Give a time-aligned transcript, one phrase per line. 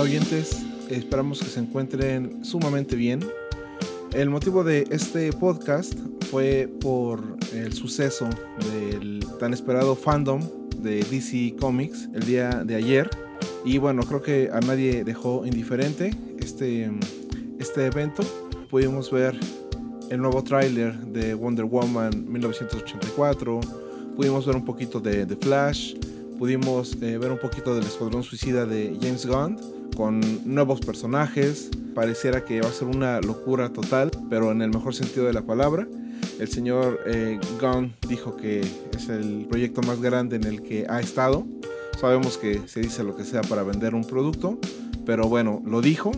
[0.00, 3.20] Hola oyentes, esperamos que se encuentren sumamente bien.
[4.14, 5.92] El motivo de este podcast
[6.30, 8.26] fue por el suceso
[8.72, 10.40] del tan esperado fandom
[10.78, 13.10] de DC Comics el día de ayer.
[13.62, 16.90] Y bueno, creo que a nadie dejó indiferente este,
[17.58, 18.22] este evento.
[18.70, 19.38] Pudimos ver
[20.08, 23.60] el nuevo tráiler de Wonder Woman 1984.
[24.16, 25.94] Pudimos ver un poquito de The Flash.
[26.38, 31.68] Pudimos eh, ver un poquito del Escuadrón Suicida de James Gunn con nuevos personajes.
[31.94, 35.42] Pareciera que va a ser una locura total, pero en el mejor sentido de la
[35.42, 35.86] palabra.
[36.38, 41.00] El señor eh, Gunn dijo que es el proyecto más grande en el que ha
[41.00, 41.46] estado.
[42.00, 44.58] Sabemos que se dice lo que sea para vender un producto,
[45.04, 46.12] pero bueno, lo dijo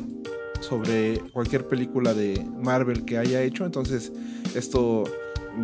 [0.60, 3.66] sobre cualquier película de Marvel que haya hecho.
[3.66, 4.12] Entonces,
[4.55, 5.02] esto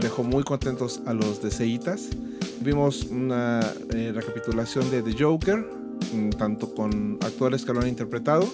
[0.00, 2.08] dejó muy contentos a los DCitas.
[2.62, 3.61] Vimos una
[3.94, 5.77] eh, recapitulación de The Joker,
[6.37, 8.47] tanto con actores que lo han interpretado,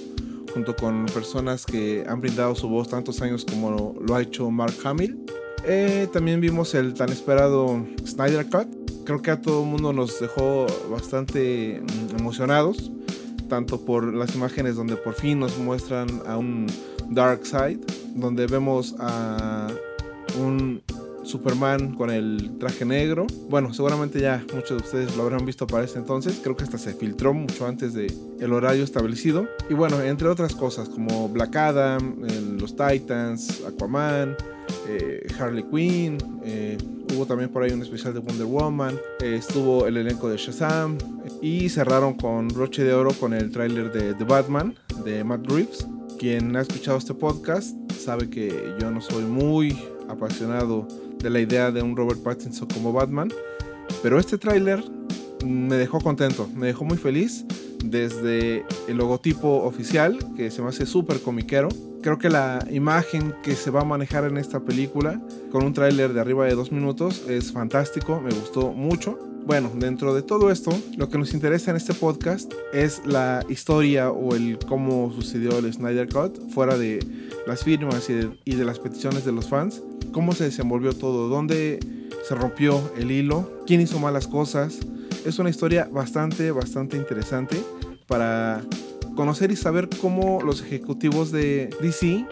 [0.52, 4.74] junto con personas que han brindado su voz tantos años como lo, ha hecho Mark
[4.84, 5.18] Hamill.
[5.64, 8.68] Eh, también vimos el tan esperado Snyder Cut.
[9.04, 12.90] Creo que a todo el mundo nos dejó bastante mm, emocionados
[13.48, 16.66] tanto por las imágenes donde por fin nos muestran a un
[17.10, 17.80] Dark Side,
[18.14, 19.68] donde vemos a
[20.38, 20.82] un
[21.24, 23.26] Superman con el traje negro.
[23.48, 26.40] Bueno, seguramente ya muchos de ustedes lo habrán visto para ese entonces.
[26.42, 29.46] Creo que hasta se filtró mucho antes de el horario establecido.
[29.68, 32.16] Y bueno, entre otras cosas como Black Adam,
[32.58, 34.36] los Titans, Aquaman,
[34.88, 36.18] eh, Harley Quinn.
[36.44, 36.78] Eh,
[37.14, 38.98] hubo también por ahí un especial de Wonder Woman.
[39.20, 40.98] Eh, estuvo el elenco de Shazam.
[41.40, 45.86] Y cerraron con broche de oro con el tráiler de The Batman de Matt Reeves.
[46.18, 49.76] Quien ha escuchado este podcast sabe que yo no soy muy
[50.08, 50.86] apasionado
[51.24, 53.32] de la idea de un Robert Pattinson como Batman.
[54.02, 54.84] Pero este tráiler
[55.44, 57.44] me dejó contento, me dejó muy feliz.
[57.82, 61.68] Desde el logotipo oficial, que se me hace súper comiquero.
[62.02, 65.20] Creo que la imagen que se va a manejar en esta película,
[65.50, 69.18] con un tráiler de arriba de dos minutos, es fantástico, me gustó mucho.
[69.46, 74.10] Bueno, dentro de todo esto, lo que nos interesa en este podcast es la historia
[74.10, 77.04] o el cómo sucedió el Snyder Cut, fuera de
[77.46, 79.82] las firmas y de, las peticiones de los fans,
[80.12, 81.78] cómo se desenvolvió todo, dónde
[82.26, 84.78] se rompió el hilo, quién hizo malas cosas.
[85.26, 87.62] Es una historia bastante, bastante interesante
[88.06, 88.62] para
[89.14, 92.24] conocer y saber cómo los ejecutivos de DC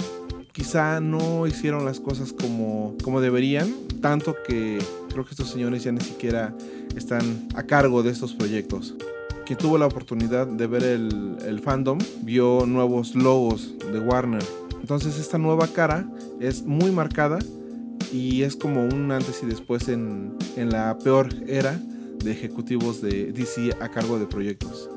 [0.52, 4.78] quizá no hicieron las cosas como, como deberían, tanto que
[5.12, 6.54] creo que estos señores ya ni siquiera
[6.96, 8.94] están a cargo de estos proyectos.
[9.46, 14.42] Quien tuvo la oportunidad de ver el, el fandom vio nuevos logos de Warner.
[14.80, 16.08] Entonces esta nueva cara
[16.40, 17.38] es muy marcada
[18.12, 21.80] y es como un antes y después en, en la peor era
[22.22, 24.88] de ejecutivos de DC a cargo de proyectos.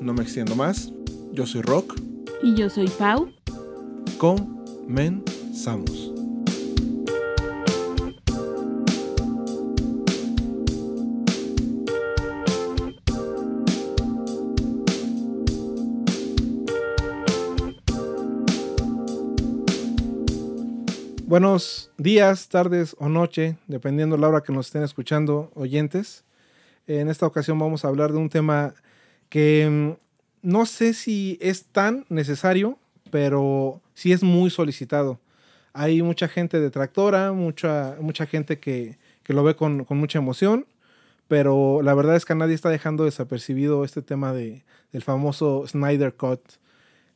[0.00, 0.92] No me extiendo más.
[1.32, 2.00] Yo soy Rock.
[2.42, 3.30] Y yo soy Pau.
[4.18, 6.17] Comenzamos.
[21.28, 26.24] Buenos días, tardes o noche, dependiendo la hora que nos estén escuchando, oyentes.
[26.86, 28.72] En esta ocasión vamos a hablar de un tema
[29.28, 29.90] que mm,
[30.40, 32.78] no sé si es tan necesario,
[33.10, 35.20] pero sí es muy solicitado.
[35.74, 40.64] Hay mucha gente detractora, mucha, mucha gente que, que lo ve con, con, mucha emoción,
[41.28, 46.14] pero la verdad es que nadie está dejando desapercibido este tema de, del famoso Snyder
[46.14, 46.40] Cut.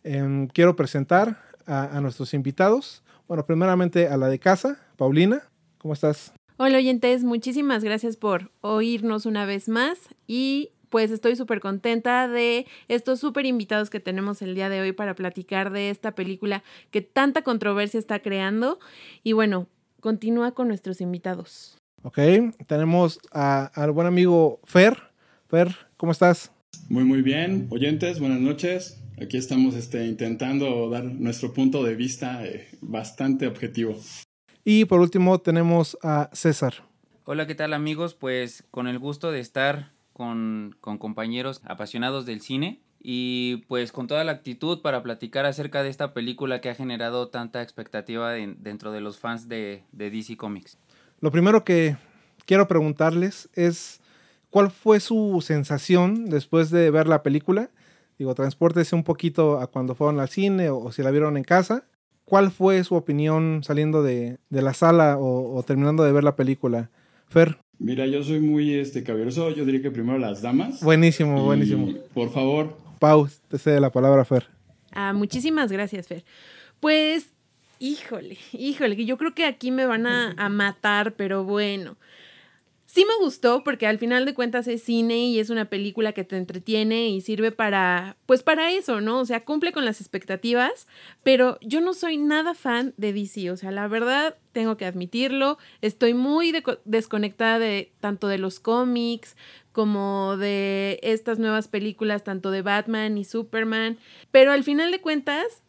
[0.05, 3.02] Eh, quiero presentar a nuestros invitados.
[3.28, 5.43] Bueno, primeramente a la de casa, Paulina,
[5.78, 6.33] ¿cómo estás?
[6.59, 12.66] Hola oyentes, muchísimas gracias por oírnos una vez más y pues estoy súper contenta de
[12.88, 17.00] estos súper invitados que tenemos el día de hoy para platicar de esta película que
[17.00, 18.78] tanta controversia está creando.
[19.25, 19.69] Y bueno,
[20.00, 21.78] continúa con nuestros invitados.
[22.03, 22.19] Ok,
[22.66, 24.98] tenemos a, al buen amigo Fer.
[25.48, 26.53] Fer, ¿cómo estás?
[26.91, 27.69] Muy, muy bien.
[27.71, 29.02] Oyentes, buenas noches.
[29.22, 33.97] Aquí estamos este, intentando dar nuestro punto de vista eh, bastante objetivo.
[34.65, 36.74] Y por último tenemos a César.
[37.24, 38.15] Hola, ¿qué tal amigos?
[38.15, 44.09] Pues con el gusto de estar con, con, compañeros apasionados del cine y pues con
[44.09, 48.57] toda la actitud para platicar acerca de esta película que ha generado tanta expectativa de,
[48.59, 50.78] dentro de los fans de, de DC Comics.
[51.21, 51.97] Lo primero que
[52.45, 54.01] quiero preguntarles es
[54.51, 57.71] cuál fue su sensación después de ver la película
[58.22, 61.42] Digo, transportese un poquito a cuando fueron al cine o, o si la vieron en
[61.42, 61.86] casa.
[62.24, 66.36] ¿Cuál fue su opinión saliendo de, de la sala o, o, terminando de ver la
[66.36, 66.89] película?
[67.28, 67.59] Fer.
[67.80, 69.51] Mira, yo soy muy este, caballeroso.
[69.51, 70.84] Yo diría que primero las damas.
[70.84, 71.95] Buenísimo, y, buenísimo.
[72.15, 74.47] Por favor, Pau, te cede la palabra, Fer.
[74.92, 76.24] Ah, muchísimas gracias, Fer.
[76.78, 77.27] Pues,
[77.80, 81.97] híjole, híjole, que yo creo que aquí me van a, a matar, pero bueno.
[82.92, 86.24] Sí me gustó porque al final de cuentas es cine y es una película que
[86.24, 89.21] te entretiene y sirve para, pues para eso, ¿no?
[89.21, 90.86] O sea, cumple con las expectativas,
[91.22, 95.56] pero yo no soy nada fan de DC, o sea, la verdad tengo que admitirlo,
[95.80, 96.53] estoy muy
[96.84, 99.38] desconectada de tanto de los cómics
[99.72, 103.97] como de estas nuevas películas, tanto de Batman y Superman,
[104.33, 105.62] pero al final de cuentas,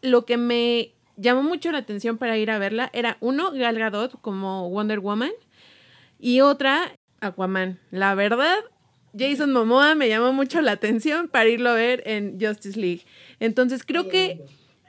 [0.00, 4.18] lo que me llamó mucho la atención para ir a verla era uno, Gal Gadot
[4.22, 5.32] como Wonder Woman,
[6.24, 7.78] y otra, Aquaman.
[7.90, 8.56] La verdad,
[9.14, 13.02] Jason Momoa me llamó mucho la atención para irlo a ver en Justice League.
[13.40, 14.40] Entonces creo que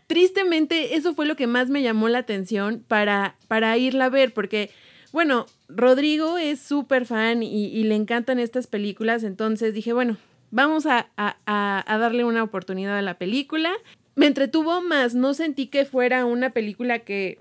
[0.08, 4.34] tristemente eso fue lo que más me llamó la atención para, para irla a ver,
[4.34, 4.70] porque,
[5.12, 10.16] bueno, Rodrigo es súper fan y, le encantan estas películas, entonces dije, bueno,
[10.52, 13.74] vamos a, a darle una oportunidad a la película.
[14.16, 17.40] Me entretuvo más, no sentí que fuera una película que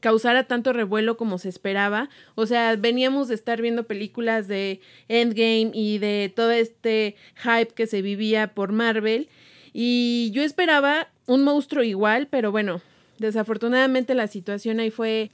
[0.00, 2.08] causara tanto revuelo como se esperaba.
[2.34, 7.86] O sea, veníamos de estar viendo películas de Endgame y de todo este hype que
[7.86, 9.28] se vivía por Marvel.
[9.72, 12.80] Y yo esperaba un monstruo igual, pero bueno,
[13.18, 15.30] desafortunadamente la situación ahí fue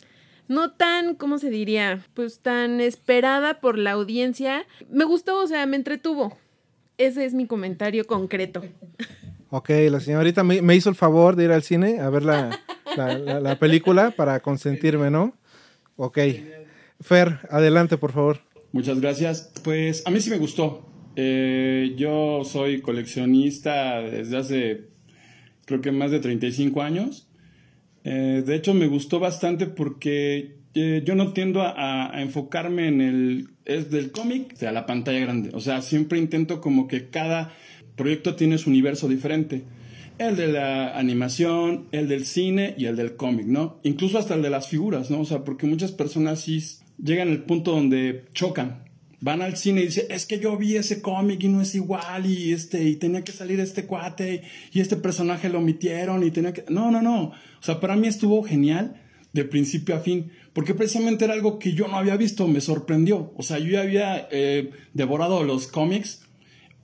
[0.49, 2.05] no tan, ¿cómo se diría?
[2.15, 4.67] Pues tan esperada por la audiencia.
[4.91, 6.37] Me gustó, o sea, me entretuvo.
[6.99, 8.62] Ese es mi comentario concreto.
[9.50, 12.58] Ok, la señorita me, hizo el favor de ir al cine a ver la,
[12.97, 15.35] la, película para consentirme, ¿no?
[15.97, 16.19] Ok.
[17.00, 18.41] Fer, adelante, por favor.
[18.73, 19.53] Muchas gracias.
[19.62, 20.89] Pues a mí sí me gustó.
[21.17, 24.81] Eh, yo soy coleccionista desde hace,
[25.67, 27.29] creo que más de 35 años.
[28.05, 33.00] Eh, de hecho, me gustó bastante porque eh, yo no tiendo a, a, enfocarme en
[33.00, 33.49] el...
[33.65, 35.50] Es del cómic a la pantalla grande.
[35.53, 37.53] O sea, siempre intento como que cada
[37.94, 39.65] proyecto tiene su universo diferente.
[40.23, 43.81] El de la animación, el del cine y el del cómic, ¿no?
[43.83, 45.23] Incluso hasta el de las figuras, ¿no?
[45.23, 46.63] O sea, porque muchas personas sí
[46.97, 48.85] llegan al punto donde chocan.
[49.21, 52.27] Van al cine y dicen, es que yo vi ese cómic y no es igual
[52.27, 54.43] y este, y tenía que salir este cuate
[54.73, 56.67] y este personaje lo omitieron y tenía que...
[56.69, 57.25] No, no, no.
[57.25, 57.33] O
[57.63, 59.03] sea, para mí estuvo genial
[59.33, 63.33] de principio a fin, porque precisamente era algo que yo no había visto, me sorprendió.
[63.37, 66.21] O sea, yo ya había eh, devorado los cómics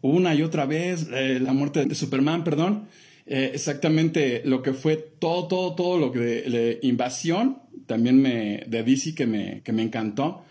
[0.01, 2.89] una y otra vez, eh, la muerte de Superman, perdón,
[3.31, 8.83] eh, exactamente lo que fue todo, todo, todo lo que de, invasión, también me, de
[8.83, 10.45] DC que me, que me encantó.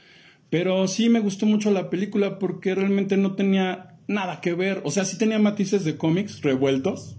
[0.50, 4.91] Pero sí me gustó mucho la película porque realmente no tenía nada que ver, o
[4.91, 7.18] sea, sí tenía matices de cómics revueltos,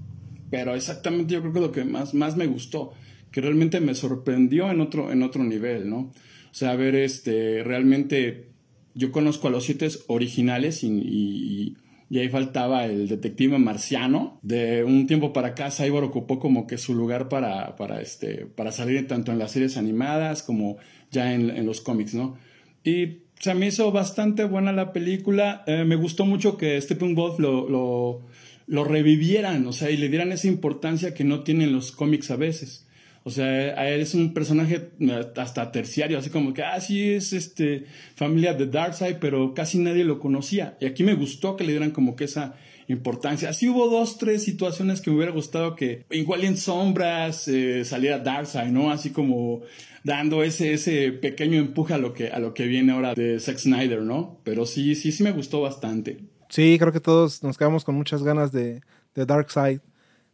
[0.51, 2.93] pero exactamente yo creo que lo que más, más me gustó,
[3.31, 5.99] que realmente me sorprendió en otro, en otro nivel, ¿no?
[5.99, 8.49] O sea, a ver, este, realmente
[8.95, 11.77] yo conozco a los siete originales y y
[12.17, 14.39] ahí faltaba el detective marciano.
[14.43, 18.73] De un tiempo para acá, Cyborg ocupó como que su lugar para, para, este, para
[18.73, 20.79] salir tanto en las series animadas como
[21.11, 22.39] ya en, los cómics, ¿no?
[22.83, 25.65] Y se me hizo bastante buena la película.
[25.67, 28.23] Eh, me gustó mucho que Steppenwolf lo, lo,
[28.67, 32.37] lo revivieran, o sea, y le dieran esa importancia que no tienen los cómics a
[32.37, 32.88] veces.
[33.29, 37.85] O sea, es un personaje eh, hasta terciario, así como que, ah, sí, es este,
[38.15, 40.79] familia de Darkseid, pero casi nadie lo conocía.
[40.81, 42.55] Y aquí me gustó que le dieran como que esa
[42.87, 43.51] importancia.
[43.51, 48.19] Así hubo dos, tres situaciones que me hubiera gustado que igual en sombras eh, saliera
[48.19, 48.91] Darkseid, ¿no?
[48.91, 49.61] Así como
[50.05, 53.59] dando ese, ese pequeño empuje a lo, que, a lo que viene ahora de Zack
[53.59, 54.41] Snyder, ¿no?
[54.43, 56.17] Pero sí, sí, sí me gustó bastante.
[56.49, 58.81] Sí, creo que todos nos quedamos con muchas ganas de,
[59.15, 59.81] de Darkseid.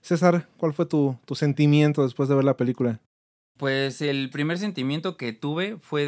[0.04, 3.00] César, ¿cuál fue tu, sentimiento después de ver la película?
[3.56, 6.04] Pues el primer sentimiento que tuve fue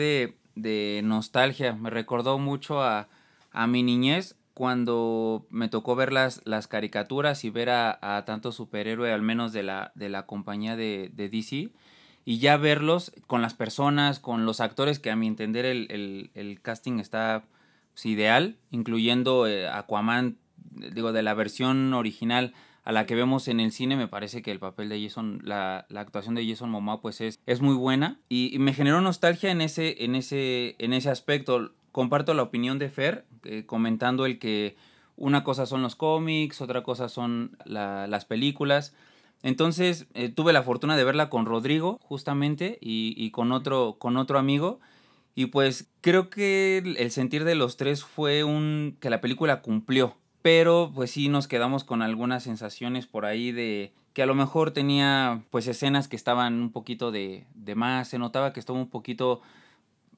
[0.55, 1.73] de, nostalgia.
[1.73, 3.09] Me recordó mucho a,
[3.67, 9.15] mi niñez cuando me tocó ver las, las caricaturas y ver a, a tanto superhéroe,
[9.15, 11.71] al menos de la, de la compañía de, DC,
[12.27, 16.99] y ya verlos con las personas, con los actores, que a mi entender el, casting
[16.99, 17.45] está
[17.95, 20.37] pues, ideal, incluyendo eh, Aquaman,
[20.93, 22.53] digo, de la versión original
[22.87, 25.87] a la que vemos en el cine, me parece que el papel de Jason, la,
[25.89, 28.21] la actuación de Jason Momoa, pues es, es muy buena.
[28.29, 31.73] Y, me generó nostalgia en ese, en, ese, en ese aspecto.
[31.91, 34.77] Comparto la opinión de Fer, eh, comentando el que
[35.17, 38.95] una cosa son los cómics, otra cosa son las películas.
[39.43, 44.17] Entonces eh, tuve la fortuna de verla con Rodrigo, justamente, y, y, con, otro, con
[44.17, 44.79] otro amigo.
[45.35, 50.15] Y pues creo que el sentir de los tres fue un que la película cumplió
[50.47, 54.71] pero pues sí nos quedamos con algunas sensaciones por ahí de que a lo mejor
[54.71, 58.89] tenía pues escenas que estaban un poquito de, de más, se notaba que estaba un
[58.89, 59.43] poquito,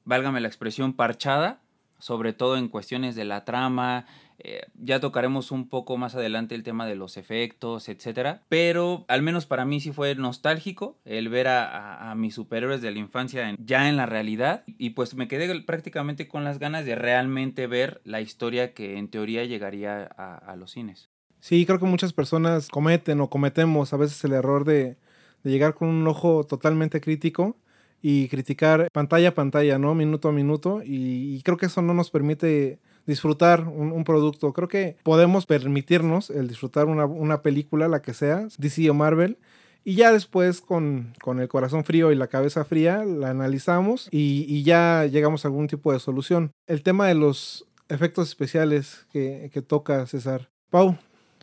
[0.05, 1.61] válgame la expresión, parchada,
[1.97, 4.05] sobre todo en cuestiones de la trama.
[4.41, 8.43] Eh, ya tocaremos un poco más adelante el tema de los efectos, etcétera.
[8.47, 12.99] Pero al menos para mí sí fue nostálgico el ver a, mis superhéroes de la
[12.99, 14.63] infancia ya en la realidad.
[14.77, 19.09] Y pues me quedé prácticamente con las ganas de realmente ver la historia que en
[19.09, 21.09] teoría llegaría a, los cines.
[21.39, 24.97] Sí, creo que muchas personas cometen o cometemos a veces el error de,
[25.43, 27.57] llegar con un ojo totalmente crítico
[28.01, 29.95] y criticar pantalla a pantalla, ¿no?
[29.95, 30.81] Minuto a minuto.
[30.83, 34.53] y creo que eso no nos permite disfrutar un, producto.
[34.53, 39.39] Creo que podemos permitirnos el disfrutar una, película, la que sea, DC o Marvel,
[39.83, 45.05] y ya después con, el corazón frío y la cabeza fría la analizamos y, ya
[45.05, 46.51] llegamos a algún tipo de solución.
[46.67, 50.49] El tema de los efectos especiales que, toca César.
[50.69, 50.95] Pau,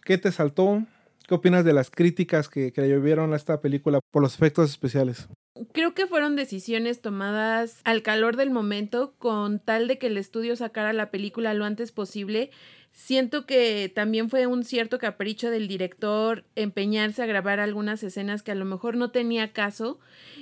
[0.04, 0.84] ¿qué te saltó?
[1.26, 4.70] ¿Qué opinas de las críticas que, que le llovieron a esta película por los efectos
[4.70, 5.28] especiales?
[5.72, 10.56] Creo que fueron decisiones tomadas al calor del momento con tal de que el estudio
[10.56, 12.50] sacara la película lo antes posible.
[12.92, 18.52] Siento que también fue un cierto capricho del director empeñarse a grabar algunas escenas que
[18.52, 19.98] a lo mejor no tenía caso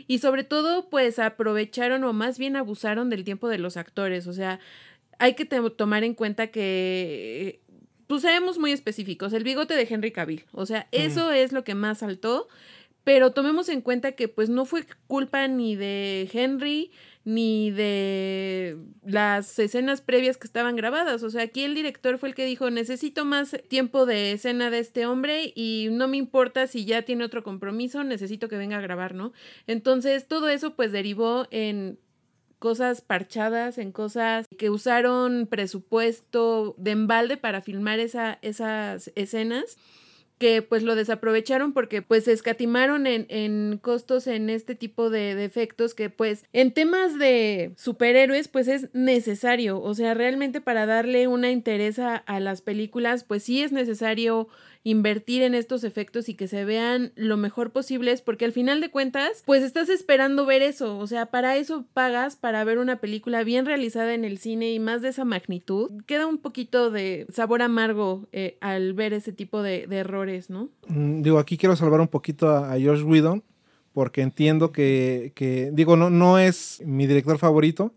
[0.06, 4.26] y sobre todo pues aprovecharon o más bien abusaron del tiempo de los actores.
[4.26, 4.60] O sea,
[5.18, 7.60] hay que tomar en cuenta que
[8.06, 11.74] pues seamos muy específicos, el bigote de Henry Cavill, o sea, eso es lo que
[11.74, 12.48] más saltó
[13.04, 16.90] pero tomemos en cuenta que pues no fue culpa ni de Henry
[17.24, 21.22] ni de las escenas previas que estaban grabadas.
[21.22, 24.78] O sea, aquí el director fue el que dijo, necesito más tiempo de escena de
[24.78, 28.82] este hombre y no me importa si ya tiene otro compromiso, necesito que venga a
[28.82, 29.32] grabar, ¿no?
[29.66, 31.98] Entonces, todo eso pues derivó en
[32.58, 39.76] cosas parchadas, en cosas que usaron presupuesto de embalde para filmar esa, esas escenas
[40.44, 45.34] que pues lo desaprovecharon porque pues se escatimaron en, en costos en este tipo de,
[45.34, 51.28] defectos que pues en temas de superhéroes pues es necesario, o sea, realmente para darle
[51.28, 54.48] una interés a, a las películas pues sí es necesario
[54.84, 58.82] invertir en estos efectos y que se vean lo mejor posible es porque al final
[58.82, 62.96] de cuentas, pues estás esperando ver eso, o sea, para eso pagas para ver una
[62.96, 65.90] película bien realizada en el cine y más de esa magnitud.
[66.06, 70.68] Queda un poquito de sabor amargo eh, al ver ese tipo de, errores, ¿no?
[70.88, 73.42] Mm, digo, aquí quiero salvar un poquito a, a George Whedon
[73.94, 77.94] porque entiendo que, que, digo, no, no es mi director favorito,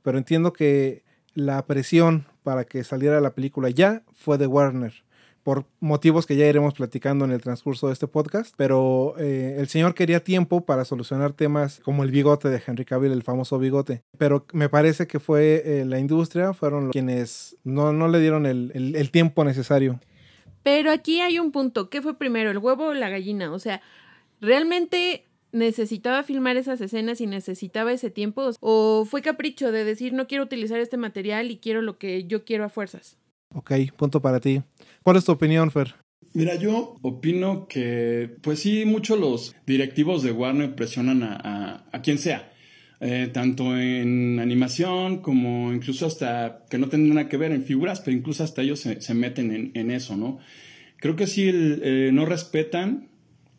[0.00, 1.02] pero entiendo que
[1.34, 5.04] la presión para que saliera la película ya fue de Warner
[5.42, 9.68] por motivos que ya iremos platicando en el transcurso de este podcast, pero eh, el
[9.68, 14.02] señor quería tiempo para solucionar temas como el bigote de Henry Cavill, el famoso bigote,
[14.18, 18.72] pero me parece que fue eh, la industria, fueron quienes no, no le dieron el,
[18.74, 20.00] el tiempo necesario.
[20.62, 23.52] Pero aquí hay un punto, ¿qué fue primero, el huevo o la gallina?
[23.52, 23.80] O sea,
[24.40, 30.26] realmente necesitaba filmar esas escenas y necesitaba ese tiempo o fue capricho de decir no
[30.26, 33.16] quiero utilizar este material y quiero lo que yo quiero a fuerzas.
[33.54, 34.62] Ok, punto para ti.
[35.02, 35.94] ¿Cuál es tu opinión, Fer?
[36.32, 42.18] Mira, yo opino que, pues sí, muchos los directivos de Warner presionan a, a, quien
[42.18, 42.52] sea,
[43.00, 48.00] eh, tanto en animación como incluso hasta, que no tienen nada que ver en figuras,
[48.00, 50.38] pero incluso hasta ellos se, meten en, en, eso, ¿no?
[50.98, 53.08] Creo que sí, eh, no respetan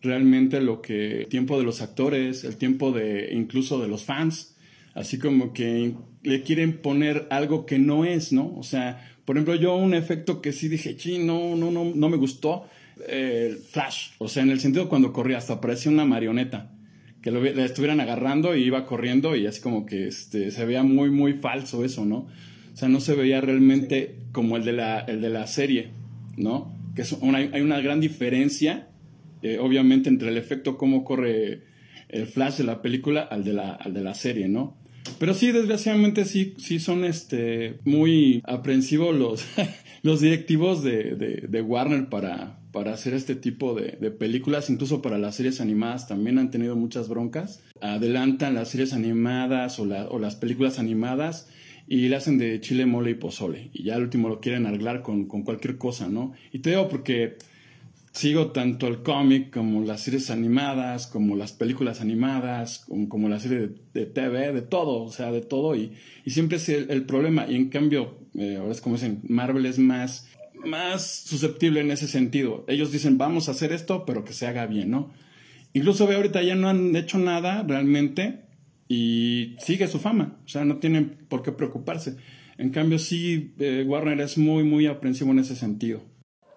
[0.01, 4.55] realmente lo que, el tiempo de los actores, el tiempo de, incluso de los fans,
[4.93, 5.93] así como que
[6.23, 8.55] le quieren poner algo que no es, ¿no?
[8.55, 12.09] O sea, por ejemplo, yo un efecto que sí dije, sí, no, no, no, no
[12.09, 12.65] me gustó,
[13.07, 14.09] el Flash.
[14.17, 16.73] O sea, en el sentido cuando corría, hasta parecía una marioneta.
[17.21, 20.83] Que lo, le estuvieran agarrando y iba corriendo y así como que este, se veía
[20.83, 22.27] muy, muy falso eso, ¿no?
[22.73, 25.91] O sea, no se veía realmente como el de la, el de la serie,
[26.35, 26.69] ¿no?
[26.93, 28.89] Que es una, hay una gran diferencia,
[29.43, 31.61] eh, obviamente, entre el efecto cómo corre
[32.09, 34.75] el flash de la película al de la, al de la serie, ¿no?
[35.19, 39.45] Pero sí, desgraciadamente sí, sí son este, muy aprensivos los,
[40.01, 41.15] los directivos de,
[41.47, 46.07] de, Warner para, para hacer este tipo de, de, películas, incluso para las series animadas
[46.07, 47.61] también han tenido muchas broncas.
[47.81, 51.47] Adelantan las series animadas o, la, o las películas animadas
[51.87, 53.69] y le hacen de chile, mole y pozole.
[53.73, 56.33] Y ya al último lo quieren arreglar con, con cualquier cosa, ¿no?
[56.51, 57.37] Y te digo porque
[58.11, 63.39] sigo tanto el cómic como las series animadas, como las películas animadas, como, como la
[63.39, 65.75] serie de, TV, de todo, o sea, de todo.
[65.75, 65.93] Y,
[66.25, 67.45] y siempre es el, problema.
[67.47, 70.27] Y en cambio, eh, ahora es como dicen, Marvel es más,
[70.65, 72.65] más susceptible en ese sentido.
[72.67, 75.11] Ellos dicen, vamos a hacer esto, pero que se haga bien, ¿no?
[75.73, 78.41] Incluso ve ahorita ya no han hecho nada realmente
[78.89, 80.37] y sigue su fama.
[80.45, 82.17] O sea, no tienen por qué preocuparse.
[82.57, 86.03] En cambio, sí, eh, Warner es muy, muy aprensivo en ese sentido.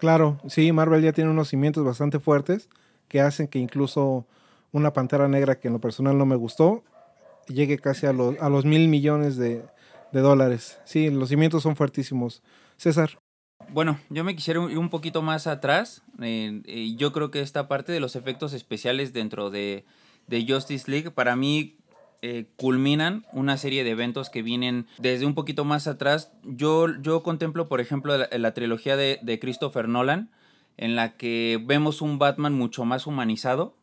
[0.05, 2.69] Claro, sí, Marvel ya tiene unos cimientos bastante fuertes
[3.09, 4.27] que hacen que incluso
[4.71, 6.85] una Pantera Negra que en lo personal no me gustó
[7.49, 9.65] llegue casi a los, a los mil millones de,
[10.13, 10.79] de dólares.
[10.85, 12.43] Sí, los cimientos son fuertísimos.
[12.77, 13.19] César.
[13.71, 16.03] Bueno, yo me quisiera ir un poquito más atrás.
[16.21, 19.87] Eh, yo creo que esta parte de los efectos especiales dentro de,
[20.27, 21.79] de Justice League, para mí
[22.27, 26.33] eh, culminan una serie de eventos que vienen desde un poquito más atrás.
[26.43, 30.31] Yo, yo contemplo, por ejemplo, la, trilogía de, Christopher Nolan,
[30.79, 33.77] en la que vemos un Batman mucho más humanizado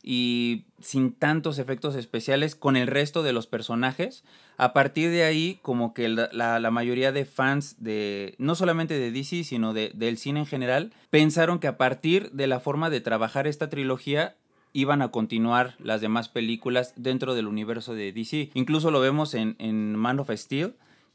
[0.00, 4.22] y sin tantos efectos especiales con el resto de los personajes.
[4.58, 9.42] A partir de ahí, como que la, mayoría de fans de, no solamente de DC,
[9.42, 13.48] sino de, del cine en general, pensaron que a partir de la forma de trabajar
[13.48, 14.36] esta trilogía,
[14.78, 18.50] iban a continuar las demás películas dentro del universo de DC.
[18.54, 20.74] Incluso lo vemos en, en Man of Steel,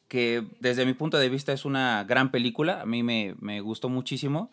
[0.09, 3.87] que desde mi punto de vista es una gran película, a mí me, me gustó
[3.87, 4.51] muchísimo,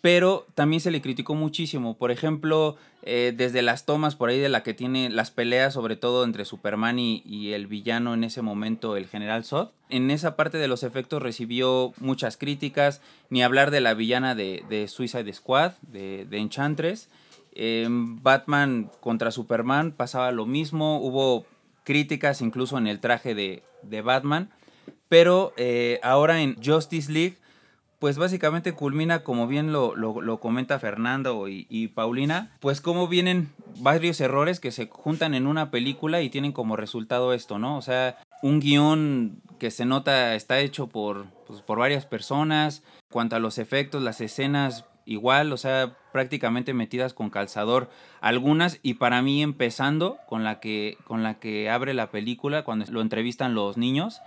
[0.00, 1.96] pero también se le criticó muchísimo.
[1.96, 5.94] Por ejemplo, eh, desde las tomas por ahí de la que tiene las peleas, sobre
[5.94, 9.68] todo entre Superman y, y, el villano en ese momento, el General Zod.
[9.90, 14.64] En esa parte de los efectos recibió muchas críticas, ni hablar de la villana de,
[14.68, 17.08] de Suicide Squad, de, de Enchantress.
[17.88, 21.46] Batman contra Superman pasaba lo mismo, hubo
[21.84, 23.62] críticas incluso en el traje de,
[24.02, 24.50] Batman,
[25.08, 27.38] pero eh, ahora en Justice League,
[27.98, 34.20] pues básicamente culmina, como bien lo, lo, comenta Fernando y, Paulina, pues como vienen varios
[34.22, 37.76] errores que se juntan en una película y tienen como resultado esto, ¿no?
[37.76, 43.36] O sea, un guion que se nota está hecho por, pues, por varias personas, cuanto
[43.36, 47.90] a los efectos, las escenas, igual, o sea, prácticamente metidas con calzador
[48.20, 52.86] algunas y para mí empezando con la que con la que abre la película cuando
[52.90, 54.22] lo entrevistan los niños.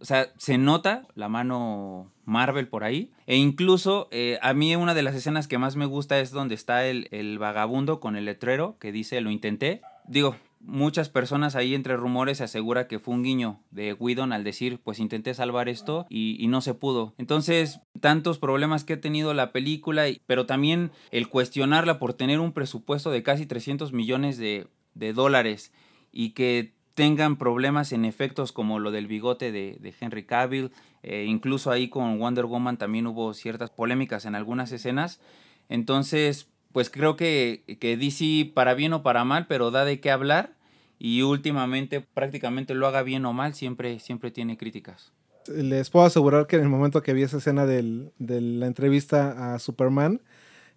[0.00, 3.10] O sea, se nota la mano Marvel por ahí.
[3.26, 6.54] E incluso eh, a mí una de las escenas que más me gusta es donde
[6.54, 9.82] está el, el vagabundo con el letrero que dice lo intenté.
[10.06, 10.36] Digo,
[10.66, 14.80] muchas personas ahí entre rumores se asegura que fue un guiño de Whedon al decir,
[14.82, 17.14] pues intenté salvar esto y, no se pudo.
[17.18, 22.52] Entonces, tantos problemas que ha tenido la película, pero también el cuestionarla por tener un
[22.52, 25.72] presupuesto de casi 300 millones de, dólares
[26.12, 30.70] y que tengan problemas en efectos como lo del bigote de, Henry Cavill,
[31.02, 35.20] eh, incluso ahí con Wonder Woman también hubo ciertas polémicas en algunas escenas.
[35.68, 40.10] Entonces, pues creo que, que DC, para bien o para mal, pero da de qué
[40.10, 40.54] hablar
[40.98, 45.12] y últimamente prácticamente lo haga bien o mal, siempre, siempre tiene críticas.
[45.46, 49.54] Les puedo asegurar que en el momento que vi esa escena del, de la entrevista
[49.54, 50.20] a Superman,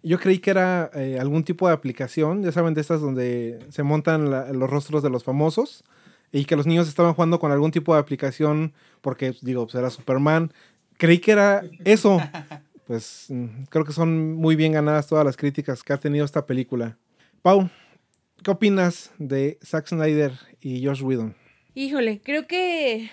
[0.04, 3.82] yo creí que era eh, algún tipo de aplicación, ya saben, de estas donde se
[3.82, 5.82] montan los rostros de los famosos
[6.30, 9.90] y que los niños estaban jugando con algún tipo de aplicación porque, digo, pues era
[9.90, 10.52] Superman.
[10.96, 12.20] Creí que era eso,
[12.88, 16.46] pues mm, creo que son muy bien ganadas todas las críticas que ha tenido esta
[16.46, 16.96] película.
[17.42, 17.68] Pau,
[18.42, 21.36] ¿qué opinas de Zack Snyder y Josh Whedon?
[21.74, 23.10] Híjole, creo que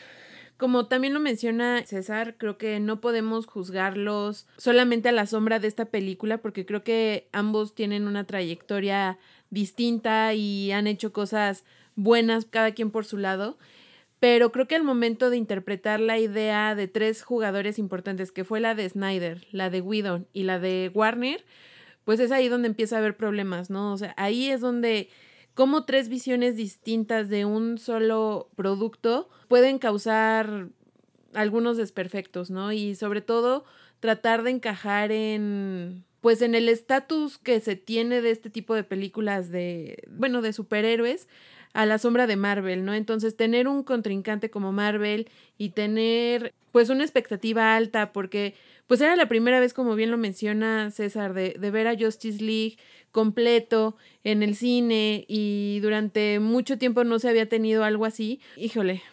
[0.55, 5.67] como también lo menciona César, creo que no podemos juzgarlos solamente a la sombra de
[5.67, 12.45] esta película porque creo que ambos tienen una trayectoria distinta y han hecho cosas buenas
[12.45, 13.57] cada quien por su lado
[14.25, 18.59] pero creo que al momento de interpretar la idea de tres jugadores importantes, que fue
[18.59, 21.45] la de Snyder, la de Whedon y la de Warner,
[22.05, 23.93] pues es ahí donde empieza a haber problemas, ¿no?
[23.93, 25.09] O sea, ahí es donde
[25.53, 30.69] como tres visiones distintas de un solo producto pueden causar
[31.35, 32.71] algunos desperfectos, ¿no?
[32.71, 33.63] Y sobre todo
[33.99, 38.83] tratar de encajar en pues en el estatus que se tiene de este tipo de
[38.83, 41.27] películas de bueno, de superhéroes
[41.73, 42.95] a la sombra de Marvel, ¿no?
[42.95, 48.55] Entonces, tener un contrincante como Marvel y tener pues una expectativa alta porque
[48.87, 52.43] pues era la primera vez, como bien lo menciona César, de, de, ver a Justice
[52.43, 52.77] League
[53.11, 58.39] completo en el cine y durante mucho tiempo no se había tenido algo así.
[58.57, 59.03] Híjole,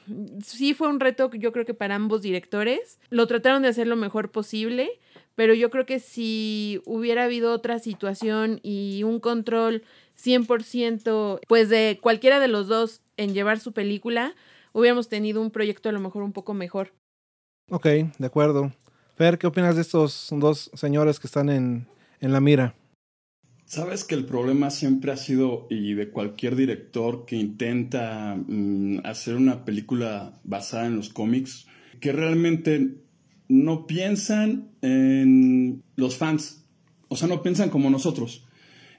[0.42, 2.98] sí fue un reto yo creo que para ambos directores.
[3.10, 4.98] Lo trataron de hacer lo mejor posible,
[5.34, 9.82] pero yo creo que si hubiera habido otra situación y un control
[10.16, 14.34] 100% pues de cualquiera de los dos en llevar su película,
[14.72, 16.92] hubiéramos tenido un proyecto a lo mejor un poco mejor.
[17.70, 17.86] Ok,
[18.18, 18.72] de acuerdo.
[19.16, 21.86] Fer, ¿qué opinas de estos dos señores que están en,
[22.20, 22.74] en la mira?
[23.72, 29.34] Sabes que el problema siempre ha sido, y de cualquier director que intenta mm, hacer
[29.34, 31.66] una película basada en los cómics,
[31.98, 32.96] que realmente
[33.48, 36.64] no piensan en los fans.
[37.08, 38.44] O sea, no piensan como nosotros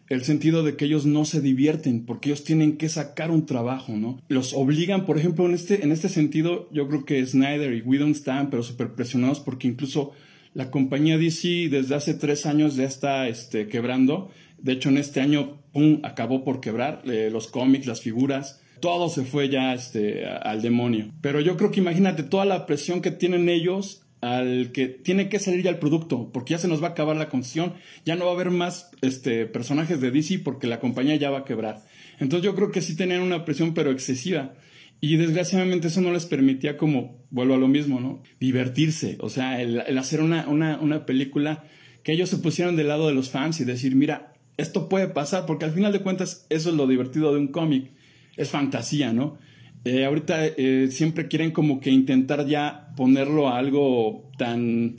[0.10, 3.94] el sentido de que ellos no se divierten porque ellos tienen que sacar un trabajo,
[3.94, 4.22] ¿no?
[4.28, 8.12] Los obligan, por ejemplo, en este, en este sentido, yo creo que Snyder y Whedon
[8.12, 10.12] están, pero súper presionados porque incluso
[10.54, 14.30] la compañía DC desde hace tres años ya está este, quebrando.
[14.60, 18.62] De hecho, en este año, pum, acabó por quebrar eh, los cómics, las figuras.
[18.80, 21.12] todo se fue ya este, al demonio.
[21.22, 25.38] Pero yo creo que imagínate toda la presión que tienen ellos al que tiene que
[25.38, 27.74] salir ya el producto, porque ya se nos va a acabar la concesión,
[28.06, 31.40] ya no va a haber más este, personajes de DC porque la compañía ya va
[31.40, 31.84] a quebrar.
[32.20, 34.54] Entonces yo creo que sí tenían una presión pero excesiva.
[35.02, 38.24] Y desgraciadamente eso no les permitía como, vuelvo a lo mismo, ¿no?
[38.40, 41.66] Divertirse, o sea, el, hacer una, una, una película
[42.04, 45.46] que ellos se pusieran del lado de los fans y decir, mira, esto puede pasar,
[45.46, 47.92] porque al final de cuentas eso es lo divertido de un cómic,
[48.38, 49.38] es fantasía, ¿no?
[49.86, 54.96] Eh, ahorita eh, siempre quieren como que intentar ya ponerlo a algo tan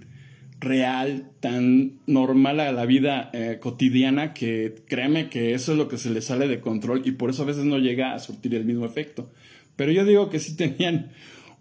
[0.61, 5.99] real, tan normal a la vida eh, cotidiana que créeme que eso es lo que
[5.99, 8.65] se le sale de control y por eso a veces no llega a surtir el
[8.65, 9.31] mismo efecto.
[9.77, 11.11] Pero yo digo que sí tenían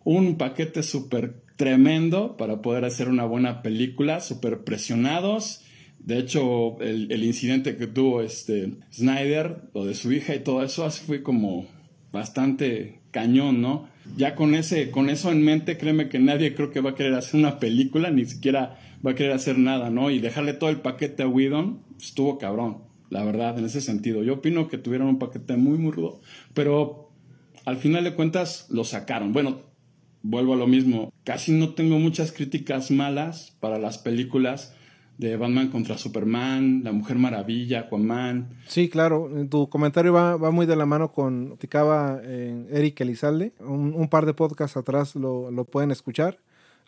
[0.04, 5.62] un paquete súper tremendo para poder hacer una buena película, súper presionados.
[6.00, 10.62] De hecho, el, el, incidente que tuvo este Snyder, lo de su hija y todo
[10.64, 11.66] eso, así fue como
[12.12, 13.88] bastante cañón, ¿no?
[14.17, 17.13] Ya con ese, con eso en mente, créeme que nadie creo que va a querer
[17.13, 20.10] hacer una película, ni siquiera va a querer hacer nada, ¿no?
[20.10, 24.23] Y dejarle todo el paquete a Whedon, estuvo cabrón, la verdad, en ese sentido.
[24.23, 26.19] Yo opino que tuvieron un paquete muy, muy rudo,
[26.54, 27.12] pero
[27.63, 29.32] al final de cuentas lo sacaron.
[29.32, 29.62] Bueno,
[30.23, 34.76] vuelvo a lo mismo, casi no tengo muchas críticas malas para las películas
[35.17, 38.49] de Batman contra Superman, La Mujer Maravilla, Aquaman.
[38.67, 43.54] Sí, claro, tu comentario va, va muy de la mano con, ticaba eh, Eric Elizalde,
[43.60, 46.39] un, un, par de podcasts atrás lo, lo pueden escuchar.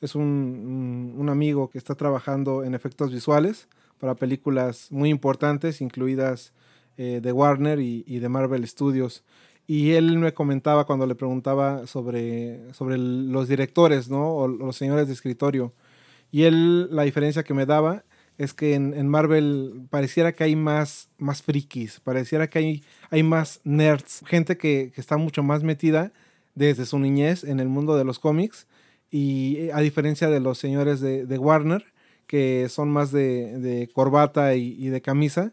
[0.02, 6.52] Es un, un, amigo que está trabajando en efectos visuales para películas muy importantes, incluidas
[6.98, 9.24] eh, de Warner y, y, de Marvel Studios.
[9.68, 14.36] Y él me comentaba cuando le preguntaba sobre, sobre los directores, ¿no?
[14.36, 15.74] O los señores de escritorio.
[16.32, 18.04] Y él, la diferencia que me daba
[18.38, 23.62] es que en, Marvel pareciera que hay más, más frikis, pareciera que hay, hay más
[23.64, 26.12] nerds, gente que, está mucho más metida
[26.54, 28.68] desde su niñez en el mundo de los cómics
[29.10, 31.86] y eh, a diferencia de los señores de, Warner,
[32.28, 35.52] que son más de, corbata y, de camisa,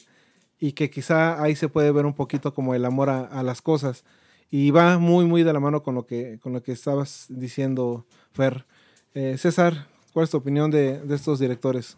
[0.59, 4.05] y que quizá ahí se puede ver un poquito como el amor a, las cosas.
[4.51, 8.07] Y va muy, muy de la mano con lo que, con lo que estabas diciendo,
[8.33, 8.67] Fer.
[9.15, 11.97] Eh, César, ¿cuál es tu opinión de, de estos directores?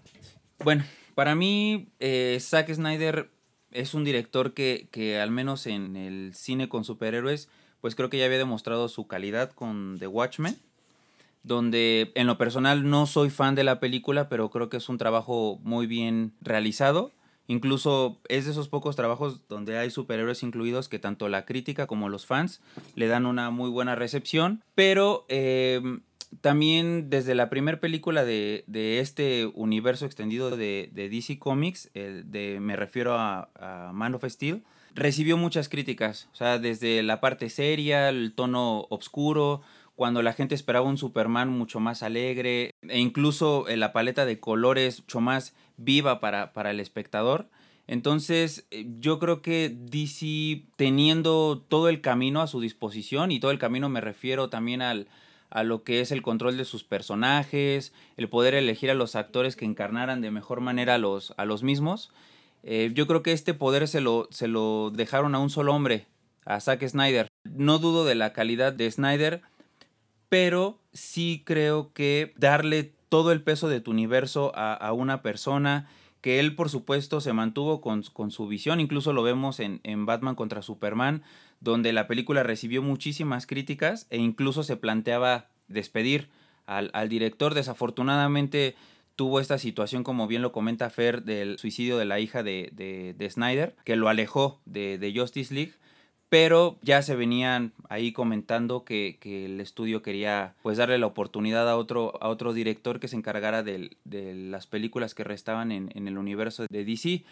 [0.65, 3.31] Bueno, para mí, eh, Zack Snyder
[3.71, 7.51] es un director que, que, al menos en el cine con superhéroes,
[7.83, 10.57] pues creo que ya había demostrado su calidad con The Watchmen,
[11.43, 14.97] donde en lo personal no soy fan de la película, pero creo que es un
[14.97, 17.13] trabajo muy bien realizado.
[17.47, 22.09] Incluso es de esos pocos trabajos donde hay superhéroes incluidos que tanto la crítica como
[22.09, 22.63] los fans
[22.95, 24.63] le dan una muy buena recepción.
[24.75, 25.83] Pero eh,
[26.41, 28.65] también desde la primera película de,
[29.01, 34.63] este universo extendido de, DC Comics, de, me refiero a, Man of Steel,
[34.95, 36.29] recibió muchas críticas.
[36.33, 39.63] O sea, desde la parte seria, el tono oscuro,
[39.97, 45.01] cuando la gente esperaba un Superman mucho más alegre, e incluso la paleta de colores
[45.01, 47.49] mucho más viva para, para el espectador.
[47.87, 53.51] Entonces, eh, yo creo que DC, teniendo todo el camino a su disposición, y todo
[53.51, 55.07] el camino me refiero también al,
[55.55, 59.55] a lo que es el control de sus personajes, el poder elegir a los actores
[59.55, 62.11] que encarnaran de mejor manera a los, a los mismos.
[62.65, 66.07] Eh, yo creo que este poder se lo, se lo dejaron a un solo hombre,
[66.45, 67.29] a Zack Snyder.
[67.45, 69.43] No dudo de la calidad de Snyder,
[70.29, 75.89] pero sí creo que darle todo el peso de tu universo a, una persona,
[76.21, 80.05] que él por supuesto se mantuvo con, con su visión, incluso lo vemos en, en
[80.05, 81.23] Batman contra Superman,
[81.61, 86.29] donde la película recibió muchísimas críticas e incluso se planteaba despedir
[86.67, 87.55] al, director.
[87.55, 88.75] Desafortunadamente
[89.17, 93.31] tuvo esta situación, como bien lo comenta Fer, del suicidio de la hija de, de,
[93.31, 95.73] Snyder, que lo alejó de, de, Justice League.
[96.31, 101.69] Pero ya se venían ahí comentando que, que, el estudio quería pues darle la oportunidad
[101.69, 106.09] a otro, a otro director que se encargara de, las películas que restaban en, en
[106.09, 107.25] el universo de DC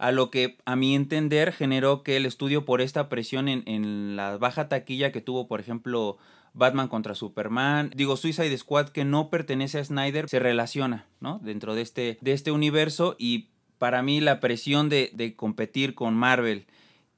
[0.00, 4.38] a lo que a mi entender generó que el estudio por esta presión en, la
[4.38, 6.16] baja taquilla que tuvo, por ejemplo,
[6.54, 11.38] Batman contra Superman, digo Suicide Squad que no pertenece a Snyder, se relaciona, ¿no?
[11.42, 16.14] Dentro de este, de este universo y para mí la presión de, de competir con
[16.14, 16.66] Marvel,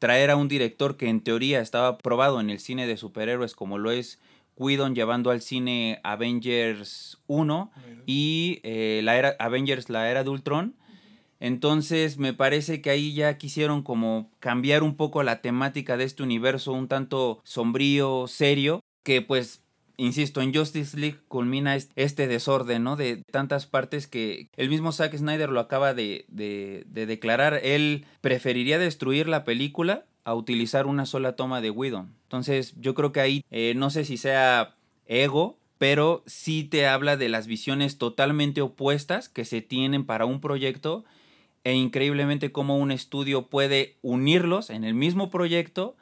[0.00, 3.78] traer a un director que en teoría estaba probado en el cine de superhéroes como
[3.78, 4.18] lo es
[4.56, 7.70] Whedon llevando al cine Avengers 1
[8.06, 10.74] y eh, la era, Avengers la era de Ultron,
[11.42, 16.22] entonces me parece que ahí ya quisieron como cambiar un poco la temática de este
[16.22, 19.60] universo un tanto sombrío, serio, que pues
[19.96, 22.94] insisto, en Justice League culmina este desorden, ¿no?
[22.94, 27.58] De tantas partes que el mismo Zack Snyder lo acaba de, de, declarar.
[27.64, 32.14] Él preferiría destruir la película a utilizar una sola toma de Whedon.
[32.22, 34.76] Entonces yo creo que ahí eh, no sé si sea
[35.06, 40.40] ego, pero sí te habla de las visiones totalmente opuestas que se tienen para un
[40.40, 41.04] proyecto
[41.64, 45.96] e increíblemente cómo un estudio puede unirlos en el mismo proyecto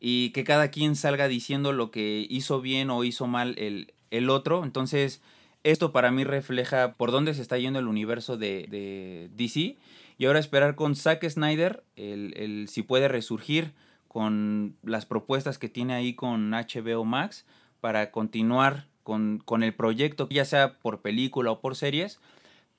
[0.00, 4.30] y que cada quien salga diciendo lo que hizo bien o hizo mal el, el
[4.30, 4.64] otro.
[4.64, 5.22] Entonces,
[5.64, 9.76] esto para mí refleja por dónde se está yendo el universo de, de DC.
[10.18, 13.72] Y ahora esperar con Zack Snyder, el, el, si puede resurgir
[14.08, 17.44] con las propuestas que tiene ahí con HBO Max
[17.80, 22.20] para continuar con, con el proyecto, ya sea por película o por series,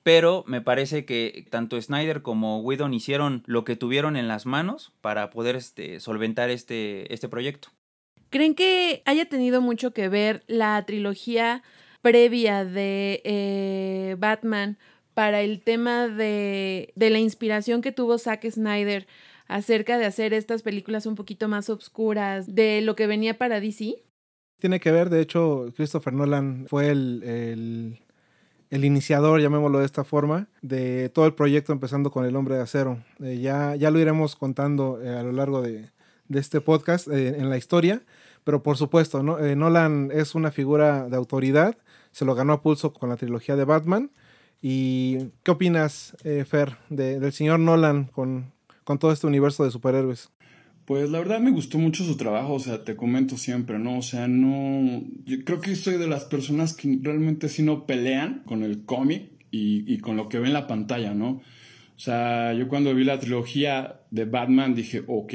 [0.02, 4.92] pero me parece que tanto Snyder como Whedon hicieron lo que tuvieron en las manos
[5.00, 7.68] para poder este, solventar este, este proyecto.
[8.30, 11.62] ¿Creen que haya tenido mucho que ver la trilogía
[12.00, 14.78] previa de eh, Batman
[15.14, 19.06] para el tema de, de, la inspiración que tuvo Zack Snyder
[19.48, 23.96] acerca de hacer estas películas un poquito más oscuras de lo que venía para DC?
[24.60, 28.00] Tiene que ver, de hecho, Christopher Nolan fue el, el
[28.70, 32.62] el iniciador, llamémoslo de esta forma, de todo el proyecto empezando con el hombre de
[32.62, 33.02] acero.
[33.20, 35.90] Eh, ya, ya lo iremos contando eh, a lo largo de,
[36.28, 38.02] de este podcast eh, en la historia,
[38.44, 39.38] pero por supuesto, ¿no?
[39.38, 41.76] Nolan es una figura de autoridad,
[42.12, 44.10] se lo ganó a pulso con la trilogía de Batman.
[44.62, 48.52] ¿Y qué opinas, Fer, de, del señor Nolan con,
[48.84, 50.30] con todo este universo de superhéroes?
[50.90, 53.98] Pues la verdad me gustó mucho su trabajo, o sea, te comento siempre, ¿no?
[53.98, 55.04] O sea, no...
[55.24, 59.30] Yo creo que soy de las personas que realmente sí no pelean con el cómic
[59.52, 61.28] y, y con lo que ve en la pantalla, ¿no?
[61.28, 61.42] O
[61.94, 65.32] sea, yo cuando vi la trilogía de Batman dije, ok,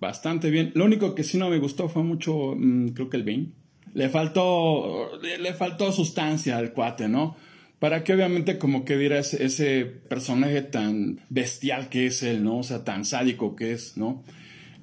[0.00, 0.70] bastante bien.
[0.76, 3.48] Lo único que sí no me gustó fue mucho, mmm, creo que el Bane.
[3.92, 7.34] Le faltó, le faltó sustancia al cuate, ¿no?
[7.80, 12.58] Para que obviamente como que diera ese, ese personaje tan bestial que es él, ¿no?
[12.58, 14.22] O sea, tan sádico que es, ¿no?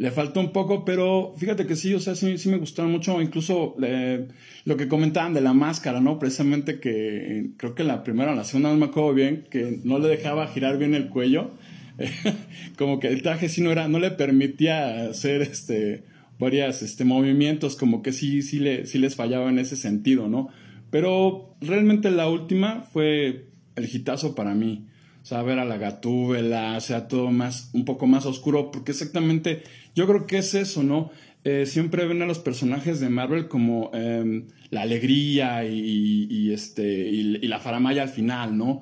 [0.04, 3.22] Le faltó un poco, pero fíjate que sí, o sea, sí, sí me gustaron mucho,
[3.22, 4.28] incluso eh,
[4.66, 6.20] lo que comentaban de la máscara, ¿no?
[6.20, 10.00] Precisamente que creo que la primera o la segunda no me acuerdo bien, que no
[10.00, 11.52] le dejaba girar bien el cuello,
[12.78, 16.04] como que el traje sí no era, no le permitía hacer este
[16.38, 20.50] varios este, movimientos, como que sí, sí, le, sí les fallaba en ese sentido, ¿no?
[20.90, 23.46] Pero realmente la última fue
[23.78, 24.86] el hitazo para mí.
[25.24, 29.64] O sea, ver a la gatúbela, sea, todo más, un poco más oscuro, porque exactamente
[29.96, 31.12] yo creo que es eso, ¿no?
[31.46, 37.38] Eh, siempre ven a los personajes de Marvel como eh, la alegría y, este, y,
[37.42, 38.82] y, la faramaya al final, ¿no?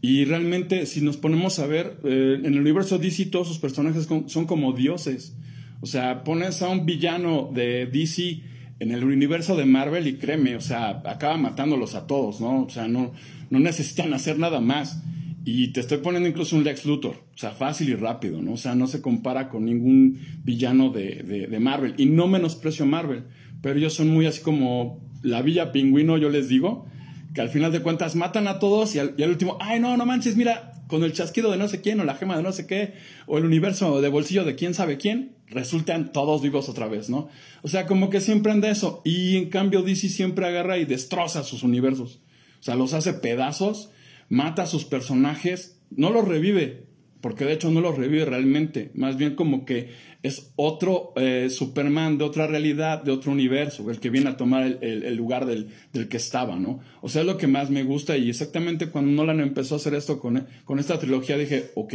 [0.00, 4.06] Y realmente, si nos ponemos a ver, eh, en el universo DC todos sus personajes
[4.26, 5.34] son como dioses.
[5.80, 8.40] O sea, pones a un villano de DC
[8.80, 12.64] en el universo de Marvel y créeme, o sea, acaba matándolos a todos, ¿no?
[12.64, 13.12] O sea, no,
[13.50, 15.02] no necesitan hacer nada más.
[15.50, 18.52] Y te estoy poniendo incluso un Lex Luthor, o sea, fácil y rápido, ¿no?
[18.52, 21.94] O sea, no se compara con ningún villano de, de, Marvel.
[21.96, 23.24] Y no menosprecio Marvel,
[23.62, 26.84] pero ellos son muy así como la Villa Pingüino, yo les digo,
[27.32, 29.96] que al final de cuentas matan a todos y al, y al último, ay, no,
[29.96, 32.52] no manches, mira, con el chasquido de no sé quién, o la gema de no
[32.52, 32.92] sé qué,
[33.26, 37.30] o el universo de bolsillo de quién sabe quién, resultan todos vivos otra vez, ¿no?
[37.62, 39.00] O sea, como que siempre anda eso.
[39.02, 42.20] Y en cambio DC siempre agarra y destroza sus universos.
[42.60, 43.92] O sea, los hace pedazos
[44.28, 46.88] mata a sus personajes, no los revive,
[47.20, 49.90] porque de hecho no los revive realmente, más bien como que
[50.22, 54.78] es otro eh, Superman de otra realidad, de otro universo, el que viene a tomar
[54.80, 56.80] el, lugar del, del, que estaba, ¿no?
[57.00, 59.94] O sea, es lo que más me gusta y exactamente cuando Nolan empezó a hacer
[59.94, 61.94] esto con, con esta trilogía dije, ok,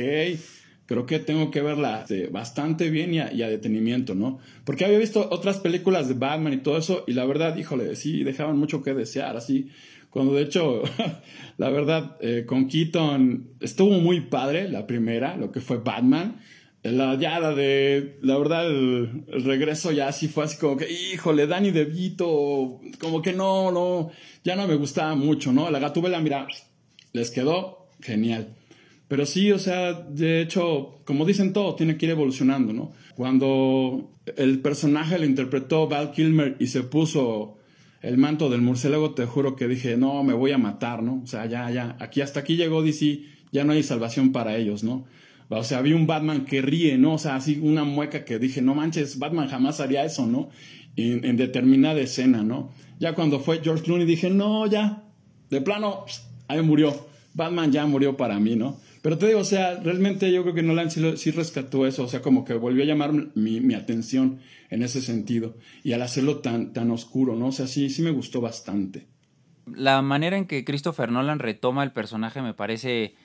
[0.86, 4.40] creo que tengo que verla este, bastante bien y a, y a, detenimiento, ¿no?
[4.66, 8.24] Porque había visto otras películas de Batman y todo eso y la verdad, híjole, sí,
[8.24, 9.70] dejaban mucho que desear, así
[10.14, 10.84] cuando de hecho,
[11.58, 16.40] la verdad, eh, con Keaton estuvo muy padre la primera, lo que fue Batman.
[16.84, 21.72] La ya de, la verdad, el, regreso ya así fue así como que, híjole, Danny
[21.72, 24.12] DeVito, como que no, no,
[24.44, 25.72] ya no me gustaba mucho, ¿no?
[25.72, 26.46] La gatúbela, mira,
[27.14, 28.56] les quedó genial.
[29.08, 32.92] Pero sí, o sea, de hecho, como dicen todo, tiene que ir evolucionando, ¿no?
[33.16, 37.58] Cuando el personaje lo interpretó Val Kilmer y se puso
[38.04, 41.22] el manto del murciélago, te juro que dije, no, me voy a matar, ¿no?
[41.24, 44.84] O sea, ya, ya, aquí hasta aquí llegó DC, ya no hay salvación para ellos,
[44.84, 45.06] ¿no?
[45.50, 47.14] O sea, vi un Batman que ríe, ¿no?
[47.14, 50.50] O sea, así una mueca que dije, no manches, Batman jamás haría eso, ¿no?
[50.98, 52.72] En, en determinada escena, ¿no?
[53.00, 55.04] Ya cuando fue George Clooney dije, no, ya,
[55.50, 56.06] de plano,
[56.48, 57.08] ahí murió.
[57.34, 58.78] Batman ya murió para mí, ¿no?
[59.04, 62.08] Pero te digo, o sea, realmente yo creo que Nolan sí, sí rescató eso, o
[62.08, 64.40] sea, como que volvió a llamar mi, mi, atención
[64.74, 65.56] en ese sentido.
[65.84, 67.48] Y al hacerlo tan, tan oscuro, ¿no?
[67.48, 69.08] O sea, sí, sí me gustó bastante.
[69.74, 73.16] La manera en que Christopher Nolan retoma el personaje me parece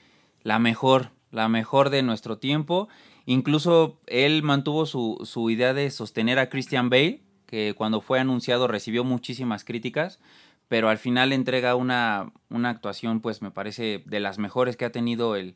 [0.43, 1.11] la mejor.
[1.31, 2.87] la mejor de nuestro tiempo.
[3.25, 8.67] Incluso él mantuvo su, su idea de sostener a Christian Bale, que cuando fue anunciado
[8.67, 10.19] recibió muchísimas críticas,
[10.67, 14.91] pero al final entrega una, una actuación, pues me parece, de las mejores que ha
[14.91, 15.55] tenido el,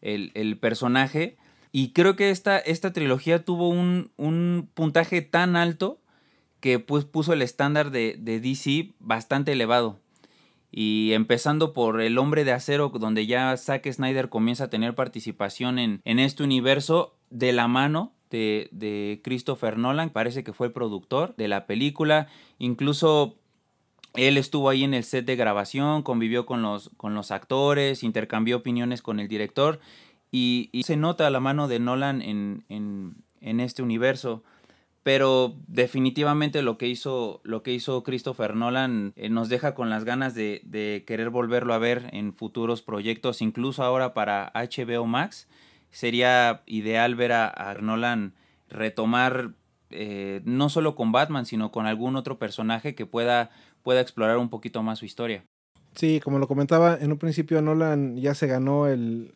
[0.00, 1.36] el, el personaje.
[1.76, 5.98] Y creo que esta, esta trilogía tuvo un, un puntaje tan alto
[6.60, 9.98] que pues, puso el estándar de, de DC bastante elevado.
[10.70, 15.80] Y empezando por El Hombre de Acero, donde ya Zack Snyder comienza a tener participación
[15.80, 20.72] en, en este universo de la mano de, de, Christopher Nolan, parece que fue el
[20.72, 22.28] productor de la película.
[22.60, 23.34] Incluso
[24.14, 28.58] él estuvo ahí en el set de grabación, convivió con los, con los actores, intercambió
[28.58, 29.80] opiniones con el director.
[30.36, 34.42] Y, y se nota la mano de Nolan en, en, este universo
[35.04, 40.04] pero definitivamente lo que hizo, lo que hizo Christopher Nolan eh, nos deja con las
[40.04, 45.46] ganas de, de, querer volverlo a ver en futuros proyectos, incluso ahora para HBO Max.
[45.92, 48.32] Sería ideal ver a, a Nolan
[48.68, 49.52] retomar
[49.90, 53.50] eh, no solo con Batman, sino con algún otro personaje que pueda,
[53.84, 55.44] pueda explorar un poquito más su historia.
[55.94, 59.34] Sí, como lo comentaba, en un principio Nolan ya se ganó el,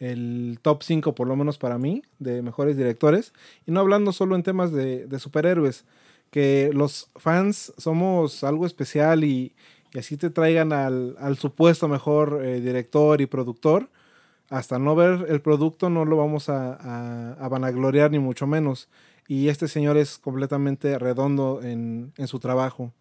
[0.00, 3.32] el top 5 por lo menos para mí de mejores directores.
[3.66, 5.84] Y no hablando solo en temas de, superhéroes,
[6.30, 9.54] que los fans somos algo especial y,
[9.96, 13.88] así te traigan al, supuesto mejor eh, director y productor.
[14.48, 18.88] Hasta no ver el producto no lo vamos a, vanagloriar ni mucho menos.
[19.28, 22.92] Y este señor es completamente redondo en, su trabajo.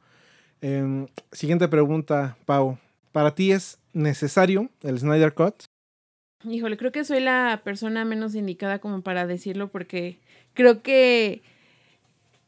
[0.62, 2.78] Eh, siguiente pregunta, Pau.
[3.12, 5.69] ¿Para ti es necesario el Snyder Cut?
[6.48, 10.20] Híjole, creo que soy la persona menos indicada como para decirlo porque
[10.54, 11.42] creo que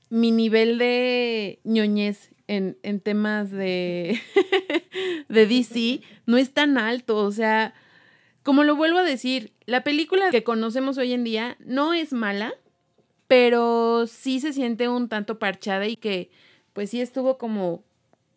[0.09, 4.17] mi nivel de ñoñez en, en temas de,
[5.29, 7.17] de DC no es tan alto.
[7.17, 7.73] O sea,
[8.43, 12.53] como lo vuelvo a decir, la película que conocemos hoy en día no es mala,
[13.27, 16.31] pero sí se siente un tanto parchada y que
[16.71, 17.83] pues sí estuvo como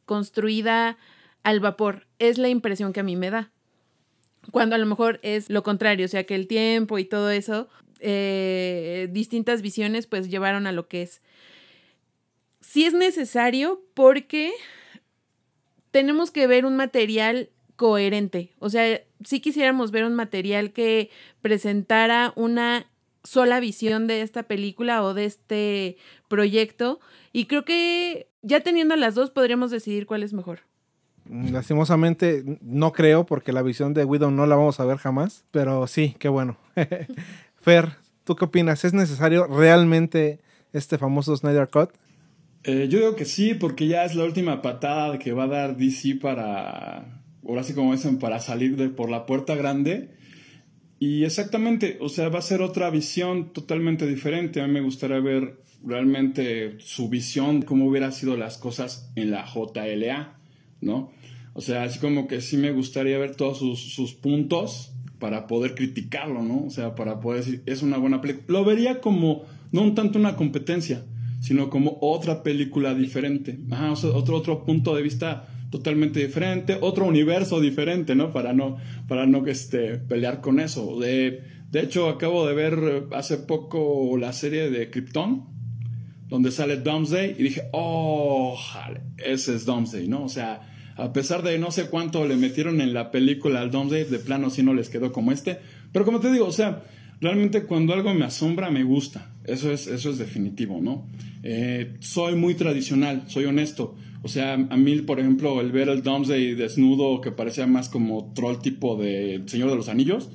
[0.05, 0.99] construida
[1.45, 2.09] al vapor.
[2.19, 3.54] Es la impresión que a mí me da
[4.51, 7.69] cuando a lo mejor es lo contrario, o sea que el tiempo y todo eso,
[8.01, 11.23] eh, distintas visiones pues llevaron a lo que es.
[12.61, 14.53] Sí es necesario porque
[15.91, 21.11] tenemos que ver un material coherente, o sea, sí quisiéramos ver un material que
[21.43, 22.87] presentara una
[23.25, 25.97] sola visión de esta película o de este
[26.29, 27.01] proyecto
[27.33, 30.61] y creo que ya teniendo las dos podríamos decidir cuál es mejor.
[31.31, 35.87] Lastimosamente no creo porque la visión de Widow no la vamos a ver jamás, pero
[35.87, 36.59] sí, qué bueno.
[37.57, 37.93] Fer,
[38.25, 38.85] ¿tú qué opinas?
[38.85, 40.41] ¿Es necesario realmente
[40.73, 41.91] este famoso Snyder Cut?
[42.65, 45.77] Eh, yo digo que sí, porque ya es la última patada que va a dar
[45.77, 50.11] DC para, ahora sí como dicen, para salir de por la puerta grande.
[50.99, 54.61] Y exactamente, o sea, va a ser otra visión totalmente diferente.
[54.61, 59.45] A mí me gustaría ver realmente su visión, cómo hubieran sido las cosas en la
[59.45, 60.34] JLA.
[60.85, 61.11] ¿No?
[61.55, 66.43] O sea, así como que sí me gustaría ver todos sus, puntos para poder criticarlo,
[66.43, 66.65] ¿no?
[66.67, 68.47] O sea, para poder decir, es una buena película.
[68.49, 71.05] Lo vería como, no tanto una competencia,
[71.41, 73.59] sino como otra película diferente.
[73.71, 78.33] Ajá, otro, otro punto de vista totalmente diferente, otro universo diferente, ¿no?
[78.33, 78.77] Para no,
[79.09, 80.99] para no este, pelear con eso.
[80.99, 85.45] De, de hecho, acabo de ver hace poco la serie de Krypton,
[86.29, 90.25] donde sale Domesday, y dije, oh, jale, ese es Domesday, ¿no?
[90.25, 94.05] O sea, a pesar de no sé cuánto le metieron en la película al Domesday,
[94.05, 95.59] de plano sí no les quedó como este.
[95.93, 96.85] Pero como te digo, o sea,
[97.21, 99.31] realmente cuando algo me asombra, me gusta.
[99.45, 101.07] Eso es, eso es definitivo, ¿no?
[101.43, 103.97] Eh, soy muy tradicional, soy honesto.
[104.23, 108.33] O sea, a mí, por ejemplo, el ver el Domesday desnudo, que parecía más como
[108.35, 110.31] troll tipo de Señor de los Anillos,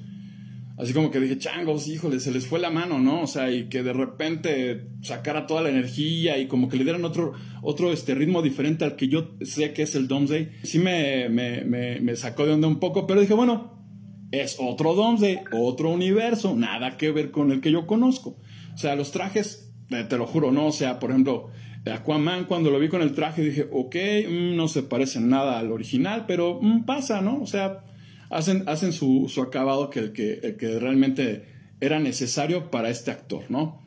[0.80, 3.22] así como que dije, changos, híjole, se les fue la mano, ¿no?
[3.22, 7.04] O sea, y que de repente sacara toda la energía y como que le dieran
[7.04, 10.52] otro, otro este, ritmo diferente al que yo sé que es el Domesday.
[10.64, 13.78] Sí me, me, me, me sacó de onda un poco, pero dije, bueno,
[14.32, 18.38] es otro Domesday, otro universo, nada que ver con el que yo conozco.
[18.74, 20.68] O sea, los trajes, eh, te lo juro, ¿no?
[20.68, 21.50] O sea, por ejemplo,
[21.86, 23.96] Aquaman, cuando lo vi con el traje, dije, ok,
[24.30, 27.42] mmm, no se parece nada al original, pero mmm, pasa, ¿no?
[27.42, 27.84] O sea,
[28.30, 31.46] hacen, hacen su, su acabado que el, que el que realmente
[31.82, 33.82] era necesario para este actor, ¿no?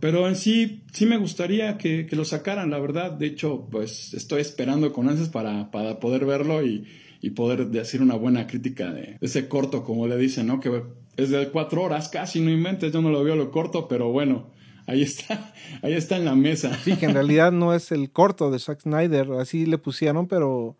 [0.00, 3.10] Pero en sí, sí me gustaría que, que, lo sacaran, la verdad.
[3.10, 6.86] De hecho, pues estoy esperando con ansias para, para poder verlo y,
[7.20, 10.60] y poder decir una buena crítica de, ese corto, como le dicen, ¿no?
[10.60, 10.82] Que
[11.16, 14.50] es de cuatro horas casi, no inventes, yo no lo veo lo corto, pero bueno,
[14.86, 16.78] ahí está, ahí está en la mesa.
[16.84, 20.76] Sí, que en realidad no es el corto de Zack Snyder, así le pusieron, pero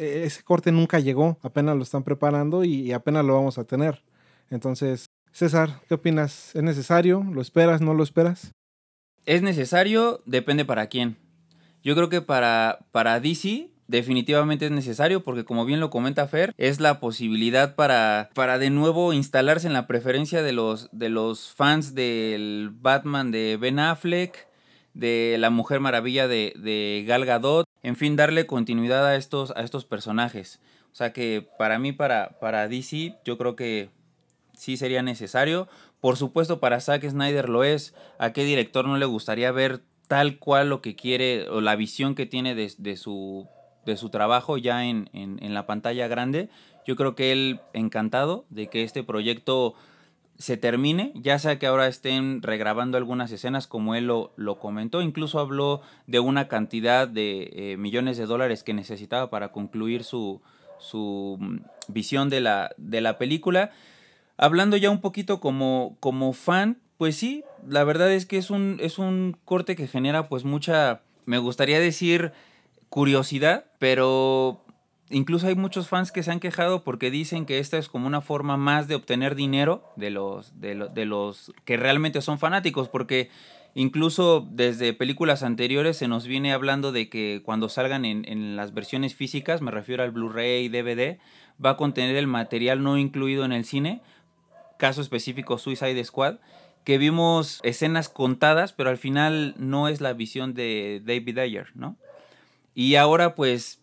[0.00, 4.02] ese corte nunca llegó, apenas lo están preparando y apenas lo vamos a tener.
[4.50, 6.54] Entonces, César, ¿qué opinas?
[6.54, 7.24] ¿Es necesario?
[7.32, 7.80] ¿Lo esperas?
[7.80, 8.52] ¿No lo esperas?
[9.26, 10.22] ¿Es necesario?
[10.26, 11.16] Depende para quién.
[11.82, 16.52] Yo creo que para, para DC definitivamente es necesario porque como bien lo comenta Fer,
[16.58, 21.52] es la posibilidad para, para de nuevo instalarse en la preferencia de los, de los
[21.54, 24.48] fans del Batman de Ben Affleck,
[24.94, 29.62] de la Mujer Maravilla de, de Gal Gadot, en fin, darle continuidad a estos, a
[29.62, 30.60] estos personajes.
[30.92, 33.90] O sea que para mí, para, para DC, yo creo que
[34.54, 35.68] sí sería necesario.
[36.00, 37.94] Por supuesto, para Zack Snyder lo es.
[38.18, 42.14] ¿A qué director no le gustaría ver tal cual lo que quiere o la visión
[42.14, 43.48] que tiene de, de su
[43.84, 45.08] de su trabajo ya en,
[45.40, 46.48] la pantalla grande.
[46.86, 49.74] Yo creo que él encantado de que este proyecto
[50.40, 55.02] se termine, ya sea que ahora estén regrabando algunas escenas como él lo, lo comentó,
[55.02, 60.40] incluso habló de una cantidad de eh, millones de dólares que necesitaba para concluir su,
[60.78, 61.56] su mm,
[61.88, 63.70] visión de la, de la película.
[64.38, 68.78] Hablando ya un poquito como, como fan, pues sí, la verdad es que es un,
[68.80, 72.32] es un corte que genera pues mucha, me gustaría decir,
[72.88, 74.64] curiosidad, pero
[75.10, 78.20] incluso hay muchos fans que se han quejado porque dicen que esta es como una
[78.20, 83.28] forma más de obtener dinero de los, de, los que realmente son fanáticos, porque
[83.74, 88.72] incluso desde películas anteriores se nos viene hablando de que cuando salgan en, en las
[88.72, 91.18] versiones físicas, me refiero al Blu-ray y DVD,
[91.64, 94.00] va a contener el material no incluido en el cine,
[94.78, 96.36] caso específico Suicide Squad,
[96.84, 101.96] que vimos escenas contadas, pero al final no es la visión de David Ayer, ¿no?
[102.74, 103.80] Y ahora pues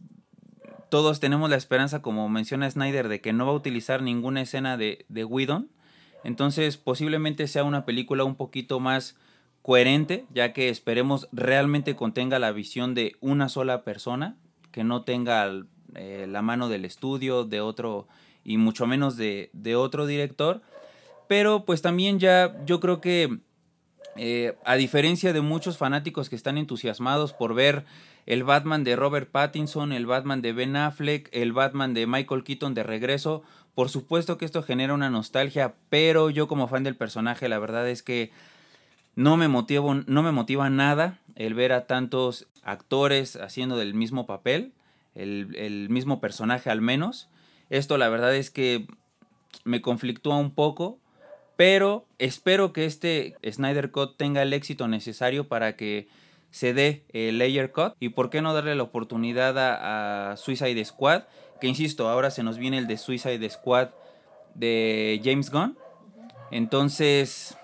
[0.90, 4.78] todos tenemos la esperanza, como menciona Snyder, de que no va a utilizar ninguna escena
[4.78, 5.70] de, de Whedon.
[6.24, 9.16] Entonces posiblemente sea una película un poquito más
[9.62, 14.38] coherente, ya que esperemos realmente contenga la visión de una sola persona,
[14.72, 15.52] que no tenga
[15.96, 18.08] eh, la mano del estudio, de otro,
[18.44, 20.62] y mucho menos de, de otro director.
[21.28, 23.40] Pero pues también ya yo creo que,
[24.16, 27.86] eh, a diferencia de muchos fanáticos que están entusiasmados por ver
[28.28, 32.74] el Batman de Robert Pattinson, el Batman de Ben Affleck, el Batman de Michael Keaton
[32.74, 33.42] de regreso.
[33.74, 37.90] Por supuesto que esto genera una nostalgia, pero yo como fan del personaje, la verdad
[37.90, 38.32] es que
[39.16, 44.26] no me, motivo, no me motiva nada el ver a tantos actores haciendo del mismo
[44.26, 44.74] papel,
[45.16, 47.30] el, el mismo personaje al menos.
[47.70, 48.88] Esto la verdad es que
[49.64, 51.00] me conflictúa un poco,
[51.56, 56.10] pero espero que este Snyder Cut tenga el éxito necesario para que
[56.52, 61.24] se dé el layer cut y por qué no darle la oportunidad a, Suicide Squad,
[61.60, 63.90] que insisto, ahora se nos viene el de Suicide Squad
[64.56, 65.78] de James Gunn.
[66.52, 67.58] Entonces,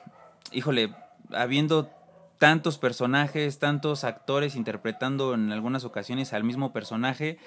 [0.52, 0.94] híjole,
[1.32, 1.90] habiendo
[2.38, 7.38] tantos personajes, tantos actores interpretando en algunas ocasiones al mismo personaje,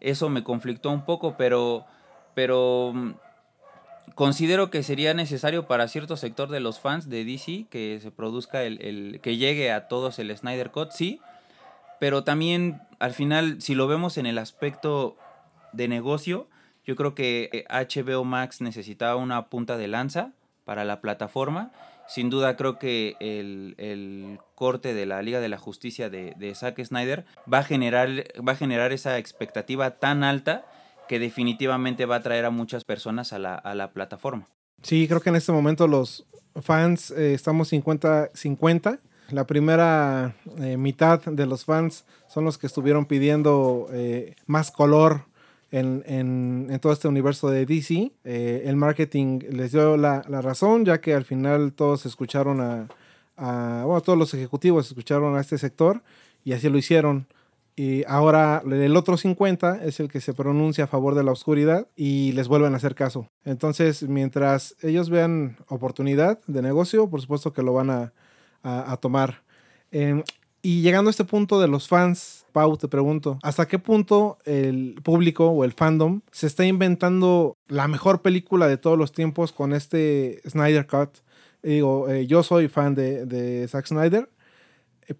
[0.00, 1.86] eso me conflictó un poco, pero
[2.34, 2.92] pero
[4.14, 8.62] considero que sería necesario para cierto sector de los fans de DC que se produzca
[8.62, 11.20] el, que llegue a todos el Snyder Cut, sí,
[11.98, 15.16] pero también al final, si lo vemos en el aspecto
[15.72, 16.48] de negocio,
[16.84, 20.32] yo creo que HBO Max necesitaba una punta de lanza
[20.64, 21.70] para la plataforma.
[22.08, 26.82] Sin duda creo que el, corte de la Liga de la Justicia de, de Zack
[26.84, 28.08] Snyder va a, generar,
[28.46, 30.64] va a generar esa expectativa tan alta
[31.08, 34.46] que definitivamente va a traer a muchas personas a la, plataforma.
[34.82, 36.26] Sí, creo que en este momento los
[36.60, 38.98] fans eh, estamos 50-50.
[39.30, 45.26] La primera eh, mitad de los fans son los que estuvieron pidiendo eh, más color
[45.70, 48.12] en, todo este universo de DC.
[48.24, 52.88] el marketing les dio la, razón, ya que al final todos escucharon a,
[53.38, 56.02] a, bueno, todos los ejecutivos escucharon a este sector
[56.44, 57.26] y así lo hicieron.
[57.74, 61.88] Y ahora el otro 50 es el que se pronuncia a favor de la oscuridad
[61.96, 63.28] y les vuelven a hacer caso.
[63.44, 68.12] Entonces, mientras ellos vean oportunidad de negocio, por supuesto que lo van a,
[68.62, 69.42] a, tomar.
[69.90, 70.22] Em,
[70.60, 75.00] y llegando a este punto de los fans, Pau, te pregunto, ¿hasta qué punto el
[75.02, 79.72] público o el fandom se está inventando la mejor película de todos los tiempos con
[79.72, 81.18] este Snyder Cut?
[81.62, 84.28] digo, eh, yo soy fan de, de Zack Snyder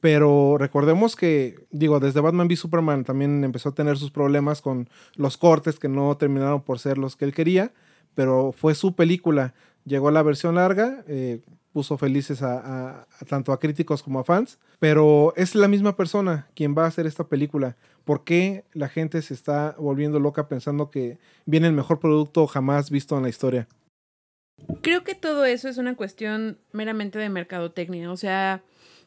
[0.00, 4.88] pero recordemos que, digo, desde Batman v Superman también empezó a tener sus problemas con
[5.16, 7.72] los cortes que no terminaron por ser los que él quería,
[8.14, 9.54] pero fue su película.
[9.84, 11.40] Llegó la versión larga, eh,
[11.72, 16.76] puso felices a, tanto a críticos como a fans, pero es la misma persona quien
[16.76, 17.76] va a hacer esta película.
[18.04, 22.90] ¿Por qué la gente se está volviendo loca pensando que viene el mejor producto jamás
[22.90, 23.68] visto en la historia?
[24.82, 28.12] Creo que todo eso es una cuestión meramente de mercadotecnia.
[28.12, 28.62] O sea,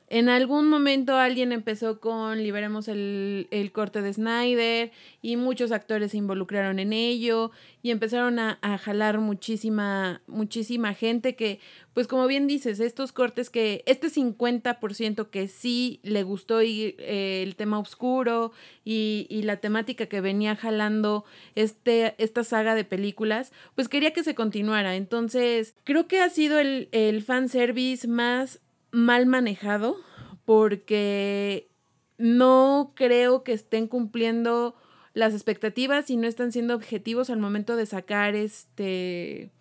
[0.07, 4.91] en algún momento alguien empezó con Liberemos el, el, corte de Snyder
[5.23, 7.49] y muchos actores se involucraron en ello
[7.81, 11.59] y empezaron a, a, jalar muchísima, muchísima gente que,
[11.95, 17.55] pues como bien dices, estos cortes que, este 50% que sí le gustó eh, el
[17.55, 18.51] tema oscuro
[18.83, 21.25] y, y, la temática que venía jalando
[21.55, 24.95] este, esta saga de películas, pues quería que se continuara.
[24.95, 28.61] Entonces, creo que ha sido el, el fanservice más
[28.95, 29.97] mal manejado
[30.45, 31.69] porque
[32.17, 34.75] no creo que estén cumpliendo
[35.13, 39.51] las expectativas y no están siendo objetivos al momento de sacar este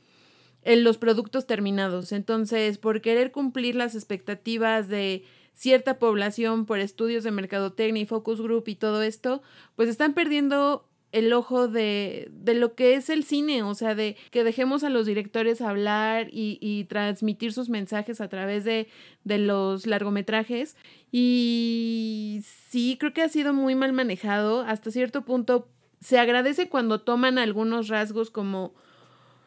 [0.62, 2.12] en los productos terminados.
[2.12, 8.40] Entonces, por querer cumplir las expectativas de cierta población por estudios de mercadotecnia y focus
[8.40, 9.42] group y todo esto,
[9.76, 14.16] pues están perdiendo el ojo de, de, lo que es el cine, o sea, de
[14.32, 18.88] que dejemos a los directores hablar y, y transmitir sus mensajes a través de,
[19.22, 20.76] de, los largometrajes.
[21.12, 24.62] Y sí, creo que ha sido muy mal manejado.
[24.62, 25.68] Hasta cierto punto
[26.00, 28.74] se agradece cuando toman algunos rasgos como...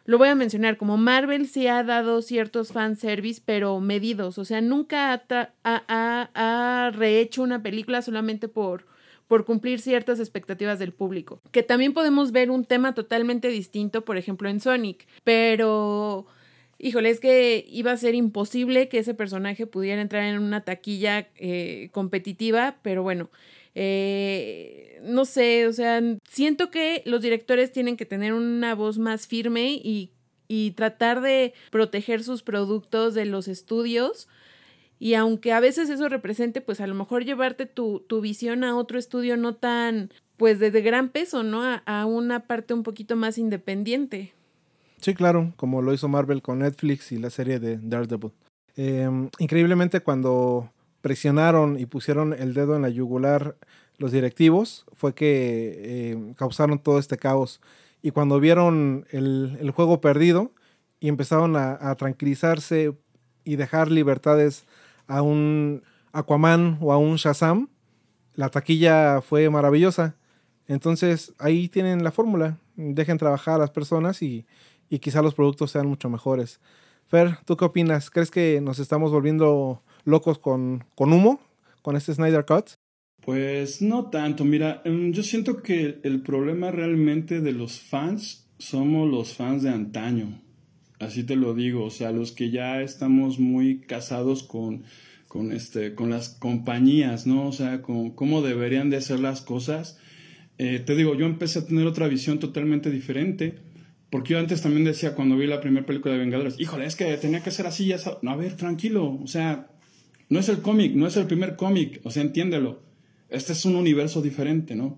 [0.06, 4.38] Lo voy a mencionar, como Marvel sí ha dado ciertos fanservice, pero medidos.
[4.38, 8.86] O sea, nunca ha, ha, ha rehecho una película solamente por,
[9.28, 11.42] por cumplir ciertas expectativas del público.
[11.52, 16.26] Que también podemos ver un tema totalmente distinto, por ejemplo, en Sonic, pero...
[16.80, 21.28] Híjole, es que iba a ser imposible que ese personaje pudiera entrar en una taquilla
[21.36, 23.32] eh, competitiva, pero bueno,
[23.74, 29.26] eh, no sé, o sea, siento que los directores tienen que tener una voz más
[29.26, 30.12] firme y,
[30.48, 34.28] y tratar de proteger sus productos de los estudios
[35.00, 38.76] y aunque a veces eso represente, pues a lo mejor llevarte tu, tu visión a
[38.76, 41.64] otro estudio no tan, pues de, de gran peso, ¿no?
[41.64, 44.34] A, a, una parte un poquito más independiente.
[45.00, 48.32] Sí, claro, como lo hizo Marvel con Netflix y la serie de Daredevil.
[48.76, 50.72] Eh, increíblemente cuando
[51.02, 53.56] presionaron y pusieron el dedo en la yugular
[53.98, 57.62] los directivos, fue que eh, causaron todo este caos.
[58.02, 60.52] Y cuando vieron el, el juego perdido
[61.00, 62.94] y empezaron a, a tranquilizarse
[63.44, 64.66] y dejar libertades
[65.08, 67.70] a un Aquaman o a un Shazam,
[68.36, 70.16] la taquilla fue maravillosa.
[70.68, 72.58] Entonces ahí tienen la fórmula.
[72.76, 74.46] Dejen trabajar a las personas y,
[74.90, 76.60] y quizá los productos sean mucho mejores.
[77.08, 78.10] Fer, ¿tú qué opinas?
[78.10, 81.40] ¿Crees que nos estamos volviendo locos con, con humo
[81.82, 82.72] con este Snyder Cut?
[83.22, 84.44] Pues no tanto.
[84.44, 89.70] Mira, em, yo siento que el problema realmente de los fans somos los fans de
[89.70, 90.42] antaño.
[91.00, 94.84] Así te lo digo, o sea, los que ya estamos muy casados con,
[95.28, 97.48] con, este, con las compañías, ¿no?
[97.48, 100.00] O sea, con cómo deberían de ser las cosas.
[100.58, 103.60] Eh, te digo, yo empecé a tener otra visión totalmente diferente,
[104.10, 107.16] porque yo antes también decía cuando vi la primera película de Vengadores, híjole, es que
[107.18, 109.68] tenía que ser así, ya No, a ver, tranquilo, o sea,
[110.30, 112.82] no es el cómic, no es el primer cómic, o sea, entiéndelo.
[113.30, 114.98] Este es un universo diferente, ¿no?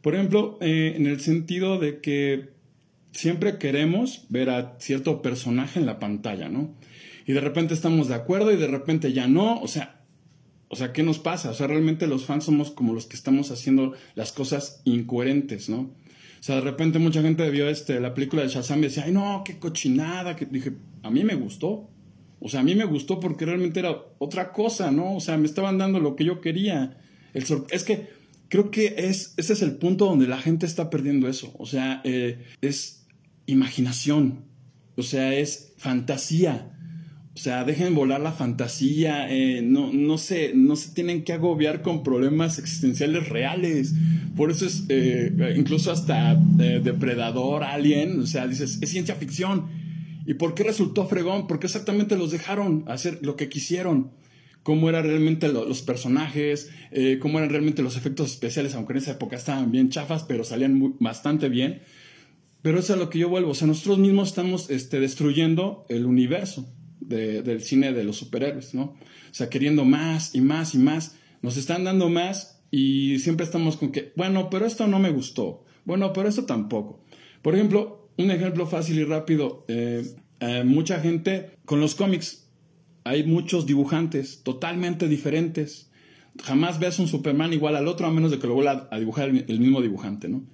[0.00, 2.55] Por ejemplo, eh, en el sentido de que
[3.16, 6.74] siempre queremos ver a cierto personaje en la pantalla, ¿no?
[7.26, 10.00] Y de repente estamos de acuerdo y de repente ya no, o sea,
[10.68, 11.50] o sea, ¿qué nos pasa?
[11.50, 15.78] O sea, realmente los fans somos como los que estamos haciendo las cosas incoherentes, ¿no?
[15.78, 19.12] O sea, de repente mucha gente vio este, la película de Shazam y decía, ay,
[19.12, 21.88] no, qué cochinada, que dije, a mí me gustó.
[22.38, 25.16] O sea, a mí me gustó porque realmente era otra cosa, ¿no?
[25.16, 26.98] O sea, me estaban dando lo que yo quería.
[27.32, 28.10] El es que
[28.48, 31.54] creo que es, ese es el punto donde la gente está perdiendo eso.
[31.58, 33.05] O sea, eh, es
[33.46, 34.44] imaginación,
[34.96, 36.72] o sea, es fantasía.
[37.34, 41.82] O sea, dejen volar la fantasía, eh, no, no, se, no se tienen que agobiar
[41.82, 43.92] con problemas existenciales reales.
[44.34, 49.66] Por eso es, eh, incluso hasta eh, Depredador, Alien, o sea, dices, es ciencia ficción.
[50.26, 51.46] ¿Y por qué resultó fregón?
[51.46, 54.12] Porque exactamente los dejaron hacer lo que quisieron.
[54.62, 58.98] Cómo eran realmente lo, los personajes, eh, cómo eran realmente los efectos especiales, aunque en
[58.98, 61.82] esa época estaban bien chafas, pero salían bastante bien.
[62.62, 63.50] Pero es a lo que yo vuelvo.
[63.50, 66.68] O sea, nosotros mismos estamos este, destruyendo el universo
[67.00, 68.82] de, del cine de los superhéroes, ¿no?
[68.82, 71.16] O sea, queriendo más y más y más.
[71.42, 75.64] Nos están dando más y siempre estamos con que, bueno, pero esto no me gustó.
[75.84, 77.04] Bueno, pero esto tampoco.
[77.42, 79.64] Por ejemplo, un ejemplo fácil y rápido.
[79.68, 80.04] Eh,
[80.40, 82.48] eh, mucha gente con los cómics.
[83.04, 85.90] Hay muchos dibujantes totalmente diferentes.
[86.42, 89.28] Jamás ves un Superman igual al otro a menos de que lo vuelva a dibujar
[89.28, 90.44] el mismo dibujante, ¿no?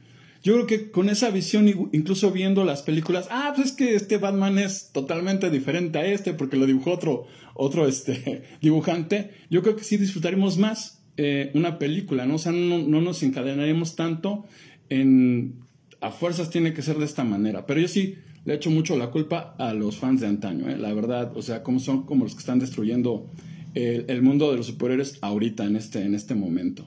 [0.42, 4.18] Yo creo que con esa visión, incluso viendo las películas, ah, pues es que este
[4.18, 9.30] Batman es totalmente diferente a este porque lo dibujó otro, otro este, dibujante.
[9.50, 12.34] Yo creo que sí disfrutaremos más eh, una película, ¿no?
[12.34, 14.44] O sea, no, no nos encadenaremos tanto
[14.88, 15.62] en
[16.00, 17.64] a fuerzas tiene que ser de esta manera.
[17.64, 20.76] Pero yo sí le echo mucho la culpa a los fans de antaño, ¿eh?
[20.76, 21.36] la verdad.
[21.36, 23.30] O sea, como son como los que están destruyendo
[23.74, 26.86] el, mundo de los superhéroes ahorita, en este, en este momento.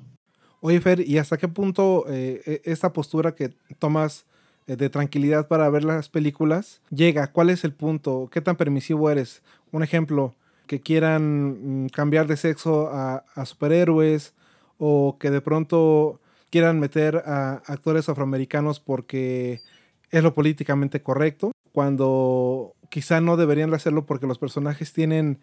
[0.67, 4.25] Oye, Fer, ¿y hasta qué punto eh, e, esta postura que tomas
[4.65, 7.31] eh, de tranquilidad para ver las películas llega?
[7.31, 8.29] ¿Cuál es el punto?
[8.31, 9.43] ¿Qué tan permisivo eres?
[9.71, 10.33] Un ejemplo,
[10.65, 14.33] que quieran mm, cambiar de sexo a, superhéroes
[14.79, 19.61] o que de pronto quieran meter a actores afroamericanos porque
[20.09, 25.37] es lo políticamente correcto, cuando quizá no deberían hacerlo porque los personajes tienen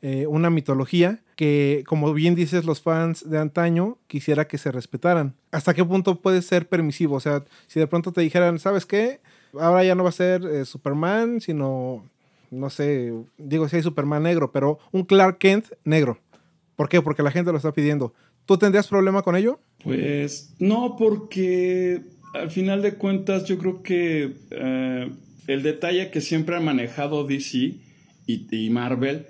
[0.00, 5.34] eh, una mitología que, como bien dices, los fans de antaño quisiera que se respetaran.
[5.50, 7.16] ¿Hasta qué punto puede ser permisivo?
[7.16, 9.20] O sea, si de pronto te dijeran, ¿sabes qué?
[9.58, 12.04] Ahora ya no va a ser eh, Superman, sino,
[12.50, 16.18] no sé, digo si hay Superman negro, pero un Clark Kent negro.
[16.76, 17.02] ¿Por qué?
[17.02, 18.14] Porque la gente lo está pidiendo.
[18.46, 19.58] ¿Tú tendrías problema con ello?
[19.82, 22.02] Pues no, porque
[22.34, 25.10] al final de cuentas yo creo que eh,
[25.48, 27.74] el detalle que siempre ha manejado DC
[28.26, 29.26] y Marvel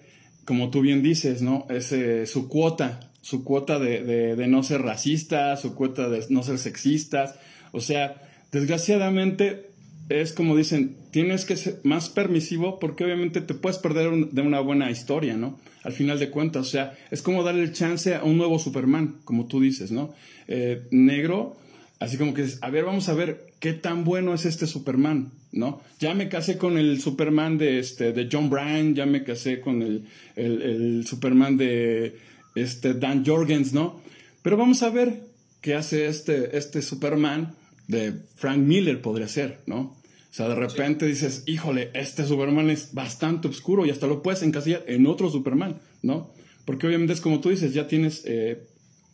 [0.49, 1.67] como tú bien dices, ¿no?
[1.69, 1.95] Es
[2.31, 7.35] su cuota, su cuota de, no ser racista, su cuota de no ser sexistas.
[7.73, 9.69] O sea, desgraciadamente
[10.09, 14.61] es como dicen, tienes que ser más permisivo porque obviamente te puedes perder de una
[14.61, 15.59] buena historia, ¿no?
[15.83, 19.17] Al final de cuentas, o sea, es como darle el chance a un nuevo Superman,
[19.27, 20.15] como tú dices, ¿no?
[20.47, 21.59] Eh, negro,
[22.01, 25.81] así como que, a ver, vamos a ver qué tan bueno es este Superman, ¿no?
[25.99, 29.83] Ya me casé con el Superman de, este, de John Bryan, ya me casé con
[29.83, 32.17] el, el, Superman de
[32.55, 34.01] este, Dan Jorgens, ¿no?
[34.43, 35.23] Pero vamos a ver
[35.61, 37.55] qué hace este, este Superman
[37.89, 39.97] de Frank Miller, podría ser, ¿no?
[40.31, 44.43] O sea, de repente dices, híjole, este Superman es bastante oscuro y hasta lo puedes
[44.43, 46.33] encasillar en otro Superman, ¿no?
[46.65, 48.63] Porque obviamente es como tú dices, ya tienes, eh,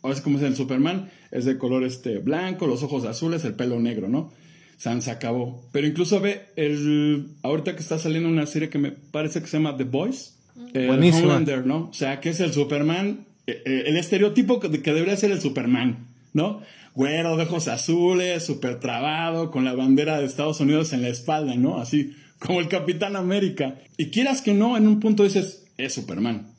[0.05, 3.55] ahora es como es el Superman, es de color este, blanco, los ojos azules, el
[3.55, 4.31] pelo negro, ¿no?
[4.77, 5.67] San se acabó.
[5.71, 7.29] Pero incluso ve el.
[7.43, 10.37] Ahorita que está saliendo una serie que me parece que se llama The Boys.
[10.73, 11.89] El Homelander, ¿no?
[11.89, 13.25] O sea, que es el Superman.
[13.47, 16.61] Eh, eh, el estereotipo que, debería ser el Superman, ¿no?
[16.93, 21.55] Güero, de ojos azules, súper trabado, con la bandera de Estados Unidos en la espalda,
[21.55, 21.79] ¿no?
[21.79, 23.79] Así, como el Capitán América.
[23.97, 26.53] Y quieras que no, en un punto dices, es Superman.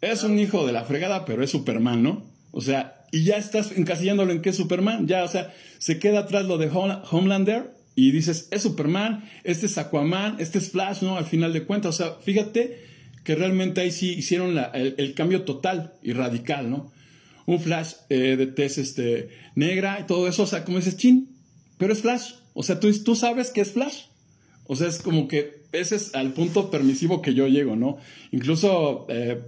[0.00, 2.33] Es un hijo de la fregada, pero es Superman, ¿no?
[2.56, 5.08] O sea, y ya estás encasillándolo en que es Superman.
[5.08, 9.76] Ya, o sea, se queda atrás lo de Homelander y dices, es Superman, este es
[9.76, 11.16] Aquaman, este es Flash, ¿no?
[11.16, 12.78] Al final de cuentas, o sea, fíjate
[13.24, 16.92] que realmente ahí sí hicieron el, cambio total y radical, ¿no?
[17.46, 21.30] Un Flash eh, de tez este, negra y todo eso, o sea, como dices, chin,
[21.76, 22.34] pero es Flash.
[22.52, 24.04] O sea, tú, tú sabes que es Flash.
[24.66, 27.98] O sea, es como que ese es al punto permisivo que yo llego, ¿no?
[28.30, 29.42] Incluso eh,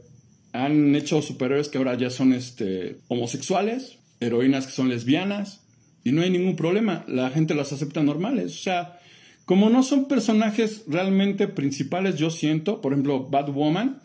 [0.64, 5.61] han hecho superhéroes que ahora ya son este, homosexuales, heroínas que son lesbianas,
[6.04, 8.54] y no hay ningún problema, la gente las acepta normales.
[8.54, 9.00] O sea,
[9.44, 14.00] como no son personajes realmente principales, yo siento, por ejemplo, Batwoman,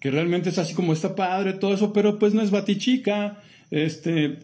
[0.00, 4.40] que realmente es así como está padre, todo eso, pero pues no es Batichica, este,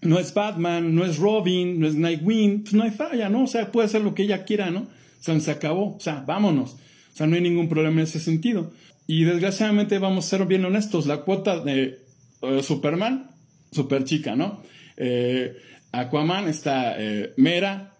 [0.00, 3.44] no es Batman, no es Robin, no es Nightwing, pues no hay falla, ¿no?
[3.44, 4.80] O sea, puede hacer lo que ella quiera, ¿no?
[4.80, 6.72] O sea, se acabó, o sea, vámonos.
[6.72, 8.72] O sea, no hay ningún problema en ese sentido.
[9.06, 12.00] Y desgraciadamente vamos a ser bien honestos, la cuota de
[12.40, 13.30] eh, Superman,
[13.70, 14.62] super chica, ¿no?
[14.96, 15.56] Eh,
[15.92, 17.90] Aquaman está eh, Mera,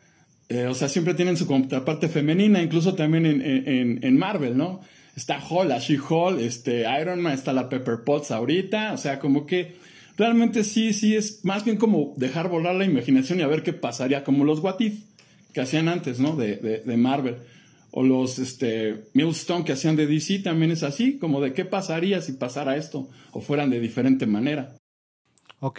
[0.68, 4.82] o sea, siempre tienen su contraparte femenina, incluso también en, Marvel, ¿no?
[5.16, 9.46] Está Hall, la She-Hulk, este, Iron Man, está la Pepper Potts ahorita, o sea, como
[9.46, 9.76] que
[10.16, 13.72] realmente sí, sí, es más bien como dejar volar la imaginación y a ver qué
[13.72, 14.76] pasaría, como los What
[15.52, 16.36] que hacían antes, ¿no?
[16.36, 17.36] De, de Marvel
[17.96, 22.20] o los este, Millstone que hacían de DC también es así, como de qué pasaría
[22.20, 24.74] si pasara esto o fueran de diferente manera.
[25.60, 25.78] Ok,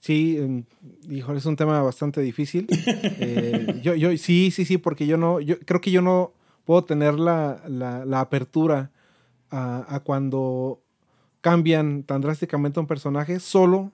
[0.00, 0.64] sí, em,
[1.08, 2.66] híjole, es un tema bastante difícil.
[3.20, 6.32] Eh, yo, yo, sí, sí, sí, porque yo no, yo creo que yo no
[6.64, 8.90] puedo tener la, la, apertura
[9.50, 10.82] a, a, cuando
[11.40, 13.92] cambian tan drásticamente un personaje solo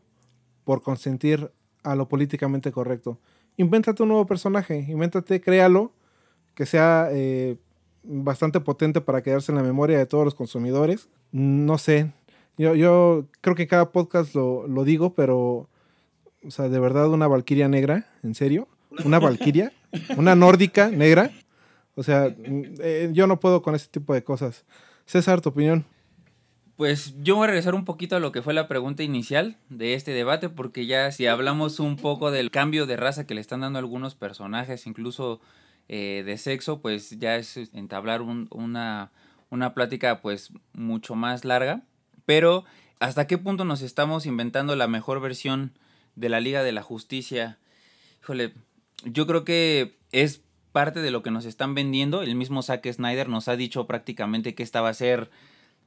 [0.65, 1.51] por consentir
[1.83, 3.19] a lo políticamente correcto.
[3.59, 5.93] Invéntate un nuevo personaje, invéntate, créalo
[6.61, 7.57] que sea eh,
[8.03, 11.09] bastante potente para quedarse en la memoria de todos los consumidores.
[11.33, 12.13] No sé,
[12.59, 15.71] yo, yo creo que cada podcast lo, lo digo, pero,
[16.45, 18.69] o sea, de verdad una valquiria negra, ¿en serio?
[19.07, 19.73] ¿Una valquiria?
[20.19, 21.31] ¿Una nórdica negra?
[21.95, 24.67] O sea, eh, yo no puedo con ese tipo de cosas.
[25.07, 25.87] César, tu opinión.
[26.77, 29.95] Pues yo voy a regresar un poquito a lo que fue la pregunta inicial de
[29.95, 33.61] este debate, porque ya si hablamos un poco del cambio de raza que le están
[33.63, 35.41] dando algunos personajes, incluso
[35.93, 39.11] eh, de sexo, pues ya es entablar una,
[39.51, 41.83] una plática pues mucho más larga.
[42.27, 42.65] Pero
[43.01, 45.73] ¿hasta qué punto nos estamos inventando la mejor versión
[46.15, 47.59] de la Liga de la Justicia?
[48.23, 48.55] Híjole,
[49.05, 52.23] yo creo que es parte de lo que nos están vendiendo.
[52.23, 55.29] El mismo Zack Snyder nos ha dicho prácticamente que esta va a ser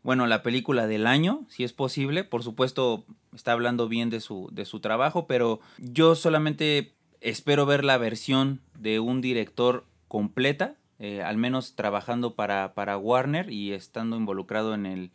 [0.01, 2.26] bueno, la película del año, si es posible.
[2.26, 6.91] Por supuesto, está hablando bien de su, de su trabajo, pero yo solamente
[7.22, 13.49] espero ver la versión de un director completa, eh, al menos trabajando para, para Warner
[13.49, 15.09] y estando involucrado en el,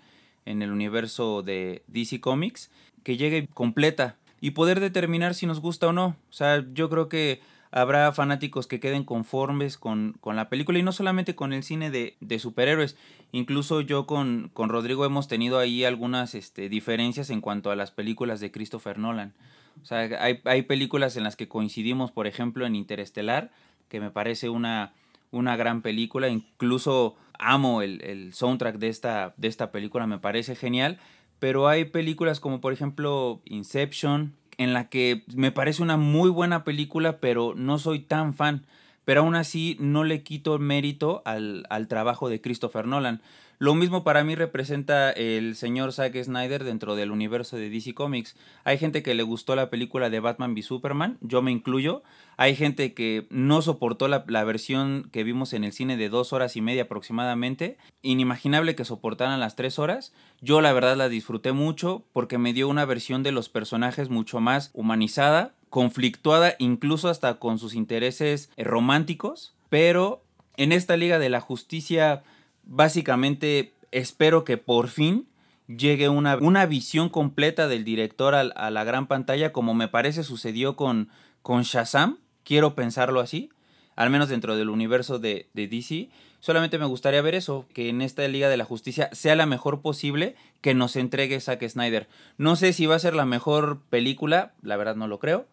[0.44, 2.72] en el universo de DC Comics,
[3.04, 6.16] que llegue completa y poder determinar si nos gusta o no.
[6.30, 7.40] O sea, yo creo que
[7.70, 12.38] habrá fanáticos que queden conformes con, la película y no solamente con el cine de,
[12.40, 12.96] superhéroes.
[13.30, 17.92] Incluso yo con, con, Rodrigo hemos tenido ahí algunas este, diferencias en cuanto a las
[17.92, 19.32] películas de Christopher Nolan.
[19.80, 23.52] O sea, hay, hay películas en las que coincidimos, por ejemplo, en Interestelar,
[23.88, 24.92] que me parece una,
[25.30, 26.28] una gran película.
[26.28, 30.98] Incluso amo el, el soundtrack de esta, de esta película, me parece genial.
[31.38, 36.64] Pero hay películas como por ejemplo Inception, en la que me parece una muy buena
[36.64, 38.66] película, pero no soy tan fan.
[39.04, 43.22] Pero aún así no le quito mérito al, al trabajo de Christopher Nolan.
[43.60, 48.36] Lo mismo para mí representa el señor Zack Snyder dentro del universo de DC Comics.
[48.62, 52.04] Hay gente que le gustó la película de Batman v Superman, yo me incluyo.
[52.36, 56.54] Hay gente que no soportó la, versión que vimos en el cine de dos horas
[56.54, 57.78] y media aproximadamente.
[58.02, 60.12] Inimaginable que soportaran las tres horas.
[60.40, 64.38] Yo la verdad la disfruté mucho porque me dio una versión de los personajes mucho
[64.38, 69.56] más humanizada, conflictuada incluso hasta con sus intereses románticos.
[69.68, 70.22] Pero
[70.56, 72.22] en esta Liga de la Justicia
[72.68, 75.26] básicamente espero que por fin
[75.66, 80.76] llegue una, una visión completa del director a, la gran pantalla, como me parece sucedió
[80.76, 81.08] con,
[81.42, 82.18] con Shazam.
[82.44, 83.50] Quiero pensarlo así,
[83.96, 86.08] al menos dentro del universo de, de DC.
[86.40, 89.82] Solamente me gustaría ver eso, que en esta Liga de la Justicia sea la mejor
[89.82, 92.08] posible que nos entregue Zack Snyder.
[92.36, 95.46] No sé si va a ser la mejor película, la verdad no lo creo,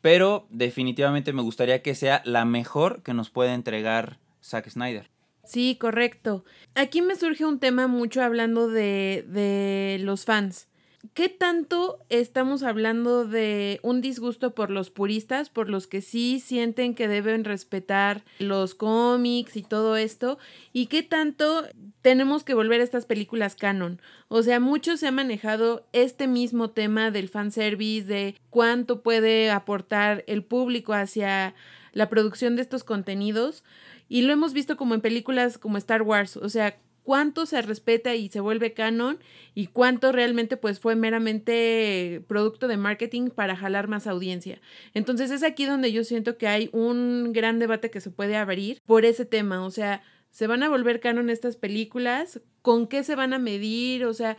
[0.00, 5.10] pero definitivamente me gustaría que sea la mejor que nos pueda entregar Zack Snyder.
[5.50, 6.44] Sí, correcto.
[6.76, 10.68] Aquí me surge un tema mucho hablando de, de los fans.
[11.12, 16.94] ¿Qué tanto estamos hablando de un disgusto por los puristas, por los que sí sienten
[16.94, 20.38] que deben respetar los cómics y todo esto?
[20.72, 21.66] ¿Y qué tanto
[22.00, 24.00] tenemos que volver a estas películas canon?
[24.28, 30.22] O sea, mucho se ha manejado este mismo tema del fanservice, de cuánto puede aportar
[30.28, 31.56] el público hacia
[31.92, 33.64] la producción de estos contenidos,
[34.10, 38.16] y lo hemos visto como en películas como Star Wars, o sea, cuánto se respeta
[38.16, 39.20] y se vuelve canon
[39.54, 44.60] y cuánto realmente pues fue meramente producto de marketing para jalar más audiencia.
[44.94, 48.82] Entonces es aquí donde yo siento que hay un gran debate que se puede abrir
[48.84, 52.40] por ese tema, o sea, ¿se van a volver canon estas películas?
[52.62, 54.04] ¿Con qué se van a medir?
[54.06, 54.36] O sea,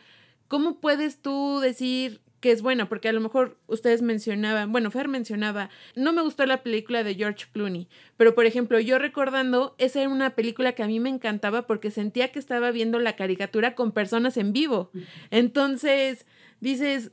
[0.50, 5.08] ¿cómo puedes tú decir que es buena, porque a lo mejor ustedes mencionaban, bueno, Fer
[5.08, 7.88] mencionaba, no me gustó la película de George Clooney,
[8.18, 11.92] pero por ejemplo, yo recordando, esa era una película que a mí me encantaba porque
[11.92, 14.92] sentía que estaba viendo la caricatura con personas en vivo.
[15.30, 16.26] Entonces,
[16.60, 17.12] dices,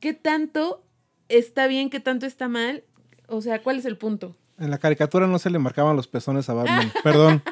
[0.00, 0.82] ¿qué tanto
[1.28, 2.82] está bien, qué tanto está mal?
[3.28, 4.34] O sea, ¿cuál es el punto?
[4.58, 7.42] En la caricatura no se le marcaban los pezones a Batman, perdón.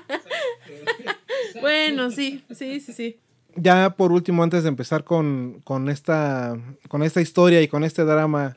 [1.60, 3.20] bueno, sí, sí, sí, sí
[3.60, 6.56] ya por último, antes de empezar con, esta,
[6.88, 8.56] con esta historia y con este drama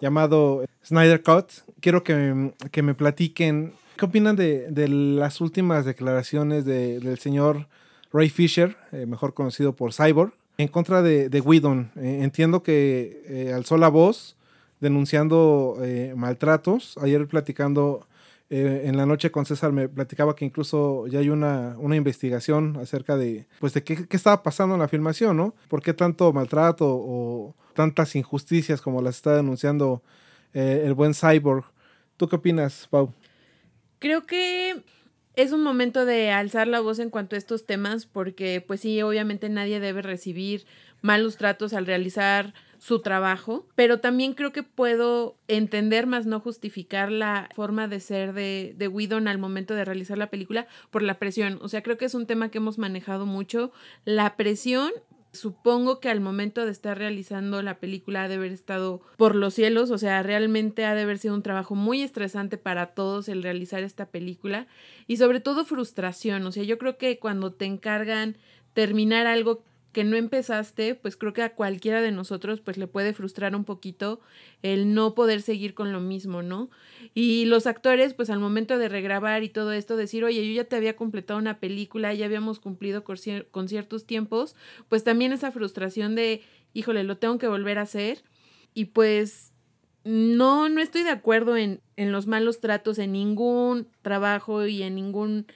[0.00, 7.66] llamado Snyder Cut, quiero que, me platiquen qué opinan de, las últimas declaraciones del señor
[8.12, 11.92] Ray Fisher, eh, mejor conocido por Cyborg, en contra de, de Whedon.
[11.96, 14.36] Eh, entiendo que eh, alzó la voz
[14.80, 15.76] denunciando
[16.16, 16.96] maltratos.
[17.02, 18.06] Ayer platicando
[18.52, 22.76] eh, en la noche con César me platicaba que incluso ya hay una, una investigación
[22.82, 25.54] acerca de, pues, de qué, qué, estaba pasando en la filmación, ¿no?
[25.68, 30.02] ¿Por qué tanto maltrato o tantas injusticias como las está denunciando
[30.52, 31.64] eh, el buen Cyborg?
[32.16, 33.14] ¿Tú qué opinas, Pau?
[34.00, 34.82] Creo que
[35.36, 39.00] es un momento de alzar la voz en cuanto a estos temas porque, pues sí,
[39.00, 40.66] obviamente nadie debe recibir
[41.02, 47.12] malos tratos al realizar su trabajo, pero también creo que puedo entender más no justificar
[47.12, 51.18] la forma de ser de, de Whedon al momento de realizar la película por la
[51.18, 51.58] presión.
[51.62, 53.70] O sea, creo que es un tema que hemos manejado mucho.
[54.04, 54.90] La presión
[55.32, 59.54] Supongo que al momento de estar realizando la película ha de haber estado por los
[59.54, 63.44] cielos, o sea, realmente ha de haber sido un trabajo muy estresante para todos el
[63.44, 64.66] realizar esta película
[65.06, 68.38] y sobre todo frustración, o sea, yo creo que cuando te encargan
[68.74, 69.62] terminar algo
[69.92, 73.64] que no empezaste, pues creo que a cualquiera de nosotros pues le puede frustrar un
[73.64, 74.20] poquito
[74.62, 76.70] el no poder seguir con lo mismo, ¿no?
[77.12, 80.64] Y los actores pues al momento de regrabar y todo esto decir, oye, yo ya
[80.64, 83.18] te había completado una película, ya habíamos cumplido con,
[83.68, 84.54] ciertos tiempos,
[84.88, 88.22] pues también esa frustración de, híjole, lo tengo que volver a hacer
[88.74, 89.52] y pues
[90.04, 94.94] no, no estoy de acuerdo en, en los malos tratos en ningún trabajo y en
[94.94, 95.46] ningún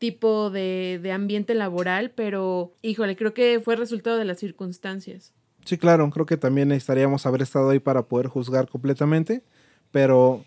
[0.00, 5.32] tipo de, de ambiente laboral, pero híjole, creo que fue resultado de las circunstancias.
[5.64, 9.44] Sí, claro, creo que también estaríamos haber estado ahí para poder juzgar completamente,
[9.92, 10.44] pero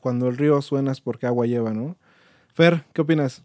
[0.00, 1.96] cuando el río suena es porque agua lleva, ¿no?
[2.52, 3.42] Fer, ¿qué opinas?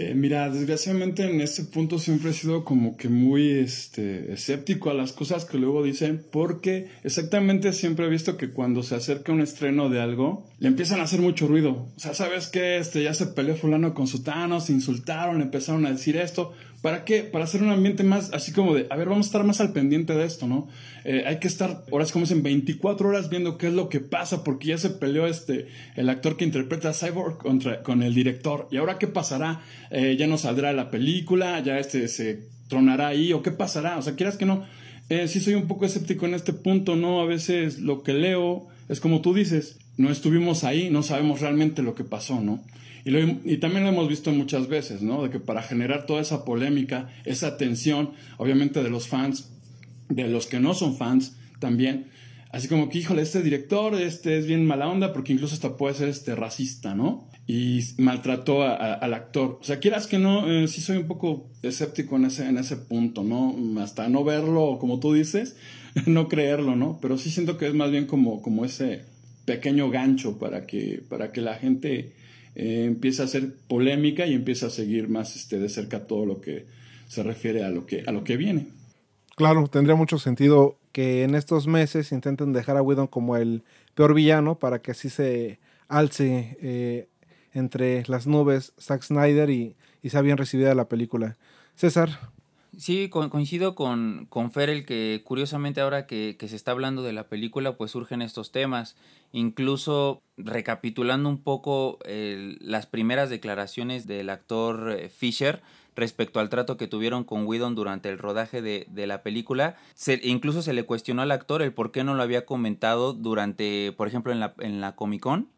[0.00, 4.94] Eh, mira, desgraciadamente en este punto siempre he sido como que muy este, escéptico a
[4.94, 9.40] las cosas que luego dicen, porque exactamente siempre he visto que cuando se acerca un
[9.40, 11.88] estreno de algo, le empiezan a hacer mucho ruido.
[11.96, 12.78] O sea, ¿sabes qué?
[12.78, 16.52] Este, ya se peleó fulano con sutano, se insultaron, empezaron a decir esto.
[16.82, 17.24] ¿Para qué?
[17.24, 19.72] Para hacer un ambiente más así como de, a ver, vamos a estar más al
[19.72, 20.68] pendiente de esto, ¿no?
[21.04, 24.44] Eh, hay que estar, horas como dicen, 24 horas viendo qué es lo que pasa,
[24.44, 25.66] porque ya se peleó este,
[25.96, 28.68] el actor que interpreta a Cyborg contra, con el director.
[28.70, 29.60] ¿Y ahora qué pasará?
[29.90, 31.58] Eh, ¿Ya no saldrá la película?
[31.60, 33.32] ¿Ya este se tronará ahí?
[33.32, 33.98] ¿O qué pasará?
[33.98, 34.64] O sea, quieras que no.
[35.08, 37.20] Eh, sí soy un poco escéptico en este punto, ¿no?
[37.20, 41.82] A veces lo que leo es como tú dices, no estuvimos ahí, no sabemos realmente
[41.82, 42.62] lo que pasó, ¿no?
[43.44, 45.22] Y, también lo hemos visto muchas veces, ¿no?
[45.22, 49.50] De que para generar toda esa polémica, esa tensión, obviamente de los fans,
[50.08, 52.08] de los que no son fans también,
[52.50, 55.94] así como que, híjole, este director este es bien mala onda porque incluso hasta puede
[55.94, 57.28] ser este racista, ¿no?
[57.46, 59.58] Y maltrató al actor.
[59.60, 62.76] O sea, quieras que no, eh, sí soy un poco escéptico en ese, en ese
[62.76, 63.56] punto, ¿no?
[63.80, 65.56] Hasta no verlo, como tú dices,
[66.06, 66.98] no creerlo, ¿no?
[67.00, 69.04] Pero sí siento que es más bien como, como ese
[69.46, 72.12] pequeño gancho para que, para que la gente
[72.54, 76.40] eh, empieza a ser polémica y empieza a seguir más este, de cerca todo lo
[76.40, 76.66] que
[77.08, 78.66] se refiere a lo que, a lo que viene.
[79.36, 83.62] Claro, tendría mucho sentido que en estos meses intenten dejar a Whedon como el
[83.94, 87.08] peor villano para que así se alce eh,
[87.52, 91.36] entre las nubes Zack Snyder y, y sea bien recibida la película.
[91.76, 92.30] César.
[92.78, 97.12] Sí, coincido con, con Fer, el que curiosamente ahora que, que, se está hablando de
[97.12, 98.94] la película, pues surgen estos temas.
[99.32, 105.60] Incluso recapitulando un poco las primeras declaraciones del actor eh, Fisher
[105.96, 110.20] respecto al trato que tuvieron con Whedon durante el rodaje de, de la película, se,
[110.22, 114.06] incluso se le cuestionó al actor el por qué no lo había comentado durante, por
[114.06, 115.48] ejemplo, en la, en la Comic Con,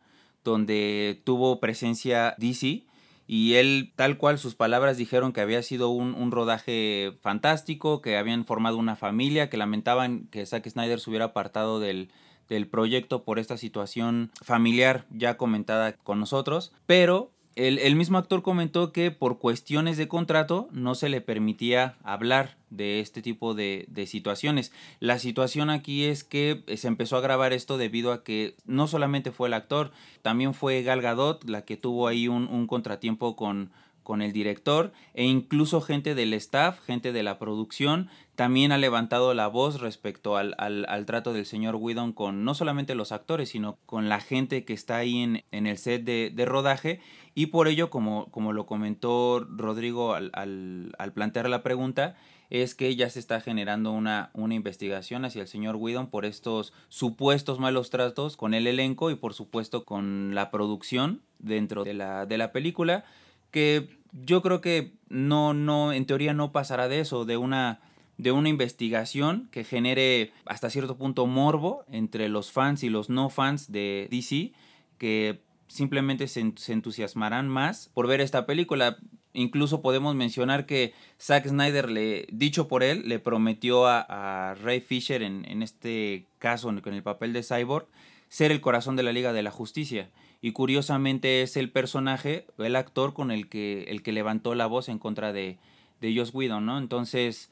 [0.42, 2.84] donde tuvo presencia DC
[3.32, 8.16] y él, tal cual, sus palabras dijeron que había sido un, un, rodaje fantástico, que
[8.16, 12.10] habían formado una familia, que lamentaban que Zack Snyder se hubiera apartado del,
[12.48, 18.92] del proyecto por esta situación familiar ya comentada con nosotros, pero el, mismo actor comentó
[18.92, 24.72] que por cuestiones de contrato no se le permitía hablar de este tipo de, situaciones.
[25.00, 29.32] La situación aquí es que se empezó a grabar esto debido a que no solamente
[29.32, 29.90] fue el actor,
[30.22, 33.70] también fue Gal Gadot la que tuvo ahí un, un contratiempo con,
[34.10, 39.34] con el director e incluso gente del staff, gente de la producción, también ha levantado
[39.34, 43.78] la voz respecto al, al, trato del señor Whedon con no solamente los actores, sino
[43.86, 46.98] con la gente que está ahí en, en el set de, de, rodaje.
[47.36, 52.16] Y por ello, como, como lo comentó Rodrigo al, al, plantear la pregunta,
[52.48, 56.72] es que ya se está generando una, una investigación hacia el señor Whedon por estos
[56.88, 62.26] supuestos malos tratos con el elenco y por supuesto con la producción dentro de la,
[62.26, 63.04] de la película
[63.50, 67.80] que yo creo que no, no, en teoría no pasará de eso, de una,
[68.18, 73.30] de una investigación que genere hasta cierto punto morbo entre los fans y los no
[73.30, 74.52] fans de DC,
[74.98, 78.98] que simplemente se, entusiasmarán más por ver esta película.
[79.32, 85.22] Incluso podemos mencionar que Zack Snyder, le, dicho por él, le prometió a, Ray Fisher,
[85.22, 87.86] en, en este caso con el papel de Cyborg,
[88.28, 90.10] ser el corazón de la Liga de la Justicia
[90.42, 94.88] y curiosamente es el personaje, el actor con el que, el que levantó la voz
[94.88, 95.58] en contra de,
[96.00, 96.78] de Joss Whedon, ¿no?
[96.78, 97.50] Entonces,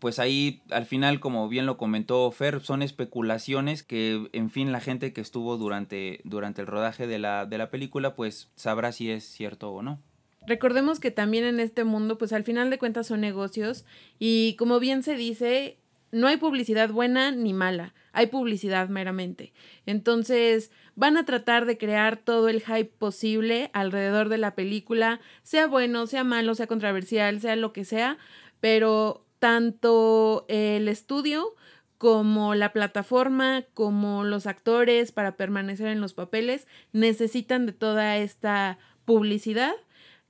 [0.00, 4.80] pues ahí al final, como bien lo comentó Fer, son especulaciones que, en fin, la
[4.80, 9.10] gente que estuvo durante, durante el rodaje de la, de la película, pues sabrá si
[9.10, 9.98] es cierto o no.
[10.46, 13.84] Recordemos que también en este mundo, pues al final de cuentas son negocios
[14.18, 15.76] y como bien se dice,
[16.10, 19.52] no hay publicidad buena ni mala, hay publicidad meramente.
[19.84, 25.68] Entonces, van a tratar de crear todo el hype posible alrededor de la película, sea
[25.68, 28.18] bueno, sea malo, sea controversial, sea lo que sea,
[28.58, 31.54] pero tanto el estudio
[31.98, 38.78] como la plataforma, como los actores para permanecer en los papeles, necesitan de toda esta
[39.04, 39.74] publicidad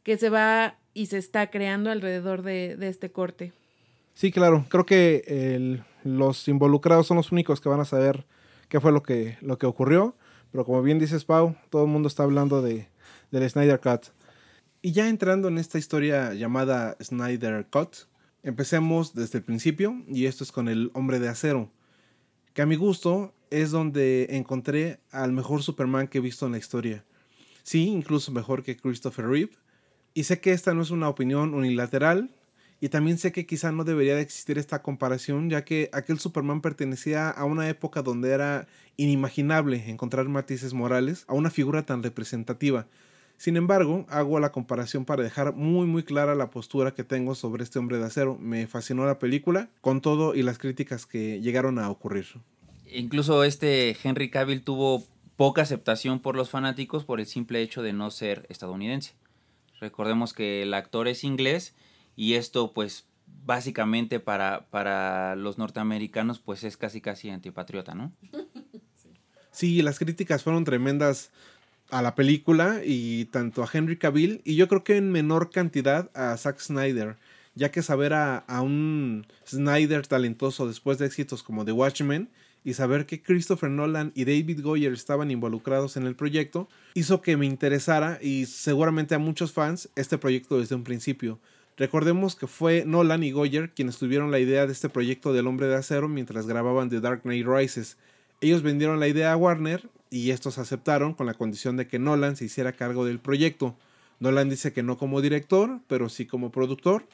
[0.02, 3.54] que se va y se está creando alrededor de, este corte.
[4.12, 4.66] Sí, claro.
[4.68, 8.26] Creo que los involucrados son los únicos que van a saber
[8.68, 10.14] qué fue lo que, lo que ocurrió.
[10.50, 12.88] Pero como bien dices, Pau, todo el mundo está hablando de,
[13.30, 14.06] del Snyder Cut.
[14.80, 17.96] Y ya entrando en esta historia llamada Snyder Cut,
[18.42, 21.70] empecemos desde el principio, y esto es con el Hombre de Acero,
[22.54, 26.58] que a mi gusto es donde encontré al mejor Superman que he visto en la
[26.58, 27.04] historia.
[27.62, 29.52] Sí, incluso mejor que Christopher Reeve,
[30.14, 32.30] Y sé que esta no es una opinión unilateral,
[32.80, 36.60] y también sé que quizá no debería de existir esta comparación, ya que aquel Superman
[36.60, 42.86] pertenecía a una época donde era inimaginable encontrar matices morales a una figura tan representativa.
[43.36, 47.62] Sin embargo, hago la comparación para dejar muy muy clara la postura que tengo sobre
[47.62, 48.36] este hombre de acero.
[48.40, 52.26] Me fascinó la película, con todo y las críticas que llegaron a ocurrir.
[52.90, 55.04] Incluso este Henry Cavill tuvo
[55.36, 59.14] poca aceptación por los fanáticos por el simple hecho de no ser estadounidense.
[59.80, 61.76] Recordemos que el actor es inglés
[62.18, 63.04] y esto pues
[63.46, 68.12] básicamente para, para los norteamericanos pues es casi casi antipatriota, ¿no?
[69.50, 71.30] Sí, las críticas fueron tremendas
[71.90, 76.10] a la película y tanto a Henry Cavill y yo creo que en menor cantidad
[76.14, 77.16] a Zack Snyder,
[77.56, 82.28] ya que saber a, a, un Snyder talentoso después de éxitos como The Watchmen
[82.62, 87.36] y saber que Christopher Nolan y David Goyer estaban involucrados en el proyecto hizo que
[87.36, 91.40] me interesara y seguramente a muchos fans este proyecto desde un principio.
[91.78, 95.68] Recordemos que fue Nolan y Goyer quienes tuvieron la idea de este proyecto del hombre
[95.68, 97.96] de acero mientras grababan The Dark Knight Rises.
[98.40, 102.34] Ellos vendieron la idea a Warner y estos aceptaron con la condición de que Nolan
[102.34, 103.76] se hiciera cargo del proyecto.
[104.18, 107.06] Nolan dice que no como director, pero sí como productor,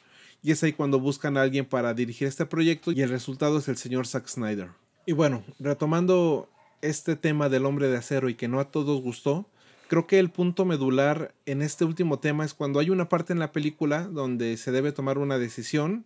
[0.42, 3.68] y es ahí cuando buscan a alguien para dirigir este proyecto y el resultado es
[3.68, 4.70] el señor Zack Snyder.
[5.04, 6.48] Y bueno, retomando
[6.80, 9.46] este tema del hombre de acero y que no a todos gustó,
[9.95, 13.38] creo que el punto medular en este último tema es cuando hay una parte en
[13.38, 16.05] la película donde se debe tomar una decisión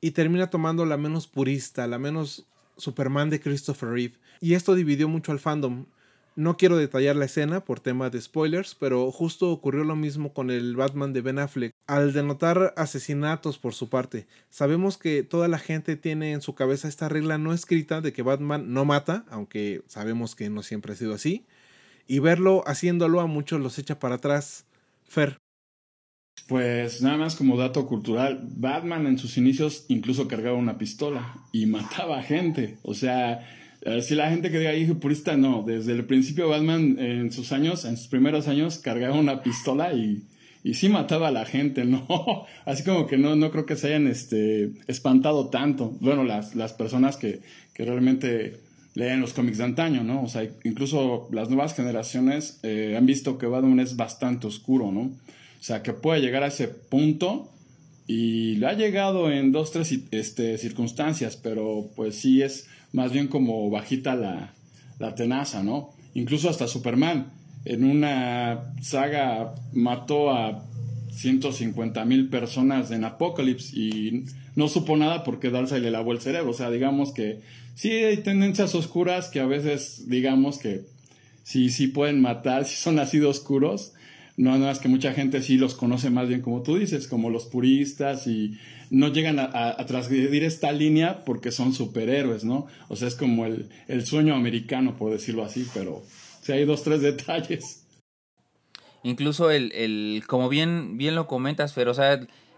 [0.00, 2.46] y termina tomando la menos purista, la menos
[2.78, 4.14] Superman de Christopher Reeve.
[4.40, 5.84] Y esto dividió mucho al fandom.
[6.34, 10.50] No quiero detallar la escena por tema de spoilers, pero justo ocurrió lo mismo con
[10.50, 11.74] el Batman de Ben Affleck.
[11.86, 16.88] Al denotar asesinatos por su parte, sabemos que toda la gente tiene en su cabeza
[16.88, 20.96] esta regla no escrita de que Batman no mata, aunque sabemos que no siempre ha
[20.96, 21.44] sido así,
[22.06, 24.64] y verlo haciéndolo a muchos los echa para atrás.
[25.04, 25.38] Fer.
[26.48, 31.66] Pues nada más como dato cultural, Batman en sus inicios incluso cargaba una pistola y
[31.66, 33.44] mataba gente, o sea
[34.02, 35.62] si la gente que diga ahí purista, no.
[35.62, 40.24] Desde el principio Batman en sus años, en sus primeros años, cargaba una pistola y,
[40.64, 42.06] y sí mataba a la gente, ¿no?
[42.64, 45.96] Así como que no, no creo que se hayan este, espantado tanto.
[46.00, 47.40] Bueno, las, las personas que,
[47.74, 48.58] que realmente
[48.96, 50.22] leen los cómics de antaño, ¿no?
[50.22, 55.02] O sea, incluso las nuevas generaciones eh, han visto que Batman es bastante oscuro, ¿no?
[55.02, 57.52] O sea, que puede llegar a ese punto
[58.06, 63.28] y le ha llegado en dos, tres este, circunstancias, pero pues sí es más bien
[63.28, 64.54] como bajita la,
[64.98, 65.90] la tenaza, ¿no?
[66.14, 67.32] Incluso hasta Superman,
[67.66, 70.64] en una saga mató a
[71.16, 76.50] 150 mil personas en Apocalypse y no supo nada porque Darkseid le lavó el cerebro.
[76.50, 77.40] O sea, digamos que
[77.74, 80.82] sí hay tendencias oscuras que a veces, digamos que
[81.42, 83.94] sí, sí pueden matar, si son así de oscuros.
[84.36, 87.30] No, no es que mucha gente sí los conoce más bien como tú dices, como
[87.30, 88.58] los puristas y
[88.90, 92.66] no llegan a, transgredir esta línea porque son superhéroes, ¿no?
[92.88, 96.04] O sea, es como el, el sueño americano, por decirlo así, pero
[96.42, 97.85] si hay dos, tres detalles.
[99.06, 101.94] Incluso el, el como bien, bien lo comentas, pero o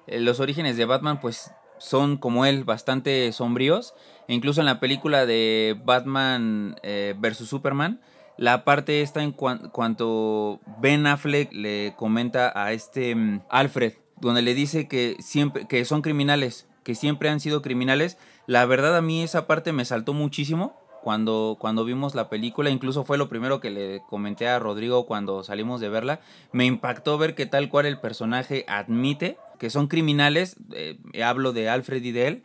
[0.07, 3.93] los orígenes de Batman, pues son como él, bastante sombríos.
[4.29, 7.47] E incluso en la película de Batman eh, vs.
[7.47, 8.01] Superman,
[8.39, 14.55] la parte está en cuanto Ben Affleck le comenta a este mm, Alfred, donde le
[14.55, 18.17] dice que siempre que son criminales, que siempre han sido criminales.
[18.47, 23.05] La verdad a mí esa parte me saltó muchísimo cuando, cuando vimos la película, incluso
[23.05, 26.21] fue lo primero que le comenté a Rodrigo cuando salimos de verla.
[26.53, 31.69] Me impactó ver que tal cual el personaje admite que son criminales, eh, hablo de
[31.69, 32.43] Alfred y de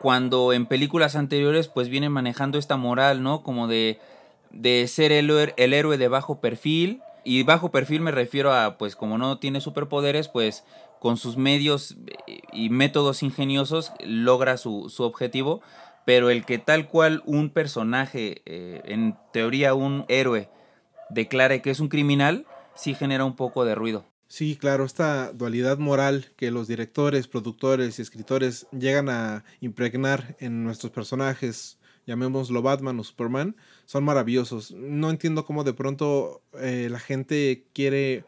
[0.00, 3.42] cuando en películas anteriores pues viene manejando esta moral, ¿no?
[3.42, 3.98] Como de,
[4.50, 7.00] de ser el, el héroe de bajo perfil.
[7.26, 10.64] Y bajo perfil me refiero a, pues como no tiene superpoderes, pues
[11.04, 11.96] con sus medios
[12.26, 15.60] eh, y métodos ingeniosos logra su, objetivo,
[16.04, 20.48] pero el que tal cual un personaje, eh, en teoría un héroe,
[21.10, 24.06] declare que es un criminal, sí genera un poco de ruido.
[24.28, 30.64] Sí, claro, esta dualidad moral que los directores, productores y escritores llegan a impregnar en
[30.64, 34.72] nuestros personajes, llamémoslo Batman o Superman, son maravillosos.
[34.72, 38.24] No entiendo cómo de pronto eh, la gente quiere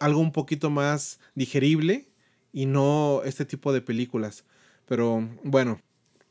[0.00, 2.08] algo un poquito más digerible
[2.52, 4.44] y no este tipo de películas.
[4.86, 5.80] Pero bueno,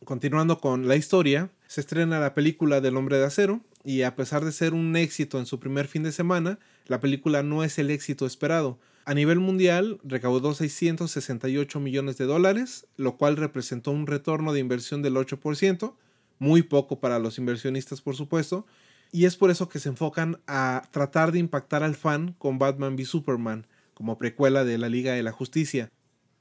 [0.05, 4.45] continuando con la historia, se estrena la película del hombre de acero y a pesar
[4.45, 7.89] de ser un éxito en su primer fin de semana, la película no es el
[7.89, 8.79] éxito esperado.
[9.05, 15.01] A nivel mundial recaudó 668 millones de dólares, lo cual representó un retorno de inversión
[15.01, 15.95] del 8%,
[16.39, 18.65] muy poco para los inversionistas por supuesto,
[19.11, 22.95] y es por eso que se enfocan a tratar de impactar al fan con Batman
[22.95, 25.91] v Superman, como precuela de la Liga de la Justicia.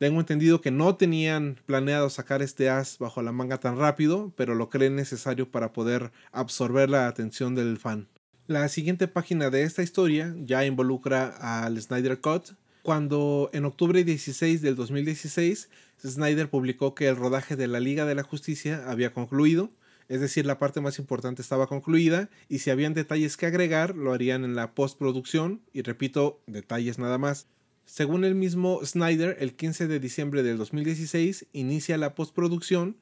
[0.02, 4.56] Tengo entendido que no tenían planeado sacar este as bajo la manga tan rápido, pero
[4.56, 8.08] lo creen necesario para poder absorber la atención del fan.
[8.48, 11.28] La siguiente página de esta historia ya involucra
[11.64, 15.70] al Snyder Cut, cuando en octubre 16 del 2016
[16.04, 19.70] Snyder publicó que el rodaje de la Liga de la Justicia había concluido,
[20.08, 24.12] es decir, la parte más importante estaba concluida y si habían detalles que agregar lo
[24.12, 27.46] harían en la postproducción y repito, detalles nada más.
[27.84, 32.96] Según el mismo Snyder, el 15 de diciembre del 2016 inicia la postproducción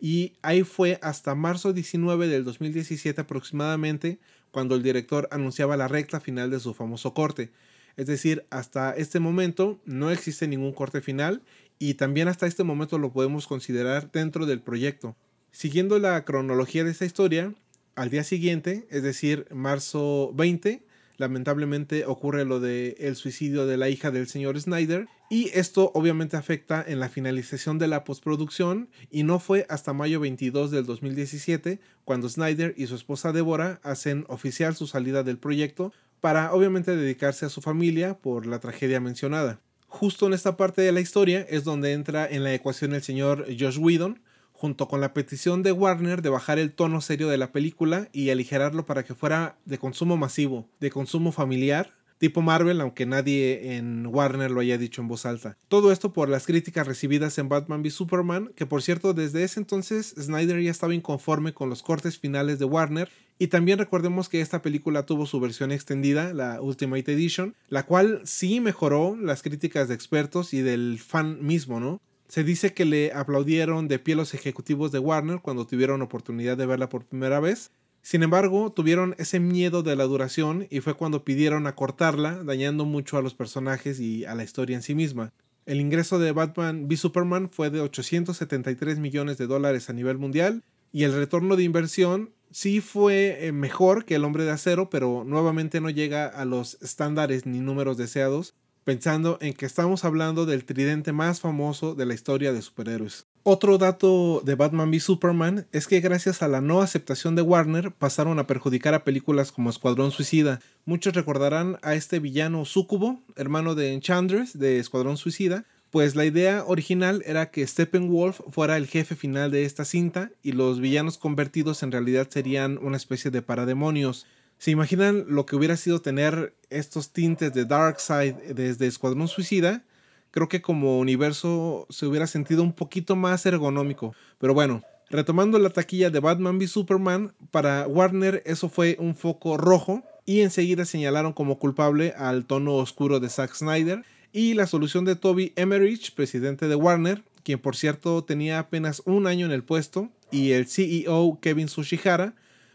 [0.00, 4.18] y ahí fue hasta marzo 19 del 2017 aproximadamente
[4.50, 7.50] cuando el director anunciaba la recta final de su famoso corte.
[7.96, 11.42] Es decir, hasta este momento no existe ningún corte final
[11.78, 15.16] y también hasta este momento lo podemos considerar dentro del proyecto.
[15.52, 17.54] Siguiendo la cronología de esta historia,
[17.94, 20.82] al día siguiente, es decir, marzo 20,
[21.16, 26.36] lamentablemente ocurre lo de el suicidio de la hija del señor Snyder y esto obviamente
[26.36, 31.80] afecta en la finalización de la postproducción y no fue hasta mayo 22 del 2017
[32.04, 37.46] cuando Snyder y su esposa Deborah hacen oficial su salida del proyecto para obviamente dedicarse
[37.46, 39.60] a su familia por la tragedia mencionada.
[39.88, 43.46] Justo en esta parte de la historia es donde entra en la ecuación el señor
[43.58, 44.20] Josh Whedon,
[44.64, 48.30] junto con la petición de Warner de bajar el tono serio de la película y
[48.30, 54.06] aligerarlo para que fuera de consumo masivo, de consumo familiar, tipo Marvel, aunque nadie en
[54.06, 55.58] Warner lo haya dicho en voz alta.
[55.68, 59.60] Todo esto por las críticas recibidas en Batman v Superman, que por cierto desde ese
[59.60, 64.40] entonces Snyder ya estaba inconforme con los cortes finales de Warner y también recordemos que
[64.40, 69.88] esta película tuvo su versión extendida, la Ultimate Edition, la cual sí mejoró las críticas
[69.88, 72.00] de expertos y del fan mismo, ¿no?
[72.28, 76.66] Se dice que le aplaudieron de pie los ejecutivos de Warner cuando tuvieron oportunidad de
[76.66, 77.70] verla por primera vez.
[78.02, 83.16] Sin embargo, tuvieron ese miedo de la duración y fue cuando pidieron acortarla, dañando mucho
[83.16, 85.32] a los personajes y a la historia en sí misma.
[85.66, 90.62] El ingreso de Batman v Superman fue de 873 millones de dólares a nivel mundial
[90.92, 95.24] y el retorno de inversión sí fue eh, mejor que El Hombre de Acero, pero
[95.24, 98.54] nuevamente no llega a los estándares ni números deseados
[98.84, 103.26] pensando en que estamos hablando del tridente más famoso de la historia de superhéroes.
[103.42, 107.90] Otro dato de Batman v Superman es que gracias a la no aceptación de Warner
[107.92, 110.60] pasaron a perjudicar a películas como Escuadrón Suicida.
[110.86, 116.64] Muchos recordarán a este villano Sucubo, hermano de Enchantress de Escuadrón Suicida, pues la idea
[116.66, 121.84] original era que Steppenwolf fuera el jefe final de esta cinta y los villanos convertidos
[121.84, 124.26] en realidad serían una especie de parademonios.
[124.64, 129.84] ¿Se imaginan lo que hubiera sido tener estos tintes de Darkseid desde Escuadrón Suicida?
[130.30, 134.14] Creo que como universo se hubiera sentido un poquito más ergonómico.
[134.38, 139.58] Pero bueno, retomando la taquilla de Batman v Superman, para Warner eso fue un foco
[139.58, 144.02] rojo y enseguida señalaron como culpable al tono oscuro de Zack Snyder
[144.32, 149.26] y la solución de Toby Emmerich, presidente de Warner, quien por cierto tenía apenas un
[149.26, 152.34] año en el puesto, y el CEO Kevin Sushihara,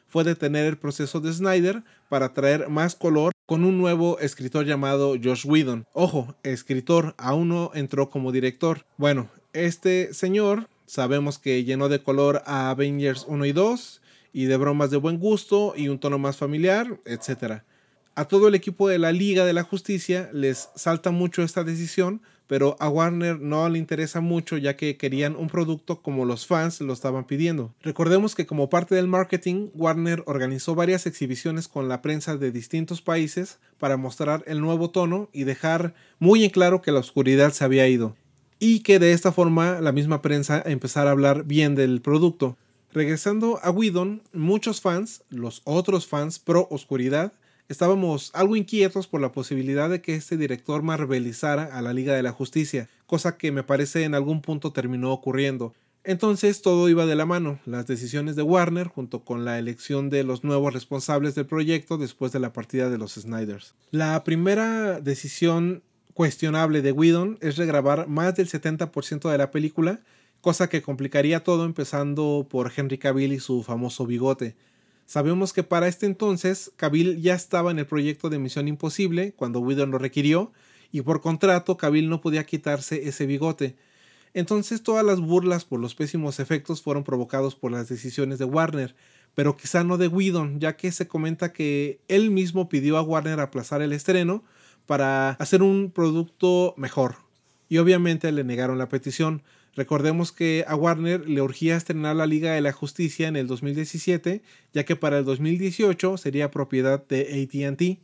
[0.10, 5.16] fue detener el proceso de Snyder para traer más color con un nuevo escritor llamado
[5.22, 5.86] Josh Whedon.
[5.94, 8.86] Ojo, escritor, aún no entró como director.
[8.98, 14.02] Bueno, este señor sabemos que llenó de color a Avengers 1 y 2
[14.34, 17.62] y de bromas de buen gusto y un tono más familiar, etc.
[18.16, 22.22] A todo el equipo de la Liga de la Justicia les salta mucho esta decisión
[22.50, 26.82] pero a Warner no le interesa mucho ya que querían un producto como los fans
[26.82, 27.76] lo estaban pidiendo.
[27.84, 33.04] Recordemos que como parte del marketing, Warner organizó varias exhibiciones con la prensa de distintos
[33.04, 37.66] países para mostrar el nuevo tono y dejar muy en claro que la oscuridad se
[37.66, 38.16] había ido.
[38.58, 42.58] Y que de esta forma la misma prensa empezara a hablar bien del producto.
[42.92, 47.32] Regresando a Whedon, muchos fans, los otros fans pro oscuridad,
[47.70, 52.24] estábamos algo inquietos por la posibilidad de que este director marvelizara a la Liga de
[52.24, 55.74] la Justicia, cosa que me parece en algún punto terminó ocurriendo.
[56.04, 60.24] Entonces todo iba de la mano, las decisiones de Warner junto con la elección de
[60.24, 63.76] los nuevos responsables del proyecto después de la partida de los Snyders.
[63.92, 65.84] La primera decisión
[66.14, 70.00] cuestionable de Whedon es regrabar más del 70% de la película,
[70.42, 74.56] cosa que complicaría todo empezando por Henry Cavill y su famoso bigote.
[75.10, 79.60] Sabemos que para este entonces Cavill ya estaba en el proyecto de Misión Imposible cuando
[79.60, 80.52] Whedon lo requirió
[80.92, 83.76] y por contrato Cavill no podía quitarse ese bigote.
[84.36, 88.96] Entonces todas las burlas por los pésimos efectos fueron provocados por las decisiones de Warner,
[89.34, 93.40] pero quizá no de Whedon, ya que se comenta que él mismo pidió a Warner
[93.40, 94.44] aplazar el estreno
[94.86, 97.16] para hacer un producto mejor.
[97.68, 99.42] Y obviamente le negaron la petición,
[99.76, 104.42] Recordemos que a Warner le urgía estrenar la Liga de la Justicia en el 2017,
[104.74, 108.00] ya que para el 2018 sería propiedad de ATT.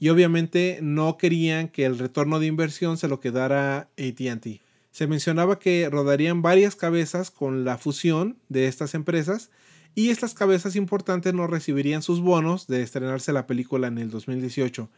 [0.00, 4.60] y obviamente no querían que el retorno de inversión se lo quedara ATT.
[4.90, 9.50] Se mencionaba que rodarían varias cabezas con la fusión de estas empresas
[9.94, 14.90] y estas cabezas importantes no recibirían sus bonos de estrenarse la película en el 2018.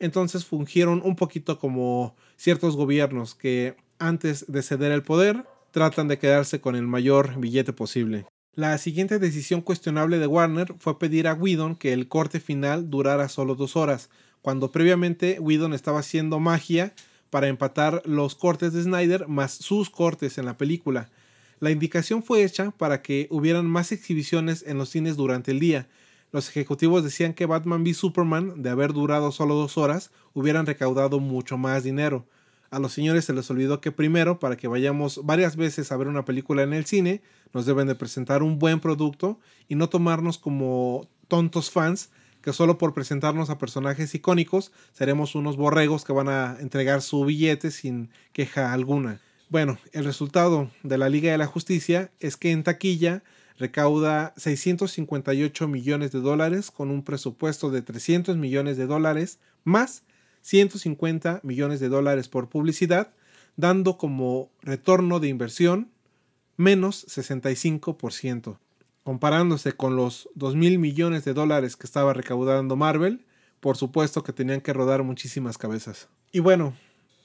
[0.00, 6.18] Entonces fungieron un poquito como ciertos gobiernos que antes de ceder el poder tratan de
[6.18, 8.26] quedarse con el mayor billete posible.
[8.54, 13.28] La siguiente decisión cuestionable de Warner fue pedir a Whedon que el corte final durara
[13.28, 14.10] solo dos horas,
[14.42, 16.94] cuando previamente Whedon estaba haciendo magia
[17.30, 21.10] para empatar los cortes de Snyder más sus cortes en la película.
[21.60, 25.88] La indicación fue hecha para que hubieran más exhibiciones en los cines durante el día.
[26.30, 31.20] Los ejecutivos decían que Batman v Superman, de haber durado solo dos horas, hubieran recaudado
[31.20, 32.26] mucho más dinero.
[32.72, 36.08] A los señores se les olvidó que primero, para que vayamos varias veces a ver
[36.08, 37.20] una película en el cine,
[37.52, 39.38] nos deben de presentar un buen producto
[39.68, 42.08] y no tomarnos como tontos fans
[42.40, 47.26] que solo por presentarnos a personajes icónicos seremos unos borregos que van a entregar su
[47.26, 49.20] billete sin queja alguna.
[49.50, 53.22] Bueno, el resultado de la Liga de la Justicia es que en taquilla
[53.58, 60.04] recauda 658 millones de dólares con un presupuesto de 300 millones de dólares más
[60.42, 63.12] 150 millones de dólares por publicidad,
[63.56, 65.90] dando como retorno de inversión
[66.56, 68.58] menos 65%.
[69.04, 73.24] Comparándose con los 2 mil millones de dólares que estaba recaudando Marvel,
[73.60, 76.08] por supuesto que tenían que rodar muchísimas cabezas.
[76.30, 76.74] Y bueno,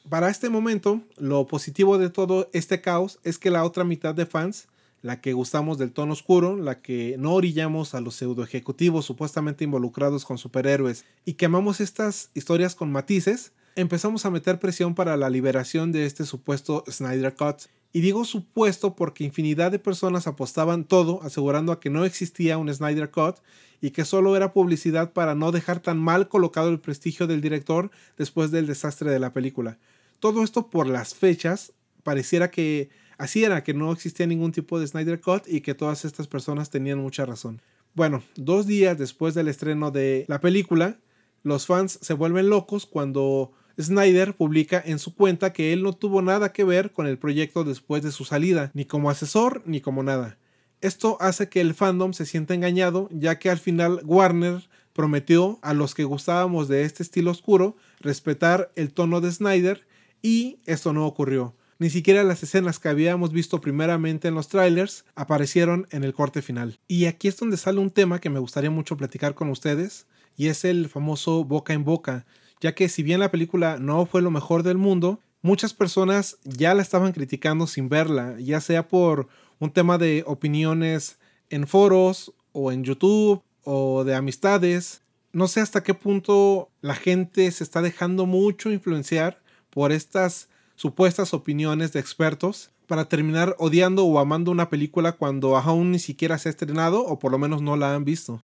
[0.09, 4.25] para este momento, lo positivo de todo este caos es que la otra mitad de
[4.25, 4.67] fans,
[5.01, 9.63] la que gustamos del tono oscuro, la que no orillamos a los pseudo ejecutivos supuestamente
[9.63, 15.17] involucrados con superhéroes y que amamos estas historias con matices, empezamos a meter presión para
[15.17, 17.63] la liberación de este supuesto Snyder Cut
[17.93, 22.73] y digo supuesto porque infinidad de personas apostaban todo asegurando a que no existía un
[22.73, 23.37] Snyder Cut
[23.81, 27.91] y que solo era publicidad para no dejar tan mal colocado el prestigio del director
[28.17, 29.77] después del desastre de la película.
[30.19, 34.87] Todo esto por las fechas, pareciera que así era, que no existía ningún tipo de
[34.87, 37.61] Snyder Cut y que todas estas personas tenían mucha razón.
[37.93, 40.97] Bueno, dos días después del estreno de la película,
[41.43, 46.21] los fans se vuelven locos cuando Snyder publica en su cuenta que él no tuvo
[46.21, 50.03] nada que ver con el proyecto después de su salida, ni como asesor ni como
[50.03, 50.37] nada.
[50.81, 55.73] Esto hace que el fandom se sienta engañado, ya que al final Warner prometió a
[55.73, 59.87] los que gustábamos de este estilo oscuro respetar el tono de Snyder
[60.21, 61.55] y esto no ocurrió.
[61.79, 66.41] Ni siquiera las escenas que habíamos visto primeramente en los trailers aparecieron en el corte
[66.41, 66.79] final.
[66.87, 70.47] Y aquí es donde sale un tema que me gustaría mucho platicar con ustedes, y
[70.47, 72.25] es el famoso boca en boca
[72.59, 76.73] ya que si bien la película no fue lo mejor del mundo, muchas personas ya
[76.73, 79.27] la estaban criticando sin verla, ya sea por
[79.59, 85.01] un tema de opiniones en foros o en YouTube o de amistades.
[85.33, 91.33] No sé hasta qué punto la gente se está dejando mucho influenciar por estas supuestas
[91.33, 96.47] opiniones de expertos para terminar odiando o amando una película cuando aún ni siquiera se
[96.47, 98.41] ha estrenado o por lo menos no la han visto.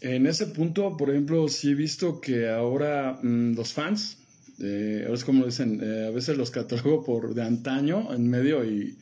[0.00, 4.18] En ese punto, por ejemplo, sí he visto que ahora mm, los fans,
[4.60, 8.98] eh, es como dicen, eh, a veces los catalogo por de antaño en medio y,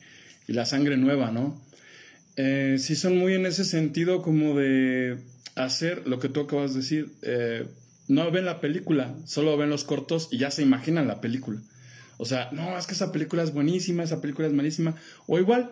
[0.47, 1.59] la sangre nueva, ¿no?
[2.35, 5.17] Eh, sí son muy en ese sentido como de
[5.55, 7.11] hacer lo que tú acabas de decir.
[8.09, 11.61] no ven la película, solo ven los cortos y ya se imaginan la película.
[12.17, 14.95] O sea, no, es que esa película es buenísima, esa película es malísima.
[15.27, 15.71] O igual,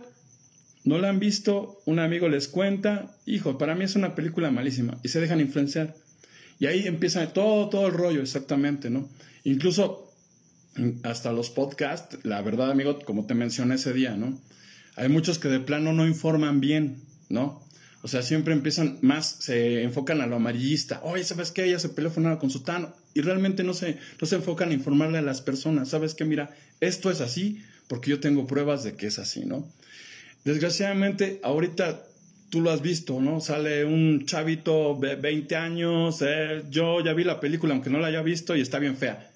[0.84, 4.98] no la han visto, un amigo les cuenta, hijo, para mí es una película malísima,
[5.04, 5.96] y se dejan influenciar.
[6.60, 9.10] Y ahí empieza todo, todo el rollo, exactamente, ¿no?
[9.44, 10.12] Incluso
[11.04, 14.40] hasta los podcasts, la verdad, amigo, como te mencioné ese día, ¿no?
[14.96, 17.64] Hay muchos que de plano no informan bien, ¿no?
[18.04, 21.02] O sea, siempre empiezan más, se enfocan a lo amarillista.
[21.04, 21.66] Oye, ¿sabes qué?
[21.66, 22.96] Ella se peleó con su tano.
[23.14, 25.90] Y realmente no se, no se enfocan a informarle a las personas.
[25.90, 26.26] ¿Sabes qué?
[26.26, 29.68] Mira, esto es así porque yo tengo pruebas de que es así, ¿no?
[30.46, 32.04] Desgraciadamente, ahorita
[32.50, 33.42] tú lo has visto, ¿no?
[33.42, 38.08] Sale un chavito de 20 años, eh, yo ya vi la película, aunque no la
[38.08, 39.30] haya visto, y está bien fea.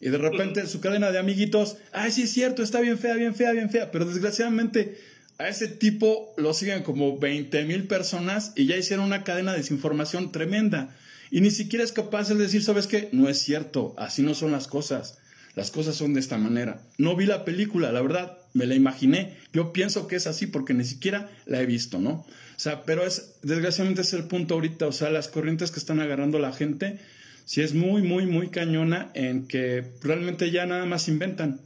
[0.00, 3.34] Y de repente su cadena de amiguitos, ay, sí es cierto, está bien fea, bien
[3.34, 3.90] fea, bien fea.
[3.90, 4.98] Pero desgraciadamente
[5.38, 9.58] a ese tipo lo siguen como 20 mil personas y ya hicieron una cadena de
[9.58, 10.94] desinformación tremenda.
[11.30, 13.08] Y ni siquiera es capaz de decir, ¿sabes qué?
[13.12, 15.18] No es cierto, así no son las cosas.
[15.56, 16.82] Las cosas son de esta manera.
[16.98, 19.36] No vi la película, la verdad, me la imaginé.
[19.52, 22.10] Yo pienso que es así porque ni siquiera la he visto, ¿no?
[22.10, 26.00] O sea, pero es, desgraciadamente es el punto ahorita, o sea, las corrientes que están
[26.00, 27.00] agarrando la gente,
[27.44, 31.60] sí es muy, muy, muy cañona en que realmente ya nada más inventan.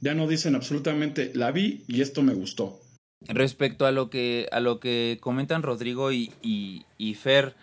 [0.00, 2.79] Ya no dicen absolutamente, la vi y esto me gustó.
[3.28, 7.54] Respecto a lo que, a lo que comentan Rodrigo y, y, Fer,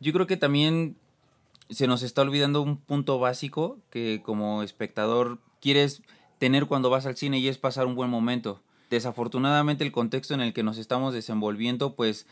[0.00, 0.96] yo creo que también
[1.70, 6.02] se nos está olvidando un punto básico que como espectador quieres
[6.38, 8.62] tener cuando vas al cine y es pasar un buen momento.
[8.90, 12.26] Desafortunadamente el contexto en el que nos estamos desenvolviendo pues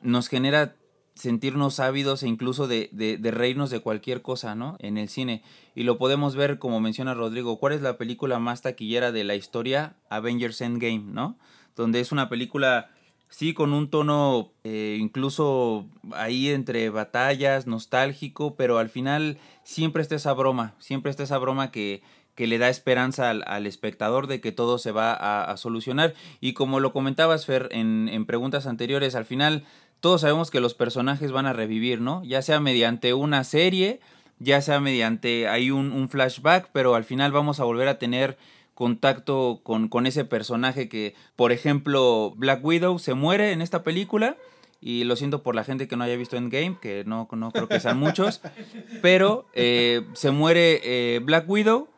[0.00, 0.76] nos genera
[1.14, 4.76] sentirnos ávidos e incluso de, de, de, reírnos de cualquier cosa, ¿no?
[4.80, 5.42] En el cine.
[5.74, 9.36] Y lo podemos ver, como menciona Rodrigo, ¿cuál es la película más taquillera de la
[9.36, 9.96] historia?
[10.08, 11.38] Avengers Endgame, ¿no?
[11.76, 12.90] Donde es una película,
[13.28, 20.14] sí, con un tono eh, incluso ahí entre batallas, nostálgico, pero al final siempre está
[20.14, 22.02] esa broma, siempre está esa broma que,
[22.34, 26.14] que le da esperanza al, al, espectador de que todo se va a, a solucionar.
[26.40, 29.64] Y como lo comentabas, Fer, en, en preguntas anteriores, al final
[30.04, 32.22] todos sabemos que los personajes van a revivir, ¿no?
[32.24, 34.00] Ya sea mediante una serie,
[34.38, 38.36] ya sea mediante hay un, un flashback, pero al final vamos a volver a tener
[38.74, 44.36] contacto con, con, ese personaje que, por ejemplo, Black Widow se muere en esta película.
[44.80, 47.68] Y lo siento por la gente que no haya visto Endgame, que no, no creo
[47.68, 48.42] que sean muchos.
[49.02, 51.88] pero eh, se muere eh, Black Widow,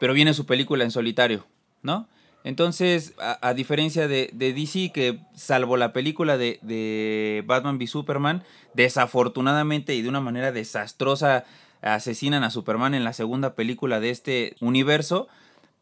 [0.00, 1.46] pero viene su película en solitario,
[1.82, 2.08] ¿no?
[2.44, 7.86] Entonces, a, a diferencia de, de, DC, que salvo la película de, de, Batman v
[7.86, 8.42] Superman,
[8.74, 11.44] desafortunadamente y de una manera desastrosa
[11.82, 15.28] asesinan a Superman en la segunda película de este universo,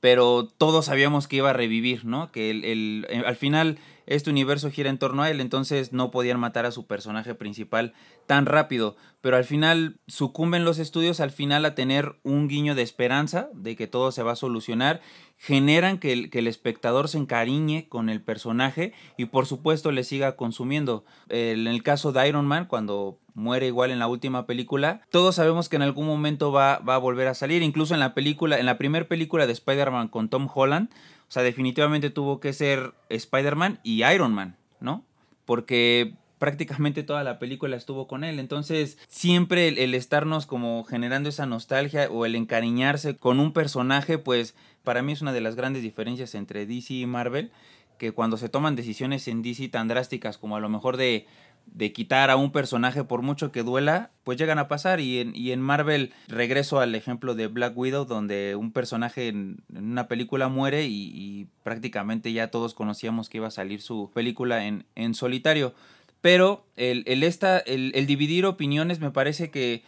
[0.00, 2.32] pero todos sabíamos que iba a revivir, ¿no?
[2.32, 3.78] Que el, el, el, al final
[4.10, 7.94] este universo gira en torno a él, entonces no podían matar a su personaje principal
[8.26, 12.82] tan rápido, pero al final sucumben los estudios al final a tener un guiño de
[12.82, 15.00] esperanza de que todo se va a solucionar,
[15.38, 20.02] generan que el, que el espectador se encariñe con el personaje y por supuesto le
[20.02, 21.04] siga consumiendo.
[21.28, 25.68] En el caso de Iron Man, cuando muere igual en la última película, todos sabemos
[25.68, 28.66] que en algún momento va, va a volver a salir, incluso en la película, en
[28.66, 30.90] la primera película de Spider-Man con Tom Holland,
[31.30, 35.04] o sea, definitivamente tuvo que ser Spider-Man y Iron Man, ¿no?
[35.44, 38.40] Porque prácticamente toda la película estuvo con él.
[38.40, 44.18] Entonces, siempre el, el, estarnos como generando esa nostalgia o el encariñarse con un personaje,
[44.18, 47.52] pues para mí es una de las grandes diferencias entre DC y Marvel,
[47.96, 51.28] que cuando se toman decisiones en DC tan drásticas como a lo mejor de
[51.66, 55.00] de quitar a un personaje por mucho que duela, pues llegan a pasar.
[55.00, 59.62] Y en, y en Marvel regreso al ejemplo de Black Widow, donde un personaje en,
[59.74, 64.66] una película muere y, y, prácticamente ya todos conocíamos que iba a salir su película
[64.66, 65.74] en, en solitario.
[66.20, 69.82] Pero el, el, esta, el, el dividir opiniones me parece que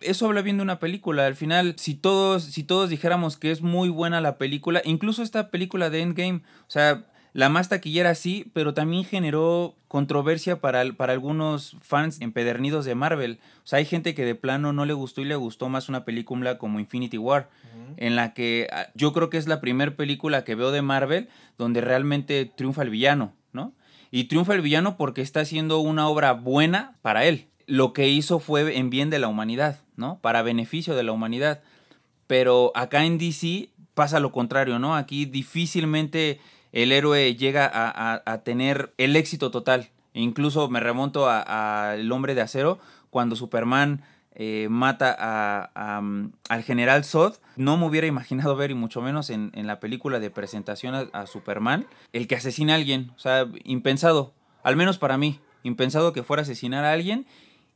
[0.00, 1.26] eso habla bien de una película.
[1.26, 5.50] Al final, si todos, si todos dijéramos que es muy buena la película, incluso esta
[5.50, 11.14] película de Endgame, o sea, la más taquillera sí, pero también generó controversia para, para
[11.14, 13.38] algunos fans empedernidos de Marvel.
[13.58, 16.04] O sea, hay gente que de plano no le gustó y le gustó más una
[16.04, 17.94] película como Infinity War, uh -huh.
[17.96, 21.80] en la que yo creo que es la primera película que veo de Marvel donde
[21.80, 23.72] realmente triunfa el villano, ¿no?
[24.10, 27.46] Y triunfa el villano porque está haciendo una obra buena para él.
[27.66, 30.18] Lo que hizo fue en bien de la humanidad, ¿no?
[30.20, 31.62] Para beneficio de la humanidad.
[32.26, 34.96] Pero acá en DC pasa lo contrario, ¿no?
[34.96, 36.40] Aquí difícilmente
[36.72, 39.90] el héroe llega a, a, a tener el éxito total.
[40.14, 42.78] E incluso me remonto a, El hombre de acero,
[43.10, 44.02] cuando Superman
[44.34, 46.02] eh, mata a,
[46.48, 47.36] al general Zod.
[47.56, 51.26] No me hubiera imaginado ver, y mucho menos en, en la película de presentación a,
[51.26, 53.12] Superman, el que asesina a alguien.
[53.16, 54.32] O sea, impensado.
[54.62, 55.40] Al menos para mí.
[55.62, 57.26] Impensado que fuera a asesinar a alguien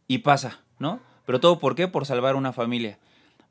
[0.09, 1.01] y pasa, ¿no?
[1.24, 1.89] Pero todo por qué?
[1.89, 2.98] Por salvar una familia.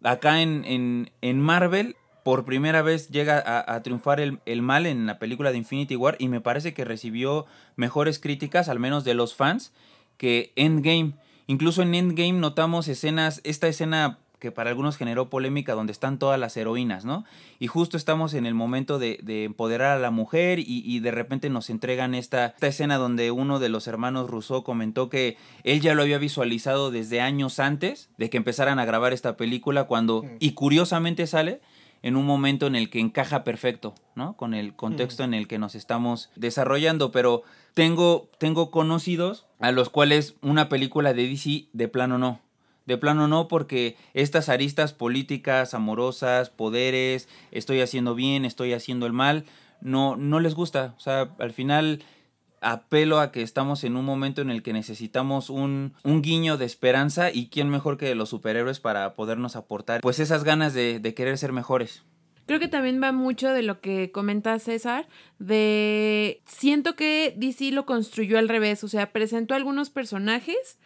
[0.04, 4.88] Acá en, en, en Marvel por primera vez llega a, a triunfar el, el, mal
[4.88, 7.45] en la película de Infinity War y me parece que recibió
[7.76, 9.72] mejores críticas, al menos de los fans,
[10.18, 11.14] que Endgame.
[11.45, 16.39] Incluso en Endgame notamos escenas, esta escena que para algunos generó polémica donde están todas
[16.39, 17.26] las heroínas, ¿no?
[17.60, 21.11] Y justo estamos en el momento de, de empoderar a la mujer y, y, de
[21.11, 25.80] repente nos entregan esta, esta escena donde uno de los hermanos Rousseau comentó que él
[25.80, 30.26] ya lo había visualizado desde años antes de que empezaran a grabar esta película cuando,
[30.39, 31.61] y curiosamente sale,
[32.06, 34.38] en un momento en el que encaja perfecto, ¿no?
[34.38, 35.26] Con el contexto mm.
[35.26, 37.41] en el que nos estamos desarrollando, pero
[37.73, 42.41] tengo, tengo conocidos a los cuales una película de DC de plano no.
[42.86, 49.14] De plano no, porque estas aristas políticas, amorosas, poderes, estoy haciendo bien, estoy haciendo el
[49.14, 49.44] mal,
[49.82, 50.94] no, no les gusta.
[50.98, 52.03] O sea, al final
[52.61, 56.65] apelo a que estamos en un momento en el que necesitamos un, un, guiño de
[56.65, 61.14] esperanza y quién mejor que los superhéroes para podernos aportar pues esas ganas de, de
[61.14, 62.03] querer ser mejores.
[62.45, 65.07] Creo que también va mucho de lo que comenta César,
[65.40, 70.77] de siento que DC lo construyó al revés, o sea, presentó algunos personajes,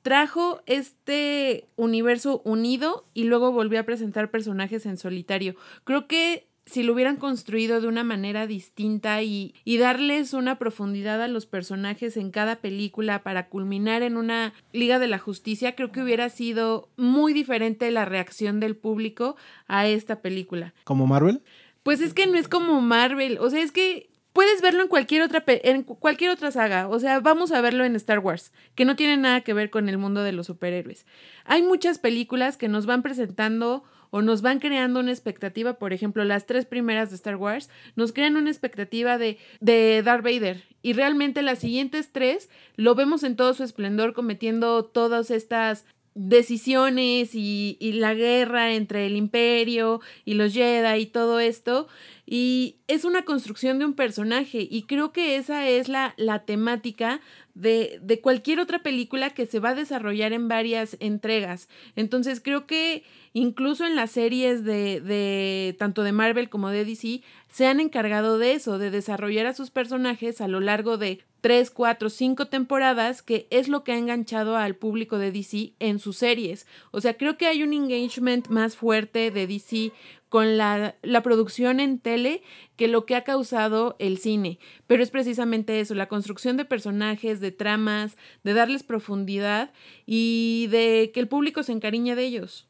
[0.00, 5.54] trajo este universo unido y luego volvió a presentar personajes en solitario.
[5.84, 11.20] Creo que si lo hubieran construido de una manera distinta y, y, darles una profundidad
[11.22, 15.92] a los personajes en cada película para culminar en una Liga de la Justicia, creo
[15.92, 19.36] que hubiera sido muy diferente la reacción del público
[19.66, 20.72] a esta película.
[20.84, 21.42] ¿Como Marvel?
[21.82, 25.22] Pues es que no es como Marvel, o sea, es que puedes verlo en cualquier
[25.22, 28.96] otra en cualquier otra saga, o sea, vamos a verlo en Star Wars, que no
[28.96, 31.06] tiene nada que ver con el mundo de los superhéroes.
[31.44, 36.22] Hay muchas películas que nos van presentando o nos van creando una expectativa, por ejemplo,
[36.24, 40.92] las tres primeras de Star Wars nos crean una expectativa de, de Darth Vader y
[40.92, 47.78] realmente las siguientes tres lo vemos en todo su esplendor cometiendo todas estas decisiones y,
[47.80, 51.88] y, la guerra entre el imperio y los Jedi y todo esto.
[52.24, 57.20] Y es una construcción de un personaje y creo que esa es la, la temática
[57.54, 61.68] de, de, cualquier otra película que se va a desarrollar en varias entregas.
[61.96, 67.22] Entonces creo que incluso en las series de, de tanto de Marvel como de DC
[67.50, 71.70] se han encargado de eso, de desarrollar a sus personajes a lo largo de tres,
[71.70, 76.16] cuatro, cinco temporadas, que es lo que ha enganchado al público de DC en sus
[76.16, 76.66] series.
[76.92, 79.92] O sea, creo que hay un engagement más fuerte de DC
[80.32, 82.42] con la, la, producción en tele
[82.76, 84.58] que lo que ha causado el cine.
[84.86, 89.74] Pero es precisamente eso, la construcción de personajes, de tramas, de darles profundidad
[90.06, 92.66] y de que el público se encariñe de ellos.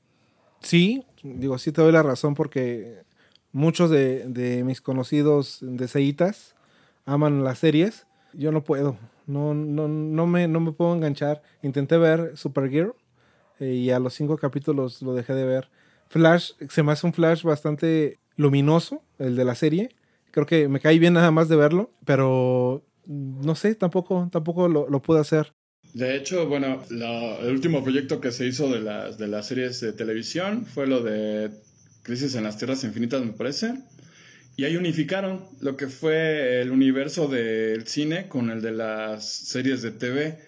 [0.58, 3.04] Sí, digo, sí te doy la razón porque
[3.52, 6.56] muchos de, de mis conocidos de ceitas
[7.04, 8.96] aman las series yo no puedo.
[9.28, 11.42] No, no, no, me, no me puedo enganchar.
[11.62, 12.96] Intenté ver Supergirl
[13.60, 15.70] eh, y a los cinco capítulos lo dejé de ver.
[16.12, 19.88] Flash, se me hace un Flash bastante luminoso, el de la serie.
[20.30, 24.88] Creo que me cae bien nada más de verlo, pero no sé, tampoco, tampoco lo,
[24.90, 25.54] lo pude hacer.
[25.94, 29.94] De hecho, bueno, el último proyecto que se hizo de las, de las series de
[29.94, 31.50] televisión fue lo de
[32.02, 33.74] Crisis en las Tierras Infinitas, me parece.
[34.56, 39.80] Y ahí unificaron lo que fue el universo del cine con el de las series
[39.80, 40.38] de TV.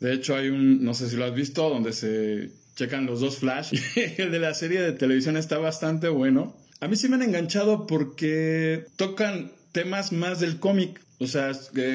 [0.00, 3.38] De hecho, hay un, no sé si lo has visto, donde se checan los dos
[3.38, 3.74] Flash.
[4.18, 6.56] el de la serie de televisión está bastante bueno.
[6.80, 11.00] A mí sí me han enganchado porque tocan temas más del cómic.
[11.18, 11.52] O sea,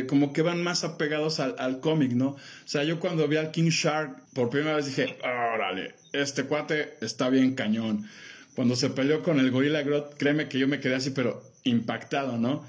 [0.08, 2.30] como que van más apegados al, al cómic, ¿no?
[2.30, 6.94] O sea, yo cuando vi al King Shark por primera vez dije, órale, este cuate
[7.02, 8.08] está bien cañón.
[8.56, 12.38] Cuando se peleó con el Gorilla Grodd, créeme que yo me quedé así, pero impactado,
[12.38, 12.64] ¿no?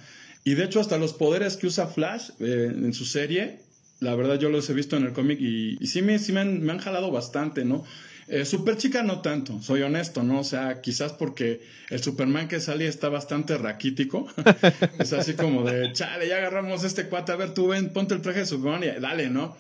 [0.45, 3.61] Y de hecho hasta los poderes que usa Flash eh, en su serie,
[4.01, 6.79] la verdad yo los he visto en el cómic y, sí, me, sí me, han,
[6.79, 7.85] jalado bastante, ¿no?
[8.29, 10.41] Eh, Super chica no tanto, soy honesto, ¿no?
[10.41, 14.27] O sea, quizás porque el Superman que sale está bastante raquítico.
[14.99, 18.23] es así como de, chale, ya agarramos este cuate, a ver, tú ven, ponte el
[18.23, 19.57] traje de Superman y dale, ¿no?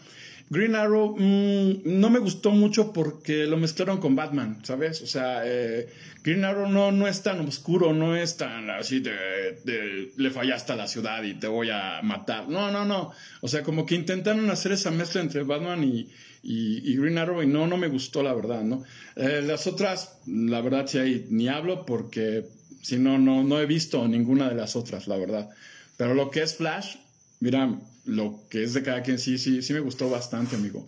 [0.49, 5.03] Green Arrow mm, no me gustó mucho porque lo mezclaron con Batman, ¿sabes?
[5.03, 5.89] O sea, eh,
[6.23, 10.77] Green Arrow no, no es tan oscuro, no es tan así de, le fallaste a
[10.77, 12.49] la ciudad y te voy a matar.
[12.49, 13.13] No, no, no.
[13.41, 16.09] O sea, como que intentaron hacer esa mezcla entre Batman y,
[16.45, 18.85] y, Green Arrow y no, no me gustó la verdad, ¿no?
[19.17, 22.45] Eh, las otras, la verdad, sí hay, ni hablo porque
[22.83, 25.51] si no, no, no he visto ninguna de las otras, la verdad.
[25.97, 26.97] Pero lo que es Flash,
[27.41, 30.87] mira, lo que es de cada quien, sí, sí, sí me gustó bastante, amigo.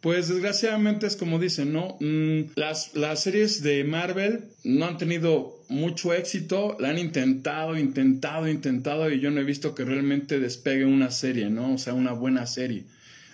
[0.00, 1.96] Pues desgraciadamente es como dicen, ¿no?
[2.00, 8.46] Mm, las, las series de Marvel no han tenido mucho éxito, la han intentado, intentado,
[8.48, 11.74] intentado y yo no he visto que realmente despegue una serie, ¿no?
[11.74, 12.84] O sea, una buena serie.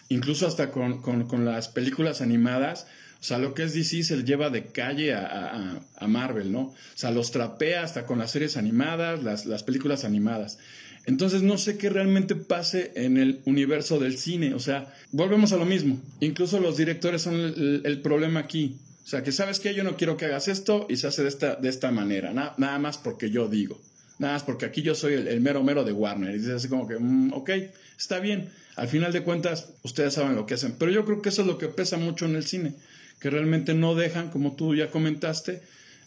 [0.09, 2.87] Incluso hasta con, con, las películas animadas,
[3.21, 6.51] o sea, lo que es DC se le lleva de calle a, a, a, Marvel,
[6.51, 6.61] ¿no?
[6.61, 10.59] O sea, los trapea hasta con las series animadas, las, las películas animadas.
[11.07, 14.55] Entonces no sé qué realmente pase en el universo del cine.
[14.55, 16.01] O sea, volvemos a lo mismo.
[16.21, 18.79] Incluso los directores son el, problema aquí.
[19.05, 21.29] O sea, que sabes que yo no quiero que hagas esto y se hace de
[21.29, 22.33] esta, de esta manera.
[22.33, 23.79] nada más porque yo digo.
[24.19, 26.35] Nada más porque aquí yo soy el, mero mero de Warner.
[26.35, 27.51] Y dices así como que, mm, ok,
[27.99, 28.49] está bien.
[28.77, 30.77] Al final de cuentas, ustedes saben lo que hacen.
[30.79, 32.75] Pero yo creo que eso es lo que pesa mucho en el cine.
[33.21, 35.63] Que realmente no dejan, como tú ya comentaste,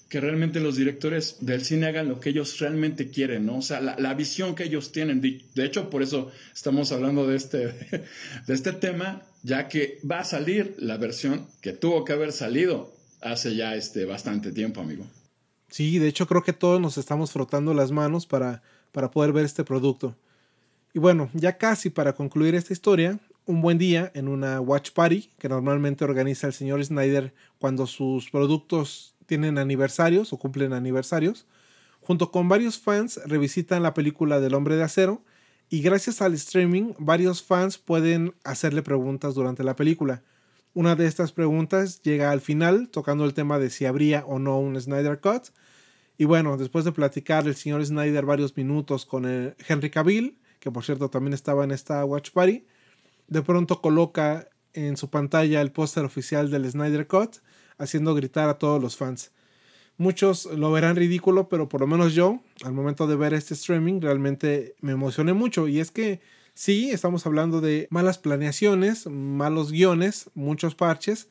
[0.10, 3.58] que realmente los directores del cine hagan lo que ellos realmente quieren, ¿no?
[3.58, 5.22] O sea, la, visión que ellos tienen.
[5.22, 7.68] De, hecho, por eso estamos hablando de este,
[8.48, 12.94] de este tema, ya que va a salir la versión que tuvo que haber salido
[13.22, 15.06] hace ya este, bastante tiempo, amigo.
[15.70, 18.64] Sí, de hecho creo que todos nos estamos frotando las manos para,
[18.94, 20.16] para poder ver este producto.
[20.94, 25.30] Y bueno, ya casi para concluir esta historia, un buen día en una watch party
[25.38, 31.46] que normalmente organiza el señor Snyder cuando sus productos tienen aniversarios o cumplen aniversarios.
[32.02, 35.24] Junto con varios fans revisitan la película del hombre de acero
[35.70, 40.24] y gracias al streaming varios fans pueden hacerle preguntas durante la película.
[40.74, 44.60] Una de estas preguntas llega al final tocando el tema de si habría o no
[44.60, 45.50] un Snyder Cut
[46.18, 49.26] Y bueno, después de platicar el señor Snyder varios minutos con
[49.68, 52.66] Henry Cavill, que por cierto también estaba en esta Watch Party,
[53.28, 57.38] de pronto coloca en su pantalla el póster oficial del Snyder Cut,
[57.78, 59.32] haciendo gritar a todos los fans.
[59.98, 64.00] Muchos lo verán ridículo, pero por lo menos yo, al momento de ver este streaming,
[64.00, 65.68] realmente me emocioné mucho.
[65.68, 66.22] Y es que
[66.54, 71.30] sí, estamos hablando de malas planeaciones, malos guiones, muchos parches,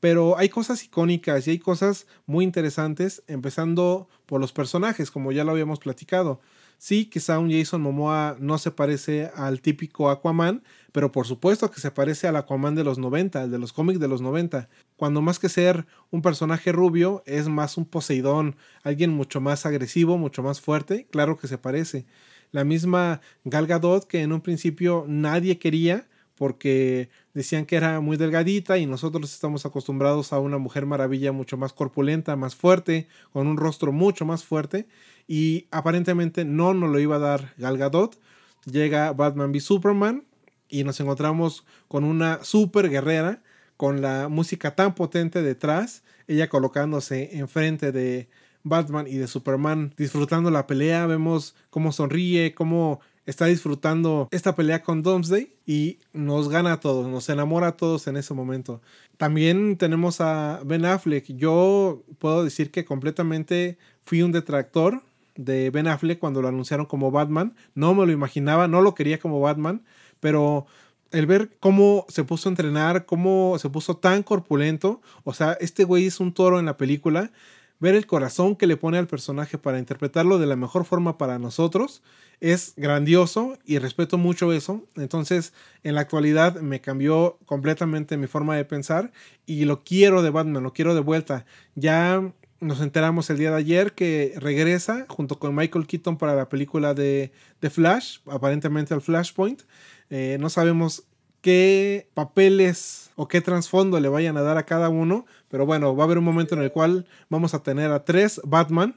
[0.00, 5.44] pero hay cosas icónicas y hay cosas muy interesantes, empezando por los personajes, como ya
[5.44, 6.40] lo habíamos platicado.
[6.78, 10.62] Sí, quizá un Jason Momoa no se parece al típico Aquaman,
[10.92, 14.00] pero por supuesto que se parece al Aquaman de los 90, el de los cómics
[14.00, 14.68] de los 90.
[14.96, 20.18] Cuando más que ser un personaje rubio, es más un Poseidón, alguien mucho más agresivo,
[20.18, 22.06] mucho más fuerte, claro que se parece.
[22.50, 28.16] La misma Gal Gadot que en un principio nadie quería, porque decían que era muy
[28.16, 33.48] delgadita y nosotros estamos acostumbrados a una mujer maravilla mucho más corpulenta, más fuerte, con
[33.48, 34.86] un rostro mucho más fuerte
[35.26, 38.18] y aparentemente no nos lo iba a dar Gal Gadot.
[38.64, 40.27] Llega Batman v Superman
[40.68, 43.42] y nos encontramos con una super guerrera
[43.76, 48.28] con la música tan potente detrás, ella colocándose enfrente de
[48.64, 54.82] Batman y de Superman disfrutando la pelea, vemos cómo sonríe, cómo está disfrutando esta pelea
[54.82, 58.80] con Doomsday y nos gana a todos, nos enamora a todos en ese momento.
[59.18, 61.26] También tenemos a Ben Affleck.
[61.36, 65.02] Yo puedo decir que completamente fui un detractor
[65.36, 67.54] de Ben Affleck cuando lo anunciaron como Batman.
[67.74, 69.84] No me lo imaginaba, no lo quería como Batman,
[70.20, 70.66] pero
[71.10, 75.84] el ver cómo se puso a entrenar, cómo se puso tan corpulento, o sea, este
[75.84, 77.32] güey es un toro en la película,
[77.80, 81.38] ver el corazón que le pone al personaje para interpretarlo de la mejor forma para
[81.38, 82.02] nosotros
[82.40, 84.86] es grandioso y respeto mucho eso.
[84.96, 89.12] Entonces, en la actualidad me cambió completamente mi forma de pensar
[89.46, 91.46] y lo quiero de Batman, lo quiero de vuelta.
[91.74, 96.48] Ya nos enteramos el día de ayer que regresa junto con Michael Keaton para la
[96.48, 99.62] película de, de Flash, aparentemente al Flashpoint.
[100.10, 101.04] Eh, no sabemos
[101.40, 106.04] qué papeles o qué trasfondo le vayan a dar a cada uno, pero bueno, va
[106.04, 108.96] a haber un momento en el cual vamos a tener a tres Batman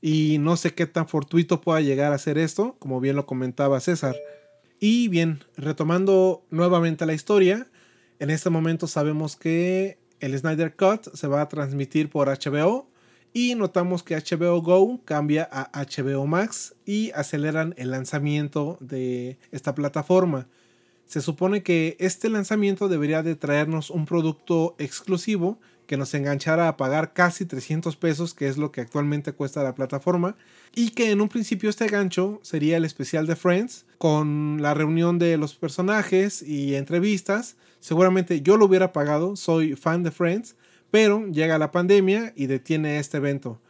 [0.00, 3.80] y no sé qué tan fortuito pueda llegar a ser esto, como bien lo comentaba
[3.80, 4.16] César.
[4.78, 7.66] Y bien, retomando nuevamente la historia,
[8.18, 12.89] en este momento sabemos que el Snyder Cut se va a transmitir por HBO
[13.32, 19.74] y notamos que HBO Go cambia a HBO Max y aceleran el lanzamiento de esta
[19.74, 20.48] plataforma.
[21.06, 25.58] Se supone que este lanzamiento debería de traernos un producto exclusivo
[25.90, 29.74] que nos enganchara a pagar casi 300 pesos, que es lo que actualmente cuesta la
[29.74, 30.36] plataforma,
[30.72, 35.18] y que en un principio este gancho sería el especial de Friends, con la reunión
[35.18, 37.56] de los personajes y entrevistas.
[37.80, 40.54] Seguramente yo lo hubiera pagado, soy fan de Friends,
[40.90, 43.60] pero llega la pandemia y detiene este evento.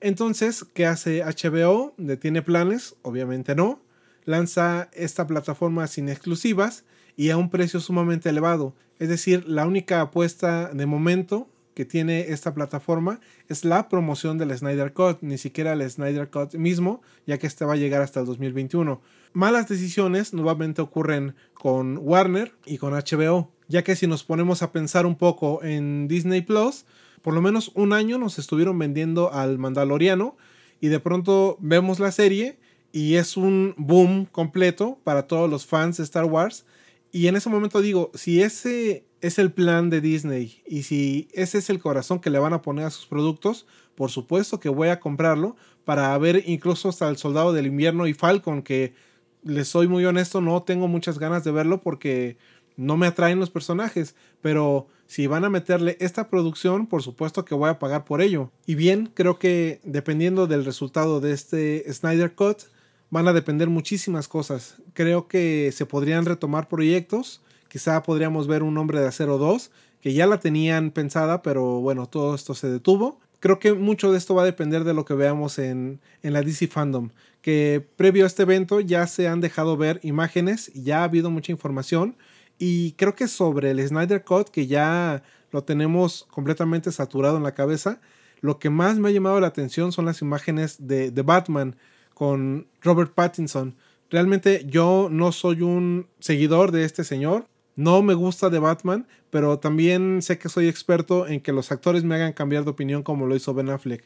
[0.00, 1.94] Entonces, ¿qué hace HBO?
[1.96, 2.94] ¿Detiene planes?
[3.02, 3.80] Obviamente no.
[4.24, 6.84] Lanza esta plataforma sin exclusivas
[7.16, 8.74] y a un precio sumamente elevado.
[8.98, 14.56] Es decir, la única apuesta de momento que tiene esta plataforma es la promoción del
[14.56, 18.20] Snyder Cut, ni siquiera el Snyder Cut mismo, ya que este va a llegar hasta
[18.20, 19.00] el 2021.
[19.32, 24.72] Malas decisiones nuevamente ocurren con Warner y con HBO, ya que si nos ponemos a
[24.72, 26.84] pensar un poco en Disney Plus,
[27.22, 30.36] por lo menos un año nos estuvieron vendiendo al Mandaloriano
[30.80, 32.58] y de pronto vemos la serie
[32.92, 36.64] y es un boom completo para todos los fans de Star Wars.
[37.12, 41.58] Y en ese momento digo, si ese es el plan de Disney y si ese
[41.58, 44.88] es el corazón que le van a poner a sus productos, por supuesto que voy
[44.88, 48.94] a comprarlo para ver incluso hasta el Soldado del Invierno y Falcon, que
[49.42, 52.36] les soy muy honesto, no tengo muchas ganas de verlo porque
[52.78, 57.54] no me atraen los personajes, pero si van a meterle esta producción, por supuesto que
[57.54, 58.50] voy a pagar por ello.
[58.64, 62.62] Y bien, creo que dependiendo del resultado de este Snyder Cut,
[63.10, 64.76] van a depender muchísimas cosas.
[64.94, 70.14] Creo que se podrían retomar proyectos Quizá podríamos ver un Hombre de Acero 2, que
[70.14, 73.20] ya la tenían pensada, pero bueno, todo esto se detuvo.
[73.40, 76.42] Creo que mucho de esto va a depender de lo que veamos en, en la
[76.42, 77.10] DC Fandom,
[77.42, 81.52] que previo a este evento ya se han dejado ver imágenes, ya ha habido mucha
[81.52, 82.16] información,
[82.58, 87.54] y creo que sobre el Snyder Cut, que ya lo tenemos completamente saturado en la
[87.54, 88.00] cabeza,
[88.40, 91.76] lo que más me ha llamado la atención son las imágenes de, Batman
[92.14, 93.76] con Robert Pattinson.
[94.10, 99.58] Realmente yo no soy un seguidor de este señor, no me gusta de Batman, pero
[99.58, 103.26] también sé que soy experto en que los actores me hagan cambiar de opinión como
[103.26, 104.04] lo hizo Ben Affleck.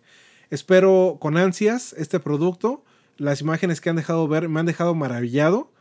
[0.50, 2.84] Espero con ansias este producto.
[3.16, 5.71] Las imágenes que han dejado ver me han dejado maravillado.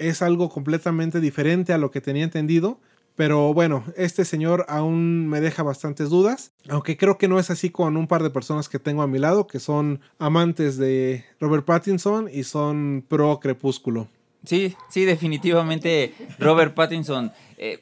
[0.00, 2.80] Es algo completamente diferente a lo que tenía entendido,
[3.16, 7.68] Pero bueno, este señor aún me deja bastantes dudas, aunque creo que no es así
[7.68, 11.66] con un par de personas que tengo a mi lado, que son amantes de Robert
[11.66, 14.08] Pattinson y son pro crepúsculo.
[14.44, 17.30] Sí, sí, definitivamente Robert Pattinson.
[17.58, 17.80] Eh,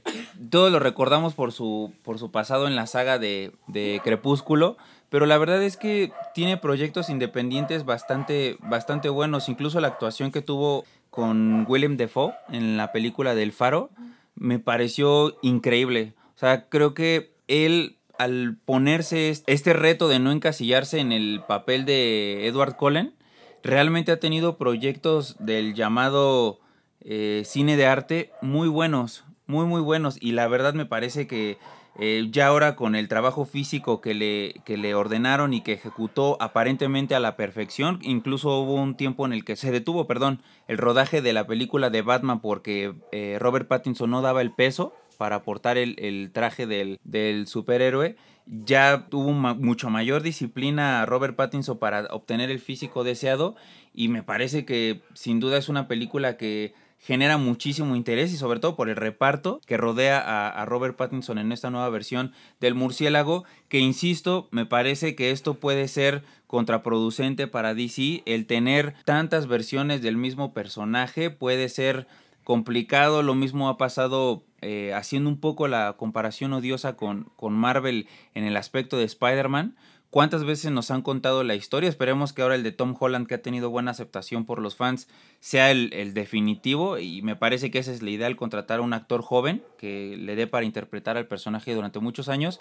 [0.50, 4.76] todos lo recordamos por su, por su pasado en la saga de, de, Crepúsculo,
[5.10, 9.48] pero la verdad es que tiene proyectos independientes bastante, bastante buenos.
[9.48, 13.90] Incluso la actuación que tuvo con William Defoe en la película del Faro
[14.34, 16.14] me pareció increíble.
[16.36, 21.84] O sea, creo que él al ponerse este reto de no encasillarse en el papel
[21.84, 23.14] de Edward Cullen,
[23.62, 26.58] realmente ha tenido proyectos del llamado
[27.00, 30.18] eh, cine de arte muy buenos, muy muy buenos.
[30.20, 31.58] Y la verdad me parece que
[31.98, 36.36] eh, ya ahora con el trabajo físico que le, que le ordenaron y que ejecutó
[36.40, 40.78] aparentemente a la perfección, incluso hubo un tiempo en el que se detuvo, perdón, el
[40.78, 45.36] rodaje de la película de Batman porque eh, Robert Pattinson no daba el peso para
[45.36, 48.14] aportar el, traje del, del, superhéroe.
[48.46, 53.56] Ya tuvo mucho mayor disciplina Robert Pattinson para obtener el físico deseado
[53.92, 58.60] y me parece que sin duda es una película que genera muchísimo interés y sobre
[58.60, 63.44] todo por el reparto que rodea a, Robert Pattinson en esta nueva versión del murciélago,
[63.68, 70.02] que insisto, me parece que esto puede ser contraproducente para DC, el tener tantas versiones
[70.02, 72.06] del mismo personaje puede ser
[72.44, 78.08] complicado, lo mismo ha pasado eh, haciendo un poco la comparación odiosa con, con Marvel
[78.34, 79.76] en el aspecto de Spider-Man,
[80.10, 81.88] cuántas veces nos han contado la historia.
[81.88, 85.08] Esperemos que ahora el de Tom Holland, que ha tenido buena aceptación por los fans,
[85.40, 86.98] sea el, definitivo.
[86.98, 90.16] Y me parece que esa es la idea, el contratar a un actor joven que
[90.16, 92.60] le dé para interpretar al personaje durante muchos años.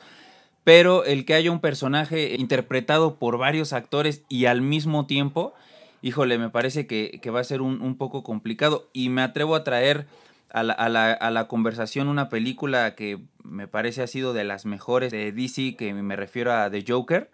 [0.63, 5.53] Pero el que haya un personaje interpretado por varios actores y al mismo tiempo,
[6.01, 8.89] híjole, me parece que, va a ser un, poco complicado.
[8.91, 10.07] Y me atrevo a traer
[10.51, 15.11] a la, a la, conversación una película que me parece ha sido de las mejores
[15.11, 17.29] de DC, que me refiero a The Joker.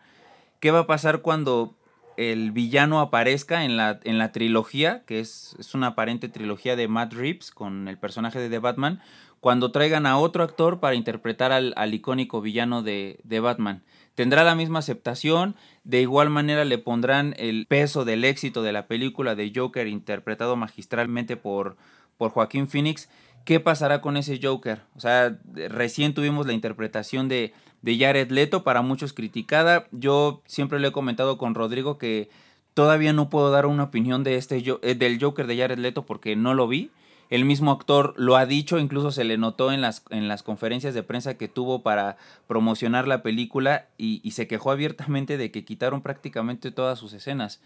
[0.60, 1.76] ¿Qué va a pasar cuando
[2.18, 6.88] el villano aparezca en la, en la trilogía, que es, es, una aparente trilogía de
[6.88, 9.02] Matt Reeves con el personaje de The Batman,
[9.40, 13.84] cuando traigan a otro actor para interpretar al, icónico villano de, de, Batman.
[14.16, 18.88] Tendrá la misma aceptación, de igual manera le pondrán el peso del éxito de la
[18.88, 21.76] película de Joker interpretado magistralmente por,
[22.18, 23.10] por Joaquín Phoenix.
[23.46, 24.82] ¿Qué pasará con ese Joker?
[24.96, 29.88] O sea, recién tuvimos la interpretación de, de Jared Leto, para muchos criticada.
[29.92, 32.30] Yo siempre le he comentado con Rodrigo que
[32.74, 36.36] todavía no puedo dar una opinión de este, eh, del Joker de Jared Leto porque
[36.36, 36.92] no lo vi.
[37.30, 40.94] El mismo actor lo ha dicho, incluso se le notó en las, en las conferencias
[40.94, 42.16] de prensa que tuvo para
[42.48, 47.60] promocionar la película y, y se quejó abiertamente de que quitaron prácticamente todas sus escenas.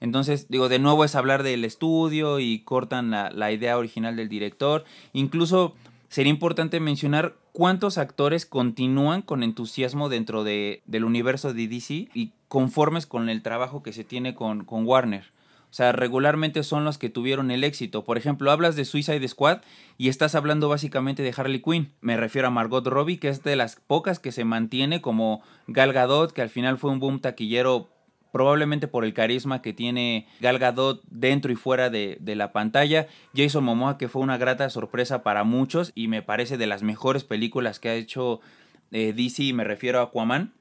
[0.00, 4.84] Entonces, digo, de nuevo es hablar del estudio y cortan la, idea original del director.
[5.12, 5.74] Incluso
[6.08, 12.32] sería importante mencionar cuántos actores continúan con entusiasmo dentro de, del universo de DC y
[12.48, 15.24] conformes con el trabajo que se tiene con, con Warner.
[15.70, 18.04] O sea, regularmente son los que tuvieron el éxito.
[18.04, 19.60] Por ejemplo, hablas de Suicide Squad
[19.98, 21.92] y estás hablando básicamente de Harley Quinn.
[22.00, 25.92] Me refiero a Margot Robbie, que es de las pocas que se mantiene como Gal
[25.92, 27.90] Gadot, que al final fue un boom taquillero
[28.36, 33.06] probablemente por el carisma que tiene Gal Gadot dentro y fuera de, la pantalla.
[33.34, 37.24] Jason Momoa que fue una grata sorpresa para muchos y me parece de las mejores
[37.24, 38.42] películas que ha hecho
[38.90, 40.52] eh, DC, me refiero a Aquaman.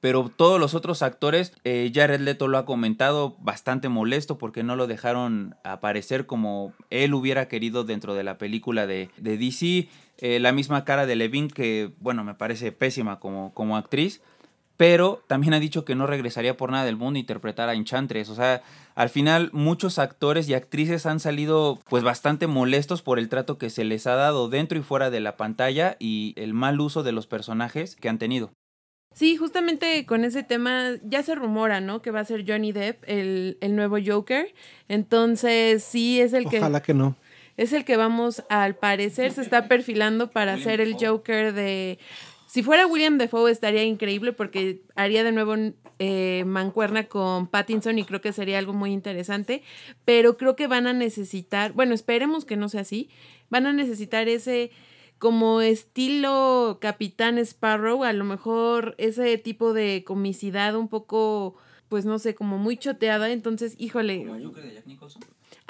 [0.00, 4.76] Pero todos los otros actores, eh, Jared Leto lo ha comentado, bastante molesto porque no
[4.76, 9.88] lo dejaron aparecer como él hubiera querido dentro de la película de, DC.
[10.18, 14.20] Eh, la misma cara de Levine, que bueno, me parece pésima como, como actriz
[14.80, 18.30] pero también ha dicho que no regresaría por nada del mundo a interpretar a Enchantress.
[18.30, 18.62] O sea,
[18.94, 23.68] al final muchos actores y actrices han salido pues bastante molestos por el trato que
[23.68, 27.12] se les ha dado dentro y fuera de la pantalla y el mal uso de
[27.12, 28.54] los personajes que han tenido.
[29.14, 32.00] Sí, justamente con ese tema ya se rumora, ¿no?
[32.00, 34.54] Que va a ser Johnny Depp el, el nuevo Joker.
[34.88, 36.56] Entonces, sí es el que...
[36.56, 37.16] Ojalá que no
[37.60, 41.98] es el que vamos, al parecer, se está perfilando para ser el Joker de
[42.50, 45.54] si fuera William Defoe estaría increíble porque haría de nuevo
[46.00, 49.62] eh, mancuerna con Pattinson y creo que sería algo muy interesante,
[50.04, 53.08] pero creo que van a necesitar, bueno, esperemos que no sea así,
[53.50, 54.72] van a necesitar ese
[55.18, 61.54] como estilo Capitán Sparrow, a lo mejor ese tipo de comicidad un poco,
[61.88, 64.26] pues no sé, como muy choteada, entonces, híjole.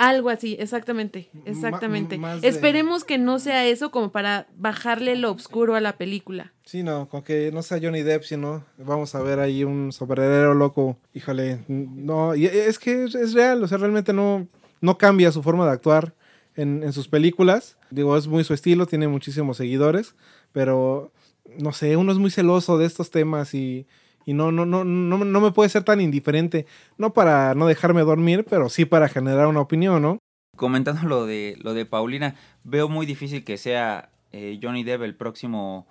[0.00, 2.18] Algo así, exactamente, exactamente.
[2.40, 6.54] Esperemos que no sea eso como para bajarle lo oscuro a la película.
[6.64, 10.54] Sí, no, con que no sea Johnny Depp, sino vamos a ver ahí un superhéroe
[10.54, 14.48] loco, híjole, no, y es que es, real, o sea, realmente no,
[14.80, 16.14] no cambia su forma de actuar.
[16.56, 17.76] en, en sus películas.
[17.90, 20.14] Digo, es muy su estilo, tiene muchísimos seguidores,
[20.52, 21.12] pero
[21.58, 23.86] no sé, uno es muy celoso de estos temas y,
[24.30, 26.64] y no, no, no, no, no me puede ser tan indiferente.
[26.98, 30.18] No para no dejarme dormir, pero sí para generar una opinión, ¿no?
[30.56, 35.16] Comentando lo de, lo de Paulina, veo muy difícil que sea eh, Johnny Depp el
[35.16, 35.88] próximo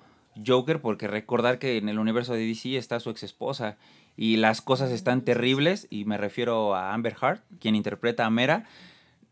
[0.47, 3.77] Joker, porque recordar que en el universo de DC está su ex esposa
[4.15, 8.69] y las cosas están terribles, y me refiero a Amber Heard, quien interpreta a Mera.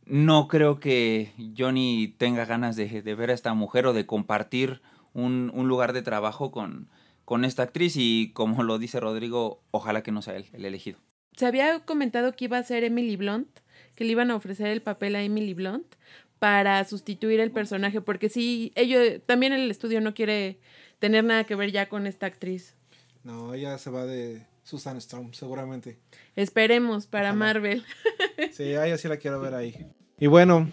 [0.05, 4.81] No creo que Johnny tenga ganas de, de ver a esta mujer o de compartir
[5.13, 6.89] un, un lugar de trabajo con,
[7.28, 10.98] con esta actriz y como lo dice Rodrigo, ojalá que no sea él el elegido.
[11.36, 13.49] Se había comentado que iba a ser Emily Blunt,
[13.95, 15.95] que le iban a ofrecer el papel a Emily Blunt
[16.40, 20.62] para sustituir el personaje, porque sí, ello, también el estudio no quiere
[20.99, 22.78] tener nada que ver ya con esta actriz.
[23.26, 25.99] No, ella se va de Susan Storm, seguramente.
[26.38, 27.40] Esperemos para Ojalá.
[27.40, 27.84] Marvel.
[28.54, 29.86] Sí, a ella sí la quiero ver ahí.
[30.18, 30.70] Y bueno,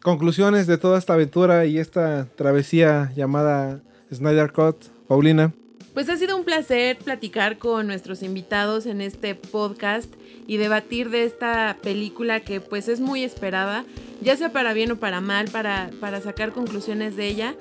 [0.00, 5.52] conclusiones de toda esta aventura y esta travesía llamada Snyder Cut, Paulina.
[5.94, 10.12] Pues ha sido un placer platicar con nuestros invitados en este podcast
[10.48, 13.84] y debatir de esta película que pues es muy esperada,
[14.20, 17.54] ya sea para bien o para mal, para, para sacar conclusiones de ella.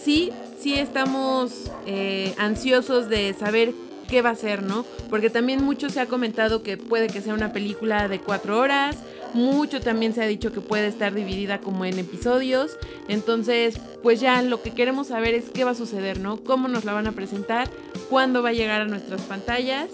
[0.00, 0.30] Sí,
[0.60, 3.74] sí estamos eh, ansiosos de saber
[4.08, 4.84] qué va a ser, ¿no?
[5.08, 8.98] Porque también mucho se ha comentado que puede que sea una película de cuatro horas,
[9.34, 12.76] mucho también se ha dicho que puede estar dividida como en episodios,
[13.08, 16.38] entonces pues ya lo que queremos saber es qué va a suceder, ¿no?
[16.38, 17.70] Cómo nos la van a presentar,
[18.08, 19.88] cuándo va a llegar a nuestras pantallas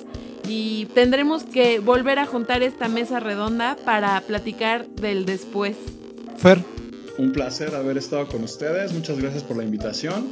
[0.48, 5.76] y tendremos que volver a juntar esta mesa redonda para platicar del después.
[6.36, 6.62] Fer,
[7.18, 8.92] Un placer haber estado con ustedes.
[8.92, 10.28] Muchas gracias por la invitación.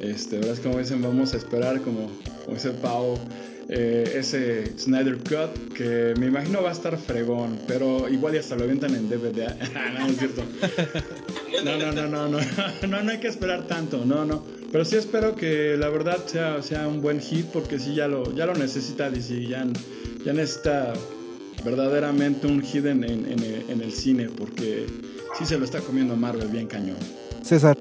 [0.00, 2.08] Este, verdad es que como dicen, vamos a esperar, como,
[2.44, 3.18] como dice Pau,
[3.68, 8.56] eh, ese Snyder Cut que me imagino va a estar fregón, pero igual ya hasta
[8.56, 9.48] lo avientan en DVD.
[9.74, 10.42] no, no es cierto.
[11.64, 12.38] No, no, no, no, no,
[12.88, 14.42] no, no hay que esperar tanto, no, no.
[14.70, 18.34] Pero sí espero que la verdad sea, sea un buen hit porque sí ya lo,
[18.34, 19.66] ya lo necesita DC, ya,
[20.24, 20.92] ya necesita
[21.64, 24.86] verdaderamente un hit en, en- en el- en el cine porque
[25.38, 26.96] sí se lo está comiendo Marvel bien cañón.
[27.42, 27.76] César.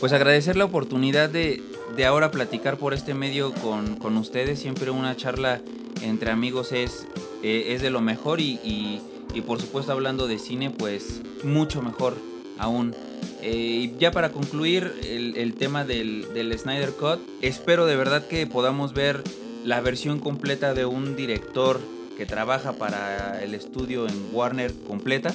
[0.00, 1.62] Pues agradecer la oportunidad de,
[1.94, 4.58] de ahora platicar por este medio con, con ustedes.
[4.58, 5.60] Siempre una charla
[6.02, 7.06] entre amigos es,
[7.42, 9.00] eh, es de lo mejor y, y-
[9.32, 12.16] y por supuesto hablando de cine, pues mucho mejor
[12.58, 12.96] aún.
[13.42, 18.46] Eh, ya para concluir el, el tema del, del Snyder Cut, espero de verdad que
[18.48, 19.22] podamos ver
[19.64, 21.78] la versión completa de un director
[22.16, 25.32] que trabaja para el estudio en Warner completa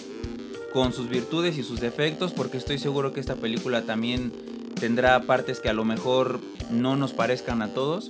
[0.74, 4.34] con sus virtudes y sus defectos, porque estoy seguro que esta película también
[4.80, 6.40] tendrá partes que a lo mejor
[6.70, 8.10] no nos parezcan a todos,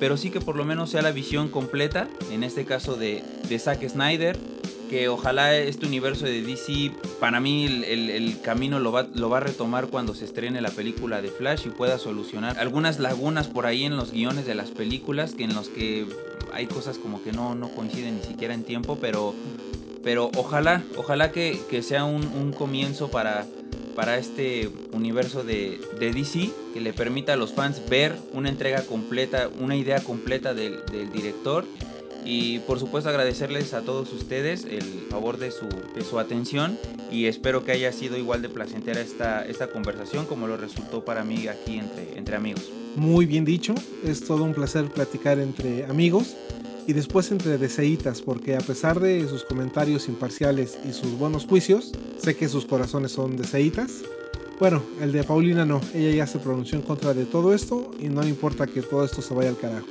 [0.00, 3.58] pero sí que por lo menos sea la visión completa, en este caso de, de
[3.58, 4.36] Zack Snyder,
[4.90, 9.38] que ojalá este universo de DC, para mí el, el- camino lo va, lo va
[9.38, 13.66] a retomar cuando se estrene la película de Flash y pueda solucionar algunas lagunas por
[13.66, 16.06] ahí en los guiones de las películas, que en los que
[16.52, 19.34] hay cosas como que no, no coinciden ni siquiera en tiempo, pero
[20.04, 23.44] pero ojalá, ojalá que, que sea un, un comienzo para,
[23.94, 28.82] para este universo de, de DC, que le permita a los fans ver una entrega
[28.82, 31.64] completa, una idea completa del, del director.
[32.24, 36.76] Y por supuesto agradecerles a todos ustedes el favor de su, de su atención
[37.10, 41.22] y espero que haya sido igual de placentera esta, esta conversación como lo resultó para
[41.22, 42.64] mí aquí entre, entre amigos.
[42.96, 46.34] Muy bien dicho, es todo un placer platicar entre amigos
[46.86, 51.92] y después entre deseitas, porque a pesar de sus comentarios imparciales y sus buenos juicios,
[52.18, 54.02] sé que sus corazones son deseitas.
[54.58, 58.08] Bueno, el de Paulina no, ella ya se pronunció en contra de todo esto y
[58.08, 59.86] no le importa que todo esto se vaya al carajo.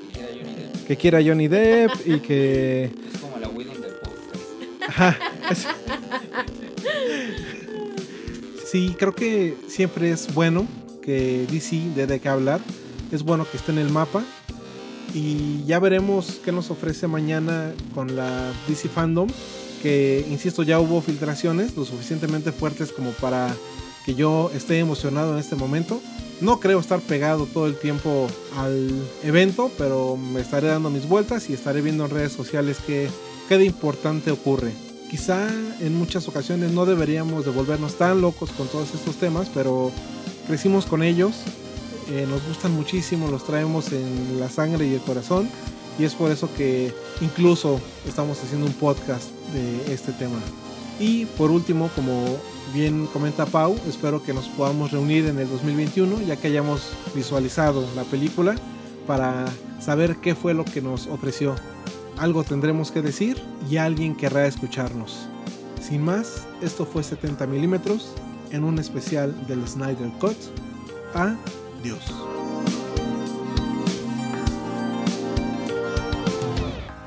[0.88, 2.86] Que quiera Johnny Depp y que...
[2.86, 4.88] Es como la del podcast.
[4.88, 5.18] Ajá,
[5.52, 5.68] es-
[8.72, 10.68] Sí, creo que siempre es bueno
[11.02, 12.60] que DC dé de qué hablar.
[13.12, 14.24] Es bueno que esté en el mapa.
[15.14, 19.30] Y ya veremos qué nos ofrece mañana con la DC Fandom.
[19.82, 23.56] Que, insisto, ya hubo filtraciones lo suficientemente fuertes como para
[24.06, 26.02] que yo esté emocionado en este momento.
[26.42, 28.28] No creo estar pegado todo el tiempo
[28.58, 28.90] al
[29.24, 33.10] evento, pero me estaré dando mis vueltas y estaré viendo en redes sociales qué,
[33.48, 34.72] qué de importante ocurre.
[35.10, 35.48] Quizá
[35.80, 39.92] en muchas ocasiones no deberíamos de volvernos tan locos con todos estos temas, pero
[40.48, 41.36] crecimos con ellos,
[42.10, 45.50] eh, nos gustan muchísimo, los traemos en la sangre y el corazón,
[45.98, 50.40] y es por eso que incluso estamos haciendo un podcast de este tema.
[51.00, 52.24] Y por último, como
[52.74, 56.82] bien comenta Pau, espero que nos podamos reunir en el 2021, ya que hayamos
[57.14, 58.56] visualizado la película,
[59.08, 59.46] para
[59.80, 61.56] saber qué fue lo que nos ofreció.
[62.18, 65.28] Algo tendremos que decir y alguien querrá escucharnos.
[65.82, 68.14] Sin más, esto fue 70 milímetros
[68.52, 70.38] en un especial del Snyder Cut.
[71.86, 72.02] Adiós.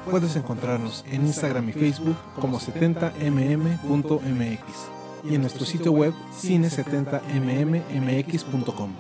[0.09, 8.93] Puedes encontrarnos en Instagram y Facebook como 70mm.mx y en nuestro sitio web cine70mmx.com.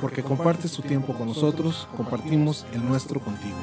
[0.00, 3.58] Porque compartes tu tiempo con nosotros, compartimos el nuestro contigo.